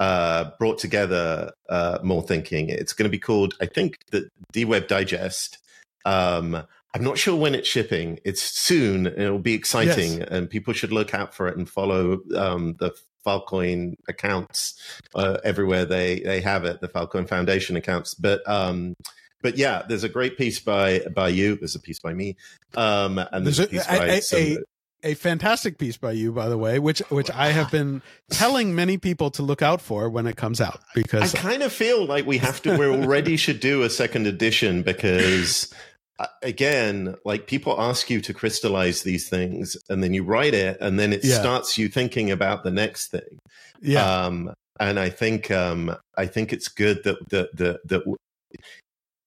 uh 0.00 0.50
brought 0.58 0.78
together 0.78 1.52
uh 1.68 1.98
more 2.02 2.22
thinking 2.22 2.68
it's 2.68 2.92
going 2.94 3.04
to 3.08 3.10
be 3.10 3.18
called 3.18 3.54
I 3.60 3.66
think 3.66 3.96
the 4.10 4.28
D 4.52 4.64
Web 4.64 4.88
Digest 4.88 5.58
um 6.04 6.64
I'm 6.92 7.04
not 7.04 7.18
sure 7.18 7.36
when 7.36 7.54
it's 7.54 7.68
shipping. 7.68 8.18
It's 8.24 8.42
soon. 8.42 9.06
It'll 9.06 9.38
be 9.38 9.54
exciting, 9.54 10.18
Yes. 10.18 10.28
and 10.28 10.50
people 10.50 10.72
should 10.74 10.90
look 10.90 11.14
out 11.14 11.32
for 11.32 11.46
it 11.46 11.56
and 11.56 11.70
follow 11.70 12.18
um, 12.34 12.74
the 12.80 12.90
Filecoin 13.24 13.94
accounts 14.08 14.74
uh, 15.14 15.38
everywhere 15.44 15.84
they 15.84 16.18
they 16.18 16.40
have 16.40 16.64
it. 16.64 16.80
The 16.80 16.88
Filecoin 16.88 17.28
Foundation 17.28 17.76
accounts, 17.76 18.14
but 18.14 18.42
um, 18.50 18.94
but 19.40 19.56
yeah, 19.56 19.82
there's 19.88 20.02
a 20.02 20.08
great 20.08 20.36
piece 20.36 20.58
by 20.58 20.98
by 21.14 21.28
you. 21.28 21.54
There's 21.54 21.76
a 21.76 21.80
piece 21.80 22.00
by 22.00 22.12
me, 22.12 22.36
um, 22.76 23.18
and 23.18 23.46
there's, 23.46 23.58
There's 23.58 23.68
a 23.68 23.70
piece 23.70 23.86
a- 23.86 23.98
by 23.98 24.06
a- 24.06 24.22
some, 24.22 24.40
a- 24.40 24.58
a 25.02 25.14
fantastic 25.14 25.78
piece 25.78 25.96
by 25.96 26.12
you, 26.12 26.32
by 26.32 26.48
the 26.48 26.58
way, 26.58 26.78
which 26.78 27.00
which 27.10 27.30
I 27.30 27.48
have 27.52 27.70
been 27.70 28.02
telling 28.30 28.74
many 28.74 28.98
people 28.98 29.30
to 29.32 29.42
look 29.42 29.62
out 29.62 29.80
for 29.80 30.08
when 30.08 30.26
it 30.26 30.36
comes 30.36 30.60
out 30.60 30.80
because 30.94 31.34
I 31.34 31.38
kind 31.38 31.62
of 31.62 31.72
feel 31.72 32.04
like 32.06 32.26
we 32.26 32.38
have 32.38 32.60
to. 32.62 32.76
We 32.76 32.86
already 32.86 33.36
should 33.36 33.60
do 33.60 33.82
a 33.82 33.90
second 33.90 34.26
edition 34.26 34.82
because, 34.82 35.72
uh, 36.18 36.26
again, 36.42 37.14
like 37.24 37.46
people 37.46 37.80
ask 37.80 38.10
you 38.10 38.20
to 38.20 38.34
crystallize 38.34 39.02
these 39.02 39.28
things, 39.28 39.76
and 39.88 40.02
then 40.02 40.12
you 40.14 40.22
write 40.22 40.54
it, 40.54 40.78
and 40.80 40.98
then 40.98 41.12
it 41.12 41.24
Yeah. 41.24 41.40
starts 41.40 41.78
you 41.78 41.88
thinking 41.88 42.30
about 42.30 42.62
the 42.64 42.70
next 42.70 43.08
thing. 43.08 43.38
yeah, 43.80 44.24
Um, 44.24 44.52
and 44.78 44.98
I 44.98 45.08
think 45.10 45.50
um, 45.50 45.96
I 46.16 46.26
think 46.26 46.52
it's 46.52 46.68
good 46.68 47.04
that 47.04 47.16
that 47.30 47.56
that 47.56 47.88
that. 47.88 48.16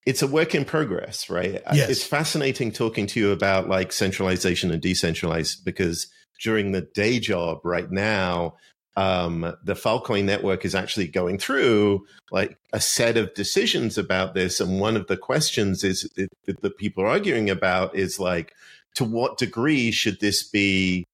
It's 0.06 0.22
a 0.22 0.28
work 0.28 0.54
in 0.54 0.66
progress, 0.66 1.30
right? 1.30 1.62
Yes. 1.74 1.90
It's 1.90 2.04
fascinating 2.04 2.72
talking 2.72 3.08
to 3.08 3.20
you 3.20 3.32
about 3.32 3.70
like 3.70 3.92
centralization 3.92 4.72
and 4.72 4.82
decentralized 4.82 5.64
because 5.64 6.08
during 6.42 6.72
the 6.72 6.82
day 6.82 7.20
job 7.20 7.62
right 7.64 7.90
now, 7.90 8.56
um, 8.96 9.56
the 9.64 9.74
Filecoin 9.74 10.26
network 10.26 10.66
is 10.66 10.76
actually 10.76 11.08
going 11.08 11.40
through 11.40 12.06
like 12.32 12.58
a 12.74 12.82
set 12.82 13.18
of 13.18 13.34
decisions 13.34 13.98
about 13.98 14.34
this. 14.34 14.60
And 14.60 14.80
one 14.80 14.96
of 14.96 15.08
the 15.08 15.18
questions 15.18 15.84
is 15.84 16.10
that 16.16 16.30
that 16.46 16.62
the 16.62 16.70
people 16.70 17.04
are 17.04 17.08
arguing 17.08 17.50
about 17.50 17.96
is 17.96 18.20
like, 18.20 18.54
to 18.96 19.04
what 19.06 19.38
degree 19.38 19.90
should 19.92 20.20
this 20.20 20.44
be 20.44 21.06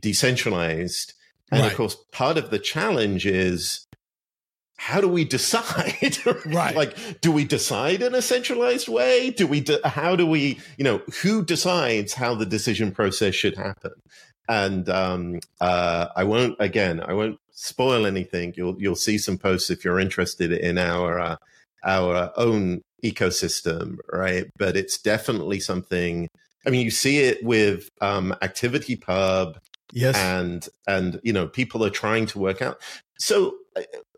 decentralized? 0.00 1.12
And 1.50 1.62
Right. 1.62 1.70
of 1.70 1.76
course, 1.76 1.96
part 2.12 2.38
of 2.38 2.50
the 2.50 2.58
challenge 2.58 3.26
is 3.26 3.85
how 4.76 5.00
do 5.00 5.08
we 5.08 5.24
decide? 5.24 6.18
Right. 6.46 6.76
like, 6.76 7.20
do 7.20 7.32
we 7.32 7.44
decide 7.44 8.02
in 8.02 8.14
a 8.14 8.22
centralized 8.22 8.88
way? 8.88 9.30
Do 9.30 9.46
we? 9.46 9.60
De- 9.60 9.86
how 9.88 10.16
do 10.16 10.26
we? 10.26 10.58
You 10.76 10.84
know, 10.84 11.02
who 11.22 11.44
decides 11.44 12.14
how 12.14 12.34
the 12.34 12.46
decision 12.46 12.92
process 12.92 13.34
should 13.34 13.56
happen? 13.56 13.92
And 14.48 14.88
um, 14.88 15.40
uh, 15.60 16.08
I 16.14 16.24
won't. 16.24 16.56
Again, 16.60 17.00
I 17.00 17.14
won't 17.14 17.38
spoil 17.52 18.06
anything. 18.06 18.54
You'll 18.56 18.80
you'll 18.80 18.96
see 18.96 19.18
some 19.18 19.38
posts 19.38 19.70
if 19.70 19.84
you're 19.84 19.98
interested 19.98 20.52
in 20.52 20.78
our 20.78 21.18
uh, 21.18 21.36
our 21.84 22.32
own 22.36 22.82
ecosystem, 23.04 23.96
right? 24.12 24.46
But 24.58 24.76
it's 24.76 24.98
definitely 24.98 25.60
something. 25.60 26.28
I 26.66 26.70
mean, 26.70 26.82
you 26.82 26.90
see 26.90 27.18
it 27.18 27.44
with 27.44 27.88
um, 28.00 28.34
Activity 28.42 28.96
Pub, 28.96 29.58
Yes. 29.92 30.16
and 30.16 30.68
and 30.86 31.20
you 31.22 31.32
know 31.32 31.46
people 31.46 31.84
are 31.84 31.90
trying 31.90 32.26
to 32.26 32.38
work 32.38 32.60
out. 32.62 32.80
So 33.18 33.54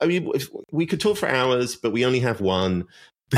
I- 0.01 0.07
mean, 0.07 0.31
we 0.71 0.87
could 0.87 1.01
talk 1.01 1.17
for 1.19 1.29
hours, 1.29 1.77
but 1.77 1.93
we 1.93 2.05
only 2.07 2.21
have 2.21 2.41
one. 2.41 2.85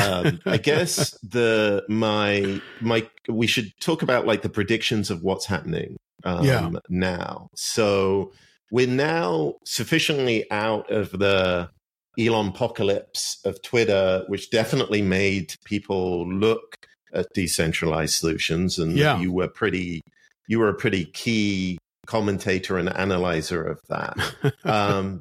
um, 0.01 0.39
I 0.47 0.57
guess 0.71 1.19
the 1.23 1.83
my 1.89 2.61
my 2.81 3.09
we 3.29 3.47
should 3.47 3.73
talk 3.81 4.03
about 4.03 4.27
like 4.27 4.43
the 4.43 4.49
predictions 4.49 5.11
of 5.11 5.23
what's 5.23 5.47
happening 5.47 5.97
um, 6.25 6.45
Yeah. 6.45 6.71
now. 6.89 7.49
So 7.57 8.33
we're 8.71 8.87
now 8.87 9.55
sufficiently 9.65 10.49
out 10.53 10.91
of 10.93 11.11
the 11.19 11.71
Elon 12.19 12.49
apocalypse 12.49 13.41
of 13.45 13.61
Twitter, 13.63 14.25
which 14.29 14.51
definitely 14.51 15.01
made 15.03 15.55
people 15.65 16.29
look 16.33 16.77
at 17.13 17.27
decentralized 17.35 18.15
solutions, 18.15 18.79
and 18.79 18.97
Yeah. 18.97 19.19
you 19.19 19.33
were 19.33 19.49
pretty 19.49 20.03
you 20.47 20.59
were 20.61 20.69
a 20.69 20.75
pretty 20.75 21.05
key 21.07 21.79
commentator 22.07 22.79
and 22.79 22.89
analyzer 22.89 23.63
of 23.63 23.81
that. 23.89 24.17
um, 24.65 25.21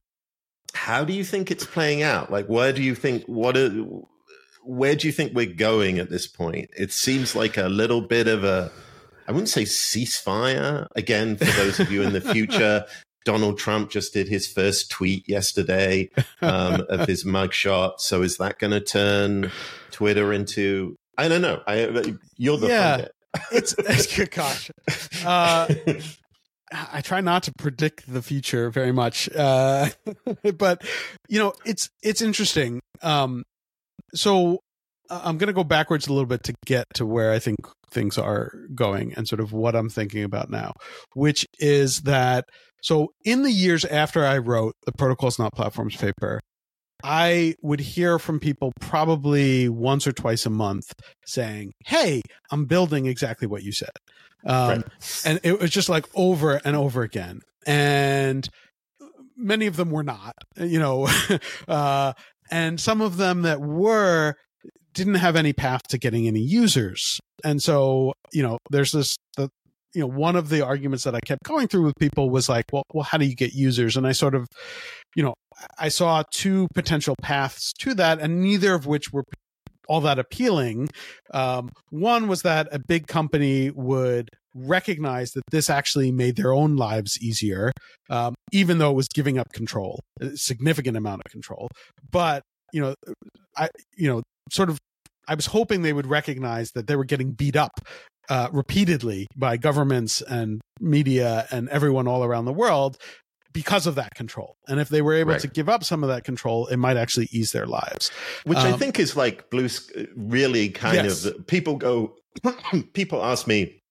how 0.74 1.04
do 1.04 1.14
you 1.14 1.24
think 1.24 1.52
it's 1.52 1.66
playing 1.66 2.04
out? 2.04 2.32
Like, 2.32 2.48
where 2.48 2.74
do 2.74 2.82
you 2.82 2.96
think 2.96 3.26
what 3.26 3.58
are, 3.58 3.70
where 4.64 4.96
do 4.96 5.08
you 5.08 5.14
think 5.14 5.34
we're 5.34 5.54
going 5.54 6.00
at 6.00 6.10
this 6.10 6.28
point? 6.28 6.70
It 6.78 6.92
seems 6.92 7.36
like 7.36 7.58
a 7.58 7.70
little 7.70 8.02
bit 8.02 8.28
of 8.28 8.44
a 8.44 8.72
I 9.30 9.32
wouldn't 9.32 9.50
say 9.50 9.64
ceasefire. 9.64 10.88
Again, 10.96 11.38
for 11.38 11.46
those 11.46 11.80
of 11.80 11.92
you 11.92 12.02
in 12.02 12.14
the 12.14 12.22
future, 12.22 12.86
Donald 13.26 13.60
Trump 13.60 13.92
just 13.92 14.12
did 14.12 14.28
his 14.28 14.48
first 14.48 14.90
tweet 14.90 15.30
yesterday 15.30 16.10
um, 16.42 16.84
of 16.90 17.08
his 17.08 17.24
mugshot. 17.26 18.00
So 18.00 18.24
is 18.24 18.38
that 18.38 18.58
going 18.58 18.72
to 18.72 18.82
turn 18.82 19.52
Twitter 19.92 20.34
into? 20.34 20.96
I 21.16 21.28
don't 21.28 21.44
know. 21.44 21.62
I, 21.68 22.16
you're 22.38 22.58
the 22.58 22.68
Yeah. 22.70 23.08
it's, 23.52 23.76
it's 23.78 24.30
gosh. 24.30 24.72
Uh, 25.24 25.68
I 26.72 27.02
try 27.02 27.22
not 27.22 27.44
to 27.44 27.52
predict 27.58 28.12
the 28.12 28.22
future 28.22 28.70
very 28.70 28.92
much, 28.92 29.30
uh, 29.36 29.90
but 30.58 30.84
you 31.28 31.40
know, 31.40 31.54
it's 31.66 31.90
it's 32.04 32.22
interesting. 32.22 32.80
Um, 33.02 33.44
so 34.14 34.60
uh, 35.10 35.22
I'm 35.24 35.38
going 35.38 35.48
to 35.48 35.54
go 35.54 35.64
backwards 35.64 36.08
a 36.08 36.14
little 36.14 36.28
bit 36.28 36.44
to 36.44 36.54
get 36.66 36.86
to 36.96 37.06
where 37.06 37.32
I 37.32 37.40
think 37.40 37.58
things 37.92 38.18
are 38.18 38.52
going 38.76 39.14
and 39.16 39.28
sort 39.28 39.40
of 39.40 39.52
what 39.52 39.76
I'm 39.76 39.90
thinking 39.90 40.24
about 40.24 40.50
now, 40.50 40.74
which 41.14 41.46
is 41.60 42.02
that 42.02 42.46
so 42.82 43.10
in 43.26 43.44
the 43.44 43.52
years 43.52 43.84
after 43.86 44.26
I 44.26 44.38
wrote 44.38 44.74
the 44.86 44.92
Protocols 44.92 45.40
Not 45.40 45.54
Platforms 45.54 45.96
paper, 45.96 46.40
I 47.04 47.56
would 47.62 47.80
hear 47.80 48.20
from 48.20 48.40
people 48.40 48.72
probably 48.82 49.70
once 49.70 50.06
or 50.08 50.12
twice 50.12 50.46
a 50.46 50.50
month 50.50 50.92
saying, 51.26 51.74
"Hey, 51.86 52.22
I'm 52.52 52.66
building 52.66 53.06
exactly 53.06 53.48
what 53.48 53.64
you 53.64 53.72
said." 53.72 53.92
Um, 54.46 54.70
Right. 54.70 55.22
and 55.26 55.40
it 55.44 55.60
was 55.60 55.70
just 55.72 55.90
like 55.90 56.06
over 56.16 56.62
and 56.64 56.76
over 56.76 57.02
again 57.02 57.42
and 57.68 58.48
many 59.36 59.66
of 59.68 59.76
them 59.76 59.92
were 59.92 60.04
not 60.04 60.34
you 60.58 60.80
know 60.80 61.10
uh 61.68 62.14
and 62.50 62.80
some 62.80 63.02
of 63.02 63.18
them 63.18 63.42
that 63.42 63.60
were 63.60 64.36
didn't 64.94 65.16
have 65.16 65.36
any 65.36 65.52
path 65.54 65.82
to 65.90 65.98
getting 65.98 66.26
any 66.26 66.40
users 66.40 67.20
and 67.44 67.62
so 67.62 68.14
you 68.32 68.42
know 68.42 68.58
there's 68.70 68.94
this 68.94 69.18
the 69.36 69.50
you 69.94 70.02
know 70.02 70.08
one 70.08 70.36
of 70.36 70.50
the 70.50 70.66
arguments 70.66 71.04
that 71.04 71.16
i 71.16 71.20
kept 71.26 71.44
going 71.44 71.68
through 71.68 71.84
with 71.84 71.96
people 72.00 72.30
was 72.30 72.48
like 72.50 72.66
well 72.72 72.84
well 72.94 73.04
how 73.04 73.18
do 73.18 73.26
you 73.26 73.36
get 73.36 73.54
users 73.54 73.98
and 73.98 74.06
i 74.08 74.12
sort 74.12 74.36
of 74.36 74.48
you 75.16 75.24
know 75.24 75.34
i 75.78 75.90
saw 75.90 76.24
two 76.32 76.68
potential 76.74 77.16
paths 77.22 77.74
to 77.74 77.94
that 77.94 78.20
and 78.20 78.42
neither 78.42 78.74
of 78.74 78.86
which 78.86 79.12
were 79.12 79.24
all 79.88 80.02
that 80.02 80.20
appealing 80.20 80.88
um, 81.34 81.70
one 81.90 82.28
was 82.28 82.44
that 82.44 82.68
a 82.72 82.80
big 82.80 83.08
company 83.08 83.72
would 83.72 84.30
recognize 84.56 85.32
that 85.32 85.44
this 85.52 85.70
actually 85.70 86.12
made 86.12 86.36
their 86.36 86.54
own 86.54 86.76
lives 86.76 87.20
easier, 87.22 87.72
um, 88.10 88.36
even 88.52 88.78
though 88.78 88.92
it 88.92 88.96
was 88.96 89.08
giving 89.08 89.38
up 89.38 89.52
control, 89.54 90.00
a 90.20 90.36
significant 90.36 90.98
amount 90.98 91.22
of 91.26 91.32
control. 91.32 91.70
But 92.12 92.44
you 92.74 92.82
know, 92.82 92.96
I 93.58 93.70
you 93.98 94.08
know, 94.12 94.22
sort 94.52 94.70
of, 94.70 94.78
I 95.28 95.36
was 95.36 95.48
hoping 95.48 95.82
they 95.82 95.94
would 95.94 96.08
recognize 96.08 96.72
that 96.76 96.88
they 96.88 96.96
were 96.96 97.06
getting 97.06 97.32
beat 97.32 97.56
up 97.56 97.72
uh, 98.30 98.48
repeatedly 98.52 99.28
by 99.36 99.58
governments 99.58 100.22
and 100.22 100.62
media 100.80 101.48
and 101.52 101.68
everyone 101.70 102.08
all 102.08 102.24
around 102.24 102.46
the 102.46 102.54
world 102.54 102.98
because 103.52 103.88
of 103.88 103.96
that 103.96 104.14
control. 104.14 104.56
And 104.68 104.80
if 104.80 104.90
they 104.90 105.02
were 105.02 105.16
able 105.16 105.32
Right. 105.32 105.42
to 105.42 105.48
give 105.48 105.68
up 105.68 105.84
some 105.84 106.04
of 106.04 106.10
that 106.10 106.24
control, 106.24 106.68
it 106.68 106.78
might 106.78 106.98
actually 106.98 107.28
ease 107.32 107.52
their 107.52 107.66
lives. 107.66 108.12
which 108.46 108.58
I 108.60 108.72
Um, 108.72 108.80
think 108.80 109.00
is 109.00 109.16
like 109.16 109.50
blue. 109.50 109.68
Sk- 109.70 109.92
Really, 110.16 110.70
kind 110.70 110.96
Yes. 110.96 111.26
of. 111.26 111.48
People 111.48 111.76
go. 111.76 112.16
people 112.94 113.24
ask 113.24 113.48
me, 113.48 113.82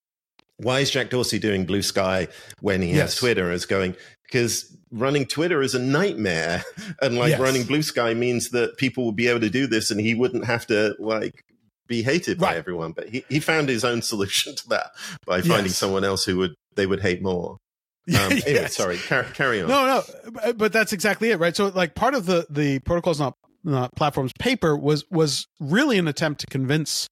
why 0.57 0.79
is 0.79 0.89
Jack 0.91 1.09
Dorsey 1.09 1.39
doing 1.39 1.65
Bluesky 1.65 2.27
when 2.61 2.81
he 2.81 2.91
has 2.93 3.15
Twitter? 3.15 3.51
As 3.51 3.65
going 3.65 3.95
because 4.23 4.75
running 4.91 5.25
Twitter 5.25 5.61
is 5.61 5.75
a 5.75 5.79
nightmare, 5.79 6.63
and 7.01 7.17
like 7.17 7.31
Yes. 7.31 7.39
running 7.39 7.63
Bluesky 7.63 8.17
means 8.17 8.49
that 8.51 8.77
people 8.77 9.03
will 9.03 9.11
be 9.11 9.27
able 9.27 9.41
to 9.41 9.49
do 9.49 9.67
this, 9.67 9.91
and 9.91 9.99
he 9.99 10.15
wouldn't 10.15 10.45
have 10.45 10.65
to 10.67 10.95
like 10.99 11.43
be 11.89 12.01
hated 12.03 12.37
by 12.39 12.55
everyone. 12.55 12.93
But 12.93 13.09
he, 13.09 13.25
he 13.27 13.41
found 13.41 13.67
his 13.67 13.83
own 13.83 14.01
solution 14.01 14.55
to 14.55 14.69
that 14.69 14.91
by 15.25 15.41
finding 15.41 15.65
Yes. 15.65 15.75
someone 15.77 16.05
else 16.05 16.23
who 16.23 16.37
would 16.37 16.55
they 16.75 16.85
would 16.85 17.01
hate 17.01 17.21
more. 17.21 17.57
Um, 18.09 18.15
anyway, 18.31 18.41
Yes. 18.47 18.75
sorry, 18.75 18.97
car- 18.97 19.23
carry 19.35 19.61
on. 19.61 19.67
No, 19.67 20.03
no, 20.43 20.53
but 20.53 20.73
that's 20.73 20.93
exactly 20.93 21.29
it, 21.29 21.39
right? 21.39 21.55
So, 21.55 21.67
like, 21.67 21.93
part 21.93 22.15
of 22.15 22.25
the 22.25 22.47
the 22.49 22.79
protocols 22.79 23.19
not 23.19 23.35
not 23.63 23.93
platforms 23.95 24.31
paper 24.39 24.75
was 24.75 25.03
was 25.11 25.45
really 25.59 25.99
an 25.99 26.07
attempt 26.07 26.39
to 26.41 26.47
convince 26.47 27.07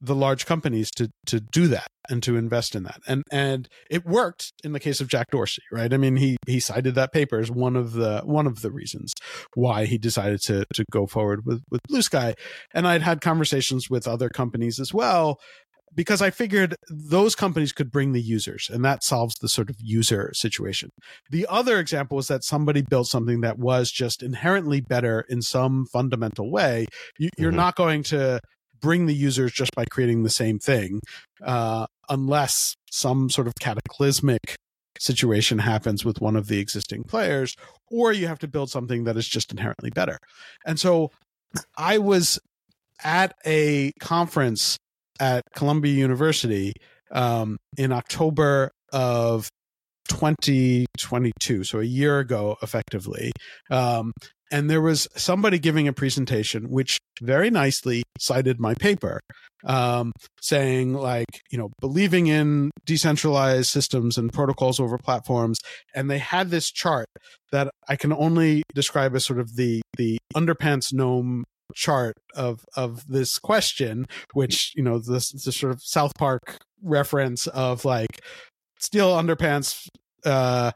the 0.00 0.14
large 0.14 0.46
companies 0.46 0.90
to 0.92 1.08
to 1.26 1.40
do 1.40 1.68
that 1.68 1.86
and 2.08 2.22
to 2.22 2.36
invest 2.36 2.74
in 2.74 2.82
that, 2.84 3.00
and 3.06 3.22
and 3.32 3.68
it 3.90 4.04
worked 4.04 4.52
in 4.62 4.72
the 4.72 4.80
case 4.80 5.00
of 5.00 5.08
Jack 5.08 5.30
Dorsey, 5.30 5.62
right? 5.72 5.92
I 5.92 5.96
mean, 5.96 6.16
he 6.16 6.36
he 6.46 6.60
cited 6.60 6.94
that 6.94 7.12
paper 7.12 7.38
as 7.38 7.50
one 7.50 7.76
of 7.76 7.92
the 7.92 8.20
one 8.24 8.46
of 8.46 8.60
the 8.62 8.70
reasons 8.70 9.12
why 9.54 9.86
he 9.86 9.98
decided 9.98 10.40
to 10.42 10.64
to 10.74 10.84
go 10.90 11.06
forward 11.06 11.46
with 11.46 11.62
with 11.70 11.80
Bluesky, 11.90 12.34
and 12.74 12.86
I'd 12.86 13.02
had 13.02 13.20
conversations 13.20 13.88
with 13.90 14.06
other 14.06 14.28
companies 14.28 14.78
as 14.78 14.92
well 14.92 15.40
because 15.94 16.20
I 16.20 16.28
figured 16.28 16.76
those 16.90 17.34
companies 17.34 17.72
could 17.72 17.90
bring 17.90 18.12
the 18.12 18.20
users 18.20 18.68
and 18.70 18.84
that 18.84 19.02
solves 19.02 19.34
the 19.36 19.48
sort 19.48 19.70
of 19.70 19.76
user 19.80 20.30
situation. 20.34 20.90
The 21.30 21.46
other 21.48 21.78
example 21.78 22.16
was 22.16 22.28
that 22.28 22.44
somebody 22.44 22.82
built 22.82 23.06
something 23.06 23.40
that 23.40 23.58
was 23.58 23.90
just 23.90 24.22
inherently 24.22 24.82
better 24.82 25.24
in 25.30 25.40
some 25.40 25.86
fundamental 25.86 26.50
way. 26.50 26.86
You, 27.18 27.30
you're 27.38 27.50
Mhm. 27.50 27.56
not 27.56 27.76
going 27.76 28.02
to 28.04 28.40
bring 28.80 29.06
the 29.06 29.14
users 29.14 29.52
just 29.52 29.74
by 29.74 29.84
creating 29.90 30.22
the 30.22 30.30
same 30.30 30.58
thing, 30.58 31.00
uh, 31.44 31.86
unless 32.08 32.74
some 32.90 33.30
sort 33.30 33.46
of 33.46 33.54
cataclysmic 33.60 34.56
situation 34.98 35.58
happens 35.58 36.04
with 36.04 36.20
one 36.20 36.36
of 36.36 36.48
the 36.48 36.58
existing 36.58 37.04
players, 37.04 37.54
or 37.90 38.12
you 38.12 38.26
have 38.26 38.38
to 38.38 38.48
build 38.48 38.70
something 38.70 39.04
that 39.04 39.16
is 39.16 39.28
just 39.28 39.52
inherently 39.52 39.90
better. 39.90 40.18
And 40.64 40.80
so 40.80 41.10
I 41.76 41.98
was 41.98 42.38
at 43.04 43.34
a 43.46 43.92
conference 44.00 44.76
at 45.20 45.42
Columbia 45.54 45.92
University 45.92 46.72
um, 47.10 47.56
in 47.76 47.92
October 47.92 48.70
of 48.92 49.48
2022, 50.06 51.64
so 51.64 51.80
a 51.80 51.84
year 51.84 52.18
ago, 52.18 52.56
effectively. 52.62 53.32
Um, 53.70 54.12
and 54.50 54.70
there 54.70 54.80
was 54.80 55.08
somebody 55.16 55.58
giving 55.58 55.88
a 55.88 55.92
presentation 55.92 56.70
which 56.70 56.98
very 57.20 57.50
nicely 57.50 58.04
cited 58.18 58.60
my 58.60 58.74
paper, 58.74 59.20
um, 59.64 60.12
saying, 60.40 60.94
like, 60.94 61.42
you 61.50 61.58
know, 61.58 61.70
believing 61.80 62.28
in 62.28 62.70
decentralized 62.84 63.68
systems 63.68 64.16
and 64.16 64.32
protocols 64.32 64.78
over 64.78 64.98
platforms. 64.98 65.58
And 65.94 66.10
they 66.10 66.18
had 66.18 66.50
this 66.50 66.70
chart 66.70 67.06
that 67.50 67.70
I 67.88 67.96
can 67.96 68.12
only 68.12 68.62
describe 68.74 69.14
as 69.16 69.24
sort 69.24 69.40
of 69.40 69.56
the 69.56 69.82
the 69.96 70.18
underpants 70.34 70.92
gnome 70.92 71.44
chart 71.74 72.14
of 72.34 72.64
of 72.76 73.06
this 73.08 73.38
question 73.38 74.06
which 74.32 74.72
you 74.76 74.82
know 74.82 74.98
this, 74.98 75.30
this 75.32 75.56
sort 75.56 75.72
of 75.72 75.82
south 75.82 76.12
park 76.16 76.58
reference 76.82 77.46
of 77.48 77.84
like 77.84 78.20
steel 78.80 79.10
underpants 79.16 79.88
uh 80.24 80.72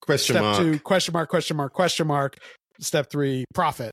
Question 0.00 0.34
step 0.36 0.42
mark. 0.42 0.56
two 0.58 0.78
question 0.80 1.12
mark 1.12 1.28
question 1.28 1.56
mark 1.56 1.72
question 1.72 2.06
mark 2.06 2.36
step 2.80 3.10
three 3.10 3.44
profit 3.54 3.92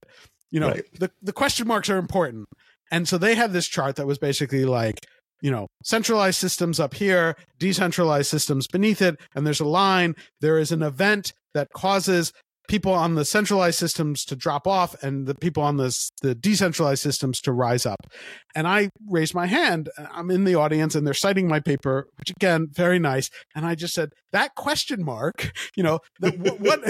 you 0.52 0.60
know 0.60 0.70
Right. 0.70 0.84
the, 1.00 1.12
the 1.22 1.34
question 1.34 1.68
marks 1.68 1.90
are 1.90 1.98
important 1.98 2.46
and 2.92 3.08
so 3.08 3.18
they 3.18 3.36
had 3.36 3.52
this 3.52 3.68
chart 3.68 3.96
that 3.98 4.08
was 4.08 4.18
basically 4.18 4.64
like 4.66 4.96
you 5.42 5.52
know 5.52 5.68
centralized 5.84 6.38
systems 6.40 6.80
up 6.80 6.94
here 6.94 7.36
decentralized 7.60 8.30
systems 8.30 8.68
beneath 8.68 9.02
it 9.02 9.20
and 9.36 9.46
there's 9.46 9.60
a 9.60 9.66
line 9.68 10.16
there 10.40 10.58
is 10.58 10.72
an 10.72 10.82
event 10.84 11.34
that 11.54 11.68
causes 11.74 12.32
people 12.68 12.92
on 12.94 13.16
the 13.16 13.26
centralized 13.26 13.78
systems 13.78 14.26
to 14.26 14.36
drop 14.36 14.68
off 14.68 15.02
and 15.04 15.26
the 15.28 15.36
people 15.36 15.62
on 15.64 15.78
this 15.78 16.12
the 16.22 16.34
decentralized 16.36 17.02
systems 17.02 17.40
to 17.42 17.52
rise 17.52 17.86
up 17.86 18.08
and 18.56 18.68
i 18.68 18.90
raised 19.10 19.34
my 19.34 19.46
hand 19.46 19.90
i'm 20.14 20.30
in 20.32 20.44
the 20.44 20.56
audience 20.56 20.96
and 20.96 21.06
they're 21.06 21.14
citing 21.14 21.48
my 21.48 21.60
paper 21.60 22.08
which 22.18 22.32
again 22.32 22.68
very 22.72 23.00
nice 23.00 23.30
and 23.56 23.66
i 23.66 23.76
just 23.76 23.94
said 23.94 24.10
that 24.32 24.56
question 24.56 25.04
mark 25.04 25.52
you 25.76 25.84
know 25.84 26.00
the, 26.20 26.32
what, 26.60 26.60
what 26.60 26.82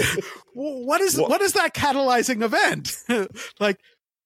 what 0.54 1.00
is 1.00 1.18
What- 1.18 1.30
what 1.30 1.40
is 1.42 1.52
that 1.52 1.74
catalyzing 1.74 2.42
event 2.42 2.96
like 3.60 3.78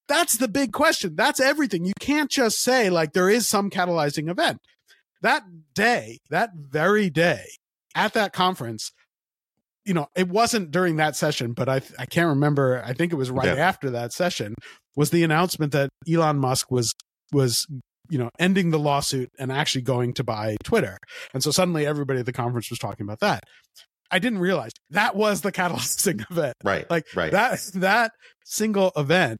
that's 0.09 0.39
the 0.39 0.49
big 0.49 0.73
question. 0.73 1.15
That's 1.15 1.39
everything. 1.39 1.85
You 1.85 1.93
can't 2.01 2.29
just 2.29 2.61
say 2.61 2.91
like 2.91 3.13
there 3.13 3.31
is 3.31 3.47
some 3.49 3.71
catalyzing 3.71 4.29
event. 4.29 4.59
That 5.23 5.45
day, 5.73 6.19
that 6.31 6.51
very 6.57 7.11
day 7.11 7.45
at 7.95 8.13
that 8.15 8.33
conference, 8.33 8.91
you 9.91 9.95
know, 9.95 10.07
it 10.14 10.28
wasn't 10.28 10.70
during 10.70 10.99
that 10.99 11.16
session, 11.16 11.53
but 11.53 11.68
I 11.68 11.80
I 11.99 12.07
can't 12.07 12.28
remember. 12.28 12.80
I 12.86 12.93
think 12.93 13.12
it 13.12 13.16
was 13.16 13.28
right 13.28 13.57
Yeah. 13.57 13.68
after 13.70 13.91
that 13.91 14.12
session 14.12 14.55
was 14.95 15.11
the 15.11 15.24
announcement 15.24 15.72
that 15.72 15.88
Elon 16.09 16.38
Musk 16.38 16.70
was 16.70 16.93
was 17.32 17.66
you 18.09 18.16
know 18.18 18.30
ending 18.38 18.70
the 18.70 18.78
lawsuit 18.78 19.28
and 19.36 19.51
actually 19.51 19.82
going 19.82 20.14
to 20.14 20.22
buy 20.22 20.55
Twitter. 20.62 20.97
And 21.34 21.43
so 21.43 21.51
suddenly 21.51 21.86
everybody 21.86 22.20
at 22.20 22.26
the 22.26 22.32
conference 22.32 22.70
was 22.70 22.78
talking 22.78 23.03
about 23.05 23.18
that. 23.18 23.43
I 24.12 24.20
didn't 24.20 24.38
realize 24.38 24.70
that 24.91 25.16
was 25.16 25.41
the 25.41 25.51
catalyzing 25.51 26.24
event. 26.30 26.55
Right. 26.64 26.88
Like 26.88 27.07
right. 27.16 27.32
that 27.32 27.59
that 27.74 28.12
single 28.45 28.93
event, 28.97 29.38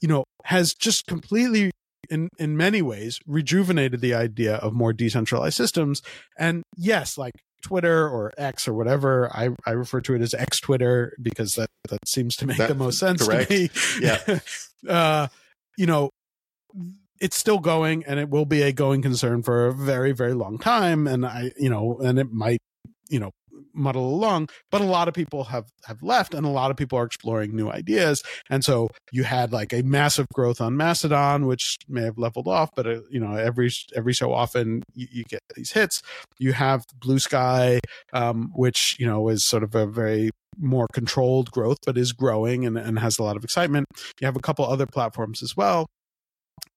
you 0.00 0.06
know, 0.06 0.22
has 0.44 0.72
just 0.72 1.08
completely 1.08 1.72
in 2.08 2.28
in 2.38 2.56
many 2.56 2.80
ways 2.80 3.18
rejuvenated 3.26 4.00
the 4.00 4.14
idea 4.14 4.54
of 4.54 4.72
more 4.72 4.92
decentralized 4.92 5.56
systems. 5.56 6.00
And 6.38 6.62
yes, 6.76 7.18
like 7.18 7.32
Twitter 7.62 8.08
or 8.08 8.32
X 8.36 8.66
or 8.66 8.74
whatever, 8.74 9.30
I, 9.34 9.50
I 9.66 9.70
refer 9.72 10.00
to 10.02 10.14
it 10.14 10.22
as 10.22 10.34
X 10.34 10.60
Twitter 10.60 11.16
because 11.20 11.54
that, 11.54 11.70
that 11.88 12.06
seems 12.06 12.36
to 12.36 12.46
make 12.46 12.58
That- 12.58 12.68
the 12.68 12.74
most 12.74 12.98
sense 12.98 13.26
correct. 13.26 13.50
to 13.50 13.54
me. 13.54 13.70
Yeah. 14.00 14.40
uh, 14.88 15.28
you 15.76 15.86
know, 15.86 16.10
it's 17.20 17.36
still 17.36 17.58
going 17.58 18.04
and 18.06 18.18
it 18.18 18.30
will 18.30 18.46
be 18.46 18.62
a 18.62 18.72
going 18.72 19.02
concern 19.02 19.42
for 19.42 19.66
a 19.66 19.74
very, 19.74 20.12
very 20.12 20.34
long 20.34 20.58
time. 20.58 21.06
And 21.06 21.24
I, 21.26 21.52
you 21.58 21.68
know, 21.70 21.98
and 21.98 22.18
it 22.18 22.32
might, 22.32 22.60
you 23.08 23.20
know, 23.20 23.30
muddle 23.74 24.14
along, 24.14 24.48
but 24.70 24.80
a 24.80 24.84
lot 24.84 25.08
of 25.08 25.14
people 25.14 25.44
have 25.44 25.66
have 25.84 26.02
left 26.02 26.34
and 26.34 26.46
a 26.46 26.50
lot 26.50 26.70
of 26.70 26.76
people 26.76 26.98
are 26.98 27.04
exploring 27.04 27.54
new 27.54 27.70
ideas. 27.70 28.22
And 28.48 28.64
so 28.64 28.88
you 29.12 29.24
had 29.24 29.52
like 29.52 29.72
a 29.72 29.82
massive 29.82 30.26
growth 30.32 30.60
on 30.60 30.76
Mastodon, 30.76 31.46
which 31.46 31.76
may 31.88 32.02
have 32.02 32.18
leveled 32.18 32.48
off, 32.48 32.70
but 32.74 32.86
uh, 32.86 33.00
you 33.10 33.20
know, 33.20 33.34
every 33.34 33.70
every 33.94 34.14
so 34.14 34.32
often 34.32 34.82
you, 34.94 35.06
you 35.10 35.24
get 35.24 35.40
these 35.54 35.72
hits. 35.72 36.02
You 36.38 36.52
have 36.52 36.84
Bluesky, 36.98 37.80
um, 38.12 38.50
which, 38.54 38.96
you 38.98 39.06
know, 39.06 39.28
is 39.28 39.44
sort 39.44 39.62
of 39.62 39.74
a 39.74 39.86
very 39.86 40.30
more 40.58 40.86
controlled 40.92 41.50
growth, 41.50 41.78
but 41.86 41.96
is 41.96 42.12
growing 42.12 42.66
and, 42.66 42.76
and 42.76 42.98
has 42.98 43.18
a 43.18 43.22
lot 43.22 43.36
of 43.36 43.44
excitement. 43.44 43.86
You 44.20 44.26
have 44.26 44.36
a 44.36 44.40
couple 44.40 44.64
other 44.64 44.86
platforms 44.86 45.42
as 45.42 45.56
well. 45.56 45.86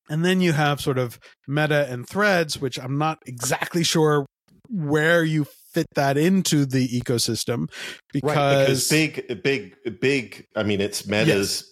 And 0.09 0.25
then 0.25 0.41
you 0.41 0.53
have 0.53 0.81
sort 0.81 0.97
of 0.97 1.17
Meta 1.47 1.87
and 1.89 2.07
Threads, 2.07 2.59
which 2.59 2.77
I'm 2.77 2.97
not 2.97 3.19
exactly 3.25 3.83
sure 3.83 4.25
where 4.69 5.23
you 5.23 5.45
fit 5.73 5.87
that 5.95 6.17
into 6.17 6.65
the 6.65 6.87
ecosystem 6.87 7.69
because, 8.11 8.35
right. 8.35 8.59
Because 8.65 8.89
big, 8.89 9.43
big, 9.43 9.75
big. 9.99 10.47
I 10.55 10.63
mean, 10.63 10.81
it's 10.81 11.07
Meta's 11.07 11.69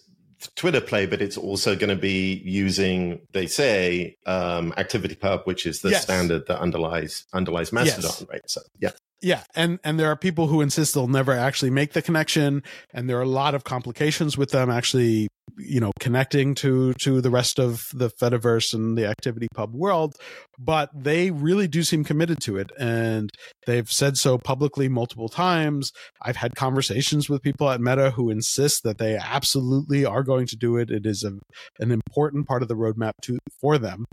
Twitter 0.56 0.80
play, 0.80 1.06
but 1.06 1.22
it's 1.22 1.36
also 1.36 1.76
going 1.76 1.90
to 1.90 2.00
be 2.00 2.42
using, 2.44 3.20
they 3.32 3.46
say, 3.46 4.16
um, 4.26 4.74
Activity 4.76 5.14
Pub, 5.14 5.42
which 5.44 5.66
is 5.66 5.80
the 5.80 5.90
Yes. 5.90 6.02
standard 6.02 6.46
that 6.48 6.58
underlies 6.60 7.24
underlies 7.32 7.72
Mastodon, 7.72 8.10
Yes. 8.10 8.24
right? 8.28 8.42
So, 8.46 8.60
yeah. 8.80 8.90
Yeah, 9.22 9.44
and 9.54 9.78
and 9.84 10.00
there 10.00 10.08
are 10.08 10.16
people 10.16 10.48
who 10.48 10.60
insist 10.60 10.94
they'll 10.94 11.06
never 11.06 11.32
actually 11.32 11.70
make 11.70 11.92
the 11.92 12.02
connection, 12.02 12.64
and 12.92 13.08
there 13.08 13.18
are 13.18 13.22
a 13.22 13.28
lot 13.28 13.54
of 13.54 13.62
complications 13.62 14.36
with 14.36 14.50
them 14.50 14.68
actually, 14.68 15.28
you 15.56 15.78
know, 15.78 15.92
connecting 16.00 16.56
to 16.56 16.92
to 16.94 17.20
the 17.20 17.30
rest 17.30 17.60
of 17.60 17.86
the 17.94 18.10
Fediverse 18.10 18.74
and 18.74 18.98
the 18.98 19.06
Activity 19.06 19.46
Pub 19.54 19.72
world. 19.72 20.16
But 20.58 20.90
they 20.92 21.30
really 21.30 21.68
do 21.68 21.84
seem 21.84 22.02
committed 22.02 22.40
to 22.42 22.56
it, 22.56 22.70
and 22.80 23.30
they've 23.64 23.90
said 23.90 24.16
so 24.16 24.38
publicly 24.38 24.88
multiple 24.88 25.28
times. 25.28 25.92
I've 26.20 26.36
had 26.36 26.56
conversations 26.56 27.30
with 27.30 27.42
people 27.42 27.70
at 27.70 27.80
Meta 27.80 28.10
who 28.10 28.28
insist 28.28 28.82
that 28.82 28.98
they 28.98 29.16
absolutely 29.16 30.04
are 30.04 30.24
going 30.24 30.48
to 30.48 30.56
do 30.56 30.76
it. 30.76 30.90
It 30.90 31.06
is 31.06 31.22
a, 31.22 31.38
an 31.78 31.92
important 31.92 32.48
part 32.48 32.62
of 32.62 32.68
the 32.68 32.76
roadmap 32.76 33.12
to 33.22 33.38
for 33.60 33.78
them, 33.78 34.04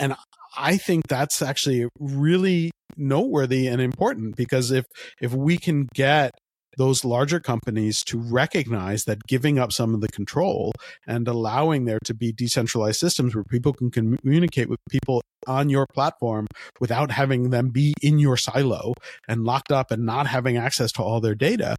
and 0.00 0.14
I 0.56 0.78
think 0.78 1.08
that's 1.08 1.42
actually 1.42 1.88
really 1.98 2.70
noteworthy 2.96 3.66
and 3.66 3.80
important 3.80 4.36
because 4.36 4.70
if 4.70 4.84
if 5.20 5.32
we 5.34 5.56
can 5.58 5.88
get 5.94 6.32
those 6.78 7.06
larger 7.06 7.40
companies 7.40 8.02
to 8.04 8.18
recognize 8.18 9.04
that 9.04 9.26
giving 9.26 9.58
up 9.58 9.72
some 9.72 9.94
of 9.94 10.02
the 10.02 10.08
control 10.08 10.72
and 11.06 11.26
allowing 11.26 11.86
there 11.86 11.98
to 12.04 12.12
be 12.12 12.32
decentralized 12.32 13.00
systems 13.00 13.34
where 13.34 13.44
people 13.44 13.72
can 13.72 13.90
communicate 13.90 14.68
with 14.68 14.78
people 14.90 15.22
on 15.46 15.70
your 15.70 15.86
platform 15.94 16.46
without 16.78 17.10
having 17.10 17.48
them 17.48 17.70
be 17.70 17.94
in 18.02 18.18
your 18.18 18.36
silo 18.36 18.92
and 19.26 19.44
locked 19.44 19.72
up 19.72 19.90
and 19.90 20.04
not 20.04 20.26
having 20.26 20.58
access 20.58 20.92
to 20.92 21.02
all 21.02 21.18
their 21.20 21.34
data 21.34 21.76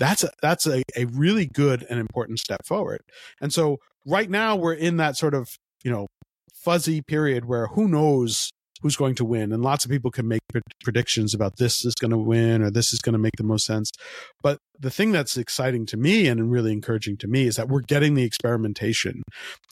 that's 0.00 0.24
a, 0.24 0.30
that's 0.42 0.66
a, 0.66 0.82
a 0.96 1.04
really 1.04 1.46
good 1.46 1.86
and 1.88 2.00
important 2.00 2.40
step 2.40 2.66
forward. 2.66 3.02
And 3.40 3.52
so 3.52 3.76
right 4.06 4.28
now 4.28 4.56
we're 4.56 4.74
in 4.74 4.96
that 4.96 5.16
sort 5.16 5.34
of 5.34 5.48
you 5.84 5.90
know 5.92 6.08
fuzzy 6.54 7.02
period 7.02 7.44
where 7.44 7.68
who 7.68 7.86
knows 7.86 8.50
who's 8.82 8.96
going 8.96 9.14
to 9.16 9.24
win. 9.24 9.52
And 9.52 9.62
lots 9.62 9.84
of 9.84 9.90
people 9.90 10.10
can 10.10 10.28
make 10.28 10.40
predictions 10.82 11.34
about 11.34 11.56
this 11.56 11.84
is 11.84 11.94
going 11.94 12.10
to 12.10 12.18
win 12.18 12.62
or 12.62 12.70
this 12.70 12.92
is 12.92 12.98
going 12.98 13.12
to 13.12 13.18
make 13.18 13.36
the 13.36 13.44
most 13.44 13.64
sense. 13.64 13.90
But 14.42 14.58
the 14.78 14.90
thing 14.90 15.12
that's 15.12 15.36
exciting 15.36 15.86
to 15.86 15.96
me 15.96 16.26
and 16.26 16.50
really 16.50 16.72
encouraging 16.72 17.16
to 17.18 17.28
me 17.28 17.46
is 17.46 17.56
that 17.56 17.68
we're 17.68 17.80
getting 17.80 18.14
the 18.14 18.24
experimentation 18.24 19.22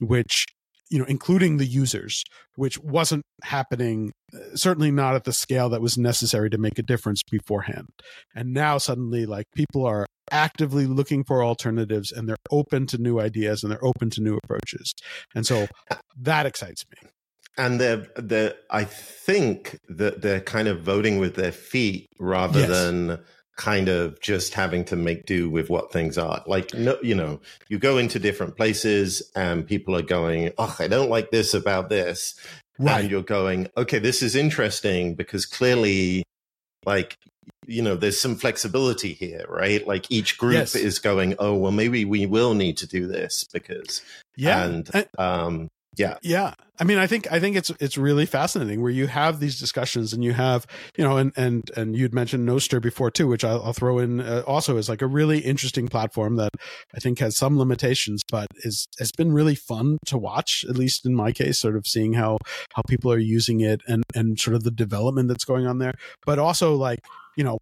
which 0.00 0.46
you 0.90 0.98
know 0.98 1.04
including 1.06 1.58
the 1.58 1.66
users 1.66 2.22
which 2.56 2.78
wasn't 2.78 3.22
happening 3.44 4.10
uh, 4.34 4.38
certainly 4.54 4.90
not 4.90 5.14
at 5.14 5.24
the 5.24 5.32
scale 5.32 5.68
that 5.68 5.82
was 5.82 5.98
necessary 5.98 6.50
to 6.50 6.58
make 6.58 6.78
a 6.78 6.82
difference 6.82 7.22
beforehand. 7.30 7.86
And 8.34 8.52
now 8.52 8.78
suddenly 8.78 9.26
like 9.26 9.46
people 9.54 9.86
are 9.86 10.06
actively 10.30 10.86
looking 10.86 11.24
for 11.24 11.42
alternatives 11.42 12.12
and 12.12 12.28
they're 12.28 12.36
open 12.50 12.86
to 12.86 12.98
new 12.98 13.20
ideas 13.20 13.62
and 13.62 13.72
they're 13.72 13.84
open 13.84 14.10
to 14.10 14.20
new 14.20 14.38
approaches. 14.42 14.92
And 15.34 15.46
so 15.46 15.68
that 16.20 16.46
excites 16.46 16.84
me 16.90 17.08
and 17.58 17.80
they're 17.80 18.06
they're 18.16 18.54
I 18.70 18.84
think 18.84 19.78
that 19.88 20.22
they're 20.22 20.40
kind 20.40 20.68
of 20.68 20.80
voting 20.82 21.18
with 21.18 21.34
their 21.34 21.52
feet 21.52 22.06
rather 22.18 22.60
Yes. 22.60 22.68
than 22.70 23.18
kind 23.56 23.88
of 23.88 24.20
just 24.20 24.54
having 24.54 24.84
to 24.84 24.94
make 24.94 25.26
do 25.26 25.50
with 25.50 25.68
what 25.68 25.92
things 25.92 26.16
are. 26.16 26.42
Like 26.46 26.72
no, 26.74 26.96
you 27.02 27.14
know, 27.14 27.40
you 27.68 27.78
go 27.78 27.98
into 27.98 28.18
different 28.18 28.56
places 28.56 29.22
and 29.34 29.66
people 29.66 29.94
are 29.96 30.02
going, 30.02 30.52
"Oh, 30.58 30.74
I 30.78 30.86
don't 30.88 31.10
like 31.10 31.30
this 31.32 31.54
about 31.54 31.88
this," 31.88 32.34
and 32.78 33.10
you're 33.10 33.22
going, 33.22 33.68
"Okay, 33.76 33.98
this 33.98 34.22
is 34.22 34.36
interesting 34.36 35.14
because 35.14 35.44
clearly, 35.46 36.22
like." 36.86 37.16
You 37.66 37.82
know, 37.82 37.96
there's 37.96 38.18
some 38.18 38.36
flexibility 38.36 39.12
here, 39.12 39.44
right? 39.48 39.86
Like 39.86 40.10
each 40.10 40.38
group 40.38 40.54
Yes. 40.54 40.74
is 40.74 40.98
going, 40.98 41.34
oh, 41.38 41.54
well, 41.54 41.72
maybe 41.72 42.04
we 42.06 42.24
will 42.24 42.54
need 42.54 42.78
to 42.78 42.86
do 42.86 43.06
this 43.06 43.44
because, 43.52 44.02
yeah 44.36 44.64
and 44.64 44.90
And- 44.94 45.06
um, 45.18 45.68
yeah, 45.98 46.16
yeah. 46.22 46.54
I 46.80 46.84
mean 46.84 46.98
i 46.98 47.08
think 47.08 47.26
i 47.32 47.40
think 47.40 47.56
it's 47.56 47.70
it's 47.80 47.98
really 47.98 48.24
fascinating 48.24 48.80
where 48.82 48.92
you 48.92 49.08
have 49.08 49.40
these 49.40 49.58
discussions 49.58 50.12
and 50.12 50.22
you 50.22 50.32
have 50.32 50.64
you 50.96 51.02
know 51.02 51.16
and 51.16 51.32
and 51.36 51.68
and 51.76 51.96
you'd 51.96 52.14
mentioned 52.14 52.48
Nostr 52.48 52.80
before 52.80 53.10
too 53.10 53.26
which 53.26 53.42
i'll, 53.42 53.60
I'll 53.64 53.72
throw 53.72 53.98
in 53.98 54.20
uh, 54.20 54.44
also 54.46 54.76
is 54.76 54.88
like 54.88 55.02
a 55.02 55.08
really 55.08 55.40
interesting 55.40 55.88
platform 55.88 56.36
that 56.36 56.52
i 56.94 57.00
think 57.00 57.18
has 57.18 57.36
some 57.36 57.58
limitations 57.58 58.22
but 58.30 58.46
is 58.58 58.86
has 59.00 59.10
been 59.10 59.32
really 59.32 59.56
fun 59.56 59.98
to 60.06 60.16
watch 60.16 60.64
at 60.68 60.78
least 60.78 61.04
in 61.04 61.16
my 61.16 61.32
case 61.32 61.58
sort 61.58 61.74
of 61.74 61.84
seeing 61.84 62.12
how 62.12 62.38
how 62.74 62.82
people 62.88 63.10
are 63.12 63.18
using 63.18 63.60
it 63.60 63.80
and 63.88 64.04
and 64.14 64.38
sort 64.38 64.54
of 64.54 64.64
the 64.64 64.70
development 64.70 65.28
that's 65.28 65.44
going 65.44 65.66
on 65.66 65.78
there. 65.78 65.94
But 66.24 66.38
also 66.38 66.74
like 66.74 67.00
you 67.36 67.44
know 67.44 67.58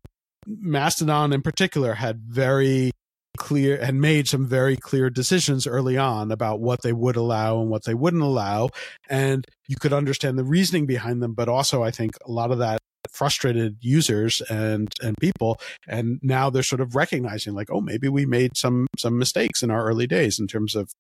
mastodon 0.47 1.33
in 1.33 1.43
particular 1.43 1.95
had 1.95 2.21
very 2.21 2.93
clear 3.37 3.77
and 3.77 4.01
made 4.01 4.29
some 4.29 4.47
very 4.47 4.77
clear 4.77 5.11
decisions 5.11 5.67
early 5.67 5.97
on 5.97 6.33
about 6.33 6.61
what 6.61 6.83
they 6.83 6.93
would 6.93 7.17
allow 7.17 7.61
and 7.61 7.71
what 7.71 7.85
they 7.85 7.95
wouldn't 7.95 8.23
allow. 8.23 8.71
And 9.09 9.45
you 9.69 9.77
could 9.77 9.93
understand 9.93 10.39
the 10.39 10.45
reasoning 10.45 10.87
behind 10.87 11.23
them 11.23 11.35
but 11.35 11.49
also 11.49 11.83
i 11.83 11.91
think 11.91 12.13
a 12.25 12.31
lot 12.31 12.51
of 12.51 12.59
that 12.59 12.79
frustrated 13.11 13.79
users 13.81 14.41
and 14.43 14.93
and 15.03 15.17
people. 15.21 15.59
And 15.89 16.19
now 16.23 16.51
they're 16.51 16.63
sort 16.63 16.81
of 16.81 16.95
recognizing 16.95 17.55
like 17.55 17.71
oh 17.71 17.81
maybe 17.81 18.09
we 18.09 18.27
made 18.27 18.57
some 18.57 18.87
some 18.99 19.19
mistakes 19.19 19.63
in 19.63 19.71
our 19.71 19.87
early 19.87 20.07
days 20.07 20.39
in 20.39 20.47
terms 20.47 20.75
of 20.75 20.91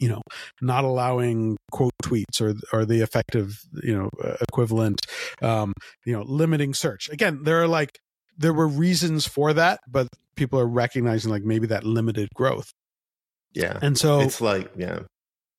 you 0.00 0.08
know 0.08 0.22
not 0.60 0.84
allowing 0.84 1.56
quote 1.70 1.94
tweets 2.02 2.40
or 2.40 2.54
or 2.72 2.84
the 2.84 3.00
effective 3.00 3.60
you 3.82 3.94
know 3.96 4.10
equivalent 4.40 5.06
um 5.42 5.72
you 6.04 6.12
know 6.12 6.22
limiting 6.22 6.74
search. 6.74 7.08
Again 7.10 7.44
there 7.44 7.62
are 7.62 7.68
like 7.68 7.98
there 8.36 8.52
were 8.52 8.68
reasons 8.68 9.26
for 9.26 9.52
that 9.52 9.80
but 9.88 10.08
people 10.36 10.58
are 10.58 10.66
recognizing 10.66 11.30
like 11.30 11.42
maybe 11.42 11.66
that 11.66 11.84
limited 11.84 12.28
growth 12.34 12.72
yeah. 13.52 13.78
and 13.82 13.98
so 13.98 14.20
it's 14.20 14.40
like, 14.40 14.70
yeah. 14.76 15.00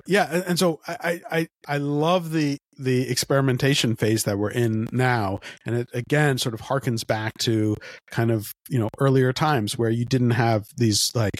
yeah 0.08 0.28
and, 0.32 0.44
and 0.46 0.60
so 0.60 0.80
I, 0.88 1.22
I 1.30 1.48
i 1.68 1.78
love 1.78 2.32
the 2.32 2.58
the 2.80 3.10
experimentation 3.10 3.96
phase 3.96 4.24
that 4.24 4.38
we're 4.38 4.52
in 4.52 4.88
now 4.92 5.40
and 5.66 5.76
it 5.76 5.90
again 5.94 6.38
sort 6.38 6.56
of 6.56 6.62
harkens 6.62 7.06
back 7.06 7.38
to 7.40 7.76
kind 8.10 8.32
of 8.32 8.54
you 8.70 8.80
know 8.80 8.90
earlier 9.00 9.34
times 9.34 9.78
where 9.78 9.90
you 9.90 10.06
didn't 10.06 10.32
have 10.32 10.66
these 10.78 11.12
like 11.14 11.38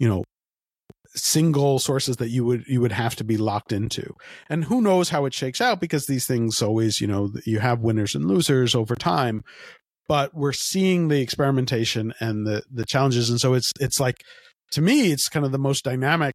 you 0.00 0.08
know 0.08 0.24
single 1.14 1.78
sources 1.78 2.16
that 2.18 2.28
you 2.28 2.44
would 2.44 2.64
you 2.66 2.80
would 2.80 2.92
have 2.92 3.16
to 3.16 3.24
be 3.24 3.36
locked 3.36 3.72
into 3.72 4.14
and 4.48 4.64
who 4.64 4.80
knows 4.80 5.08
how 5.10 5.24
it 5.24 5.34
shakes 5.34 5.60
out 5.60 5.80
because 5.80 6.06
these 6.06 6.26
things 6.26 6.62
always 6.62 7.00
you 7.00 7.06
know 7.06 7.30
you 7.44 7.58
have 7.58 7.80
winners 7.80 8.14
and 8.14 8.26
losers 8.26 8.74
over 8.74 8.94
time 8.94 9.42
but 10.10 10.34
we're 10.34 10.52
seeing 10.52 11.06
the 11.06 11.20
experimentation 11.20 12.12
and 12.18 12.44
the 12.44 12.64
the 12.68 12.84
challenges. 12.84 13.30
And 13.30 13.40
so 13.40 13.54
it's 13.54 13.70
it's 13.78 14.00
like 14.00 14.16
to 14.72 14.82
me 14.82 15.12
it's 15.12 15.28
kind 15.28 15.46
of 15.46 15.52
the 15.52 15.58
most 15.58 15.84
dynamic 15.84 16.34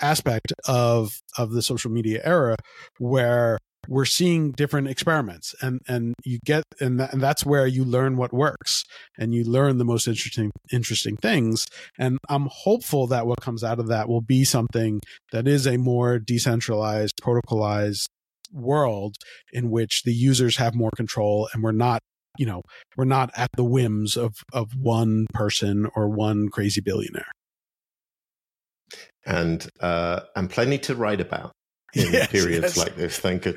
aspect 0.00 0.54
of 0.66 1.20
of 1.36 1.50
the 1.50 1.60
social 1.60 1.90
media 1.90 2.22
era 2.24 2.56
where 2.98 3.58
we're 3.86 4.06
seeing 4.06 4.52
different 4.52 4.88
experiments 4.88 5.54
and 5.60 5.82
and 5.86 6.14
you 6.24 6.38
get 6.46 6.64
and, 6.80 7.02
and 7.02 7.20
that's 7.20 7.44
where 7.44 7.66
you 7.66 7.84
learn 7.84 8.16
what 8.16 8.32
works 8.32 8.82
and 9.18 9.34
you 9.34 9.44
learn 9.44 9.76
the 9.76 9.84
most 9.84 10.08
interesting 10.08 10.50
interesting 10.72 11.18
things. 11.18 11.66
And 11.98 12.16
i'm 12.30 12.48
hopeful 12.50 13.06
that 13.08 13.26
what 13.26 13.42
comes 13.42 13.62
out 13.62 13.78
of 13.78 13.88
that 13.88 14.08
will 14.08 14.22
be 14.22 14.42
something 14.42 15.00
that 15.32 15.46
is 15.46 15.66
a 15.66 15.76
more 15.76 16.18
decentralized 16.18 17.20
protocolized 17.22 18.06
world 18.54 19.16
in 19.52 19.70
which 19.70 20.02
the 20.04 20.14
users 20.14 20.56
have 20.56 20.74
more 20.74 20.90
control 20.96 21.50
and 21.52 21.62
we're 21.62 21.72
not 21.72 22.00
you 22.38 22.46
know 22.46 22.62
we're 22.96 23.04
not 23.04 23.30
at 23.36 23.50
the 23.56 23.64
whims 23.64 24.16
of 24.16 24.34
of 24.52 24.74
one 24.78 25.26
person 25.32 25.88
or 25.94 26.08
one 26.08 26.48
crazy 26.48 26.80
billionaire. 26.80 27.32
And 29.24 29.68
uh 29.80 30.20
and 30.34 30.50
plenty 30.50 30.78
to 30.78 30.94
write 30.94 31.20
about 31.20 31.52
in 31.94 32.12
yes, 32.12 32.30
periods 32.30 32.62
yes. 32.62 32.76
like 32.76 32.96
this. 32.96 33.18
Thank 33.18 33.44
you. 33.44 33.56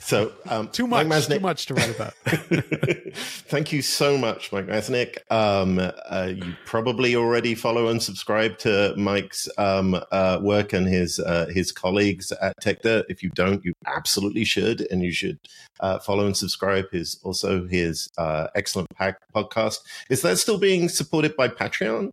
So 0.00 0.32
um, 0.48 0.68
too 0.68 0.86
much, 0.86 1.06
Masnick, 1.06 1.36
too 1.36 1.40
much 1.40 1.66
to 1.66 1.74
write 1.74 1.90
about. 1.90 2.14
thank 3.14 3.72
you 3.72 3.82
so 3.82 4.16
much, 4.16 4.52
Mike 4.52 4.66
Masnick. 4.66 5.18
Um, 5.30 5.80
uh, 5.80 6.32
you 6.34 6.54
probably 6.64 7.16
already 7.16 7.54
follow 7.54 7.88
and 7.88 8.02
subscribe 8.02 8.58
to 8.58 8.94
Mike's 8.96 9.48
um, 9.58 10.00
uh, 10.12 10.38
work 10.40 10.72
and 10.72 10.86
his 10.86 11.18
uh, 11.18 11.46
his 11.52 11.72
colleagues 11.72 12.30
at 12.32 12.54
Techdirt. 12.62 13.04
If 13.08 13.22
you 13.22 13.30
don't, 13.30 13.64
you 13.64 13.72
absolutely 13.86 14.44
should, 14.44 14.86
and 14.90 15.02
you 15.02 15.12
should 15.12 15.38
uh, 15.80 15.98
follow 15.98 16.26
and 16.26 16.36
subscribe. 16.36 16.90
His 16.92 17.18
also 17.24 17.66
his 17.66 18.08
uh, 18.16 18.48
excellent 18.54 18.88
podcast. 19.34 19.78
Is 20.08 20.22
that 20.22 20.38
still 20.38 20.58
being 20.58 20.88
supported 20.88 21.36
by 21.36 21.48
Patreon? 21.48 22.10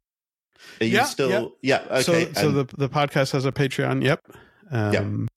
Are 0.81 0.85
you 0.85 0.97
yeah, 0.97 1.03
still? 1.03 1.55
Yeah. 1.61 1.81
yeah 1.89 1.97
okay. 1.97 2.33
So, 2.33 2.41
so 2.41 2.51
the 2.51 2.65
the 2.75 2.89
podcast 2.89 3.33
has 3.33 3.45
a 3.45 3.51
Patreon. 3.51 4.03
Yep. 4.03 4.25
Um, 4.71 4.93
yeah 4.93 5.27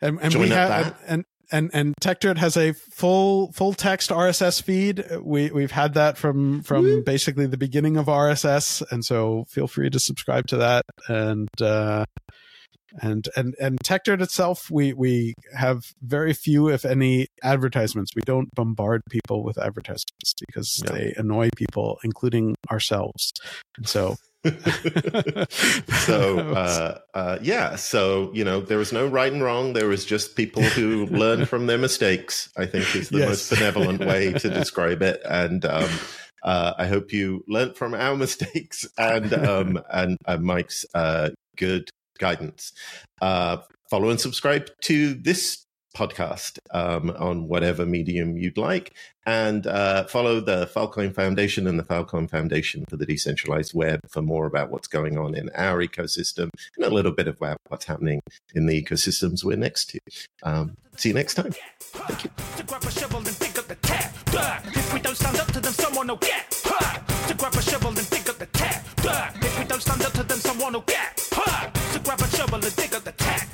and, 0.00 0.18
and 0.20 0.34
we 0.34 0.48
have 0.48 0.96
and, 1.06 1.24
and 1.50 1.70
and 1.72 1.94
Techdirt 2.00 2.38
has 2.38 2.56
a 2.56 2.72
full 2.72 3.52
full 3.52 3.72
text 3.72 4.10
RSS 4.10 4.62
feed. 4.62 5.04
We 5.20 5.50
we've 5.50 5.70
had 5.70 5.94
that 5.94 6.18
from 6.18 6.62
from 6.62 6.84
Woo. 6.84 7.02
basically 7.02 7.46
the 7.46 7.56
beginning 7.56 7.96
of 7.96 8.06
RSS, 8.06 8.82
and 8.90 9.04
so 9.04 9.44
feel 9.48 9.66
free 9.66 9.90
to 9.90 9.98
subscribe 9.98 10.46
to 10.48 10.58
that. 10.58 10.84
And 11.08 11.48
uh, 11.60 12.04
and 13.00 13.28
and 13.36 13.54
and 13.60 13.78
Techdirt 13.80 14.20
itself, 14.20 14.70
we 14.70 14.92
we 14.92 15.34
have 15.56 15.84
very 16.02 16.32
few, 16.32 16.68
if 16.68 16.84
any, 16.84 17.28
advertisements. 17.42 18.12
We 18.14 18.22
don't 18.24 18.54
bombard 18.54 19.02
people 19.10 19.42
with 19.42 19.58
advertisements 19.58 20.34
because 20.46 20.82
yeah. 20.84 20.92
they 20.92 21.14
annoy 21.16 21.48
people, 21.56 21.98
including 22.04 22.54
ourselves. 22.70 23.32
And 23.76 23.88
so 23.88 24.16
so 26.06 26.38
uh, 26.38 26.98
uh, 27.14 27.38
yeah 27.42 27.74
so 27.74 28.30
you 28.32 28.44
know 28.44 28.60
there 28.60 28.78
was 28.78 28.92
no 28.92 29.06
right 29.06 29.32
and 29.32 29.42
wrong. 29.42 29.72
There 29.72 29.88
was 29.88 30.04
just 30.04 30.36
people 30.36 30.62
who 30.62 31.06
learn 31.10 31.44
from 31.44 31.66
their 31.66 31.78
mistakes 31.78 32.48
i 32.56 32.64
think 32.64 32.94
is 32.94 33.08
the 33.08 33.18
yes. 33.18 33.28
most 33.28 33.50
benevolent 33.50 34.00
way 34.00 34.32
to 34.32 34.48
describe 34.60 35.02
it. 35.02 35.20
And 35.28 35.64
um, 35.64 35.90
uh, 36.44 36.74
i 36.78 36.86
hope 36.86 37.12
you 37.12 37.44
learned 37.48 37.76
from 37.76 37.94
our 37.94 38.16
mistakes 38.16 38.86
and 38.96 39.32
um, 39.34 39.82
and 39.92 40.16
uh, 40.26 40.36
mike's 40.36 40.86
uh, 40.94 41.30
good 41.56 41.90
guidance. 42.18 42.72
Uh, 43.20 43.58
follow 43.90 44.10
and 44.10 44.20
subscribe 44.20 44.68
to 44.82 45.14
this 45.14 45.64
podcast 45.96 46.58
um, 46.70 47.10
on 47.18 47.48
whatever 47.48 47.86
medium 47.86 48.36
you'd 48.36 48.58
like. 48.58 48.94
And 49.26 49.66
uh, 49.66 50.04
follow 50.04 50.40
the 50.40 50.66
Filecoin 50.66 51.14
Foundation 51.14 51.66
and 51.66 51.78
the 51.78 51.82
Filecoin 51.82 52.30
Foundation 52.30 52.84
for 52.88 52.96
the 52.96 53.04
Decentralized 53.04 53.74
Web 53.74 54.00
for 54.08 54.22
more 54.22 54.46
about 54.46 54.70
what's 54.70 54.88
going 54.88 55.18
on 55.18 55.34
in 55.34 55.50
our 55.54 55.84
ecosystem 55.84 56.48
and 56.76 56.86
a 56.86 56.90
little 56.90 57.12
bit 57.12 57.28
about 57.28 57.58
what's 57.68 57.84
happening 57.84 58.20
in 58.54 58.66
the 58.66 58.82
ecosystems 58.82 59.44
we're 59.44 59.56
next 59.56 59.90
to. 59.90 59.98
Um, 60.42 60.76
see 60.96 61.10
you 61.10 61.14
next 61.14 61.34
time. 61.34 61.52
Thank 61.80 62.24
you. 62.24 62.30
To 62.56 62.62
grab 62.64 62.84
a 62.84 62.90
shovel 62.90 63.18
and 63.18 63.28
up 63.28 63.68
the 63.68 63.76
tap. 63.82 64.14
If 64.76 64.94
we 64.94 65.00
don't 65.00 65.16
stand 65.16 65.38
up 65.38 65.52
to 65.52 65.60
them, 65.60 65.72
someone 65.72 66.08
will 66.08 66.16
get. 66.16 66.50
To 66.50 67.34
grab 67.34 67.54
a 67.54 67.62
shovel 67.62 67.88
and 67.88 67.98
up 67.98 68.38
the 68.38 68.48
tap. 68.52 68.84
If 69.42 69.58
we 69.58 69.64
don't 69.66 69.82
stand 69.82 70.02
up 70.02 70.12
to 70.12 70.22
them, 70.22 70.38
someone 70.38 70.72
will 70.72 70.80
get. 70.82 71.16
To 71.16 71.98
grab 72.02 72.20
a 72.20 72.28
shovel 72.28 72.64
and 72.64 72.76
dig 72.76 72.94
up 72.94 73.04
the 73.04 73.12
tap. 73.12 73.47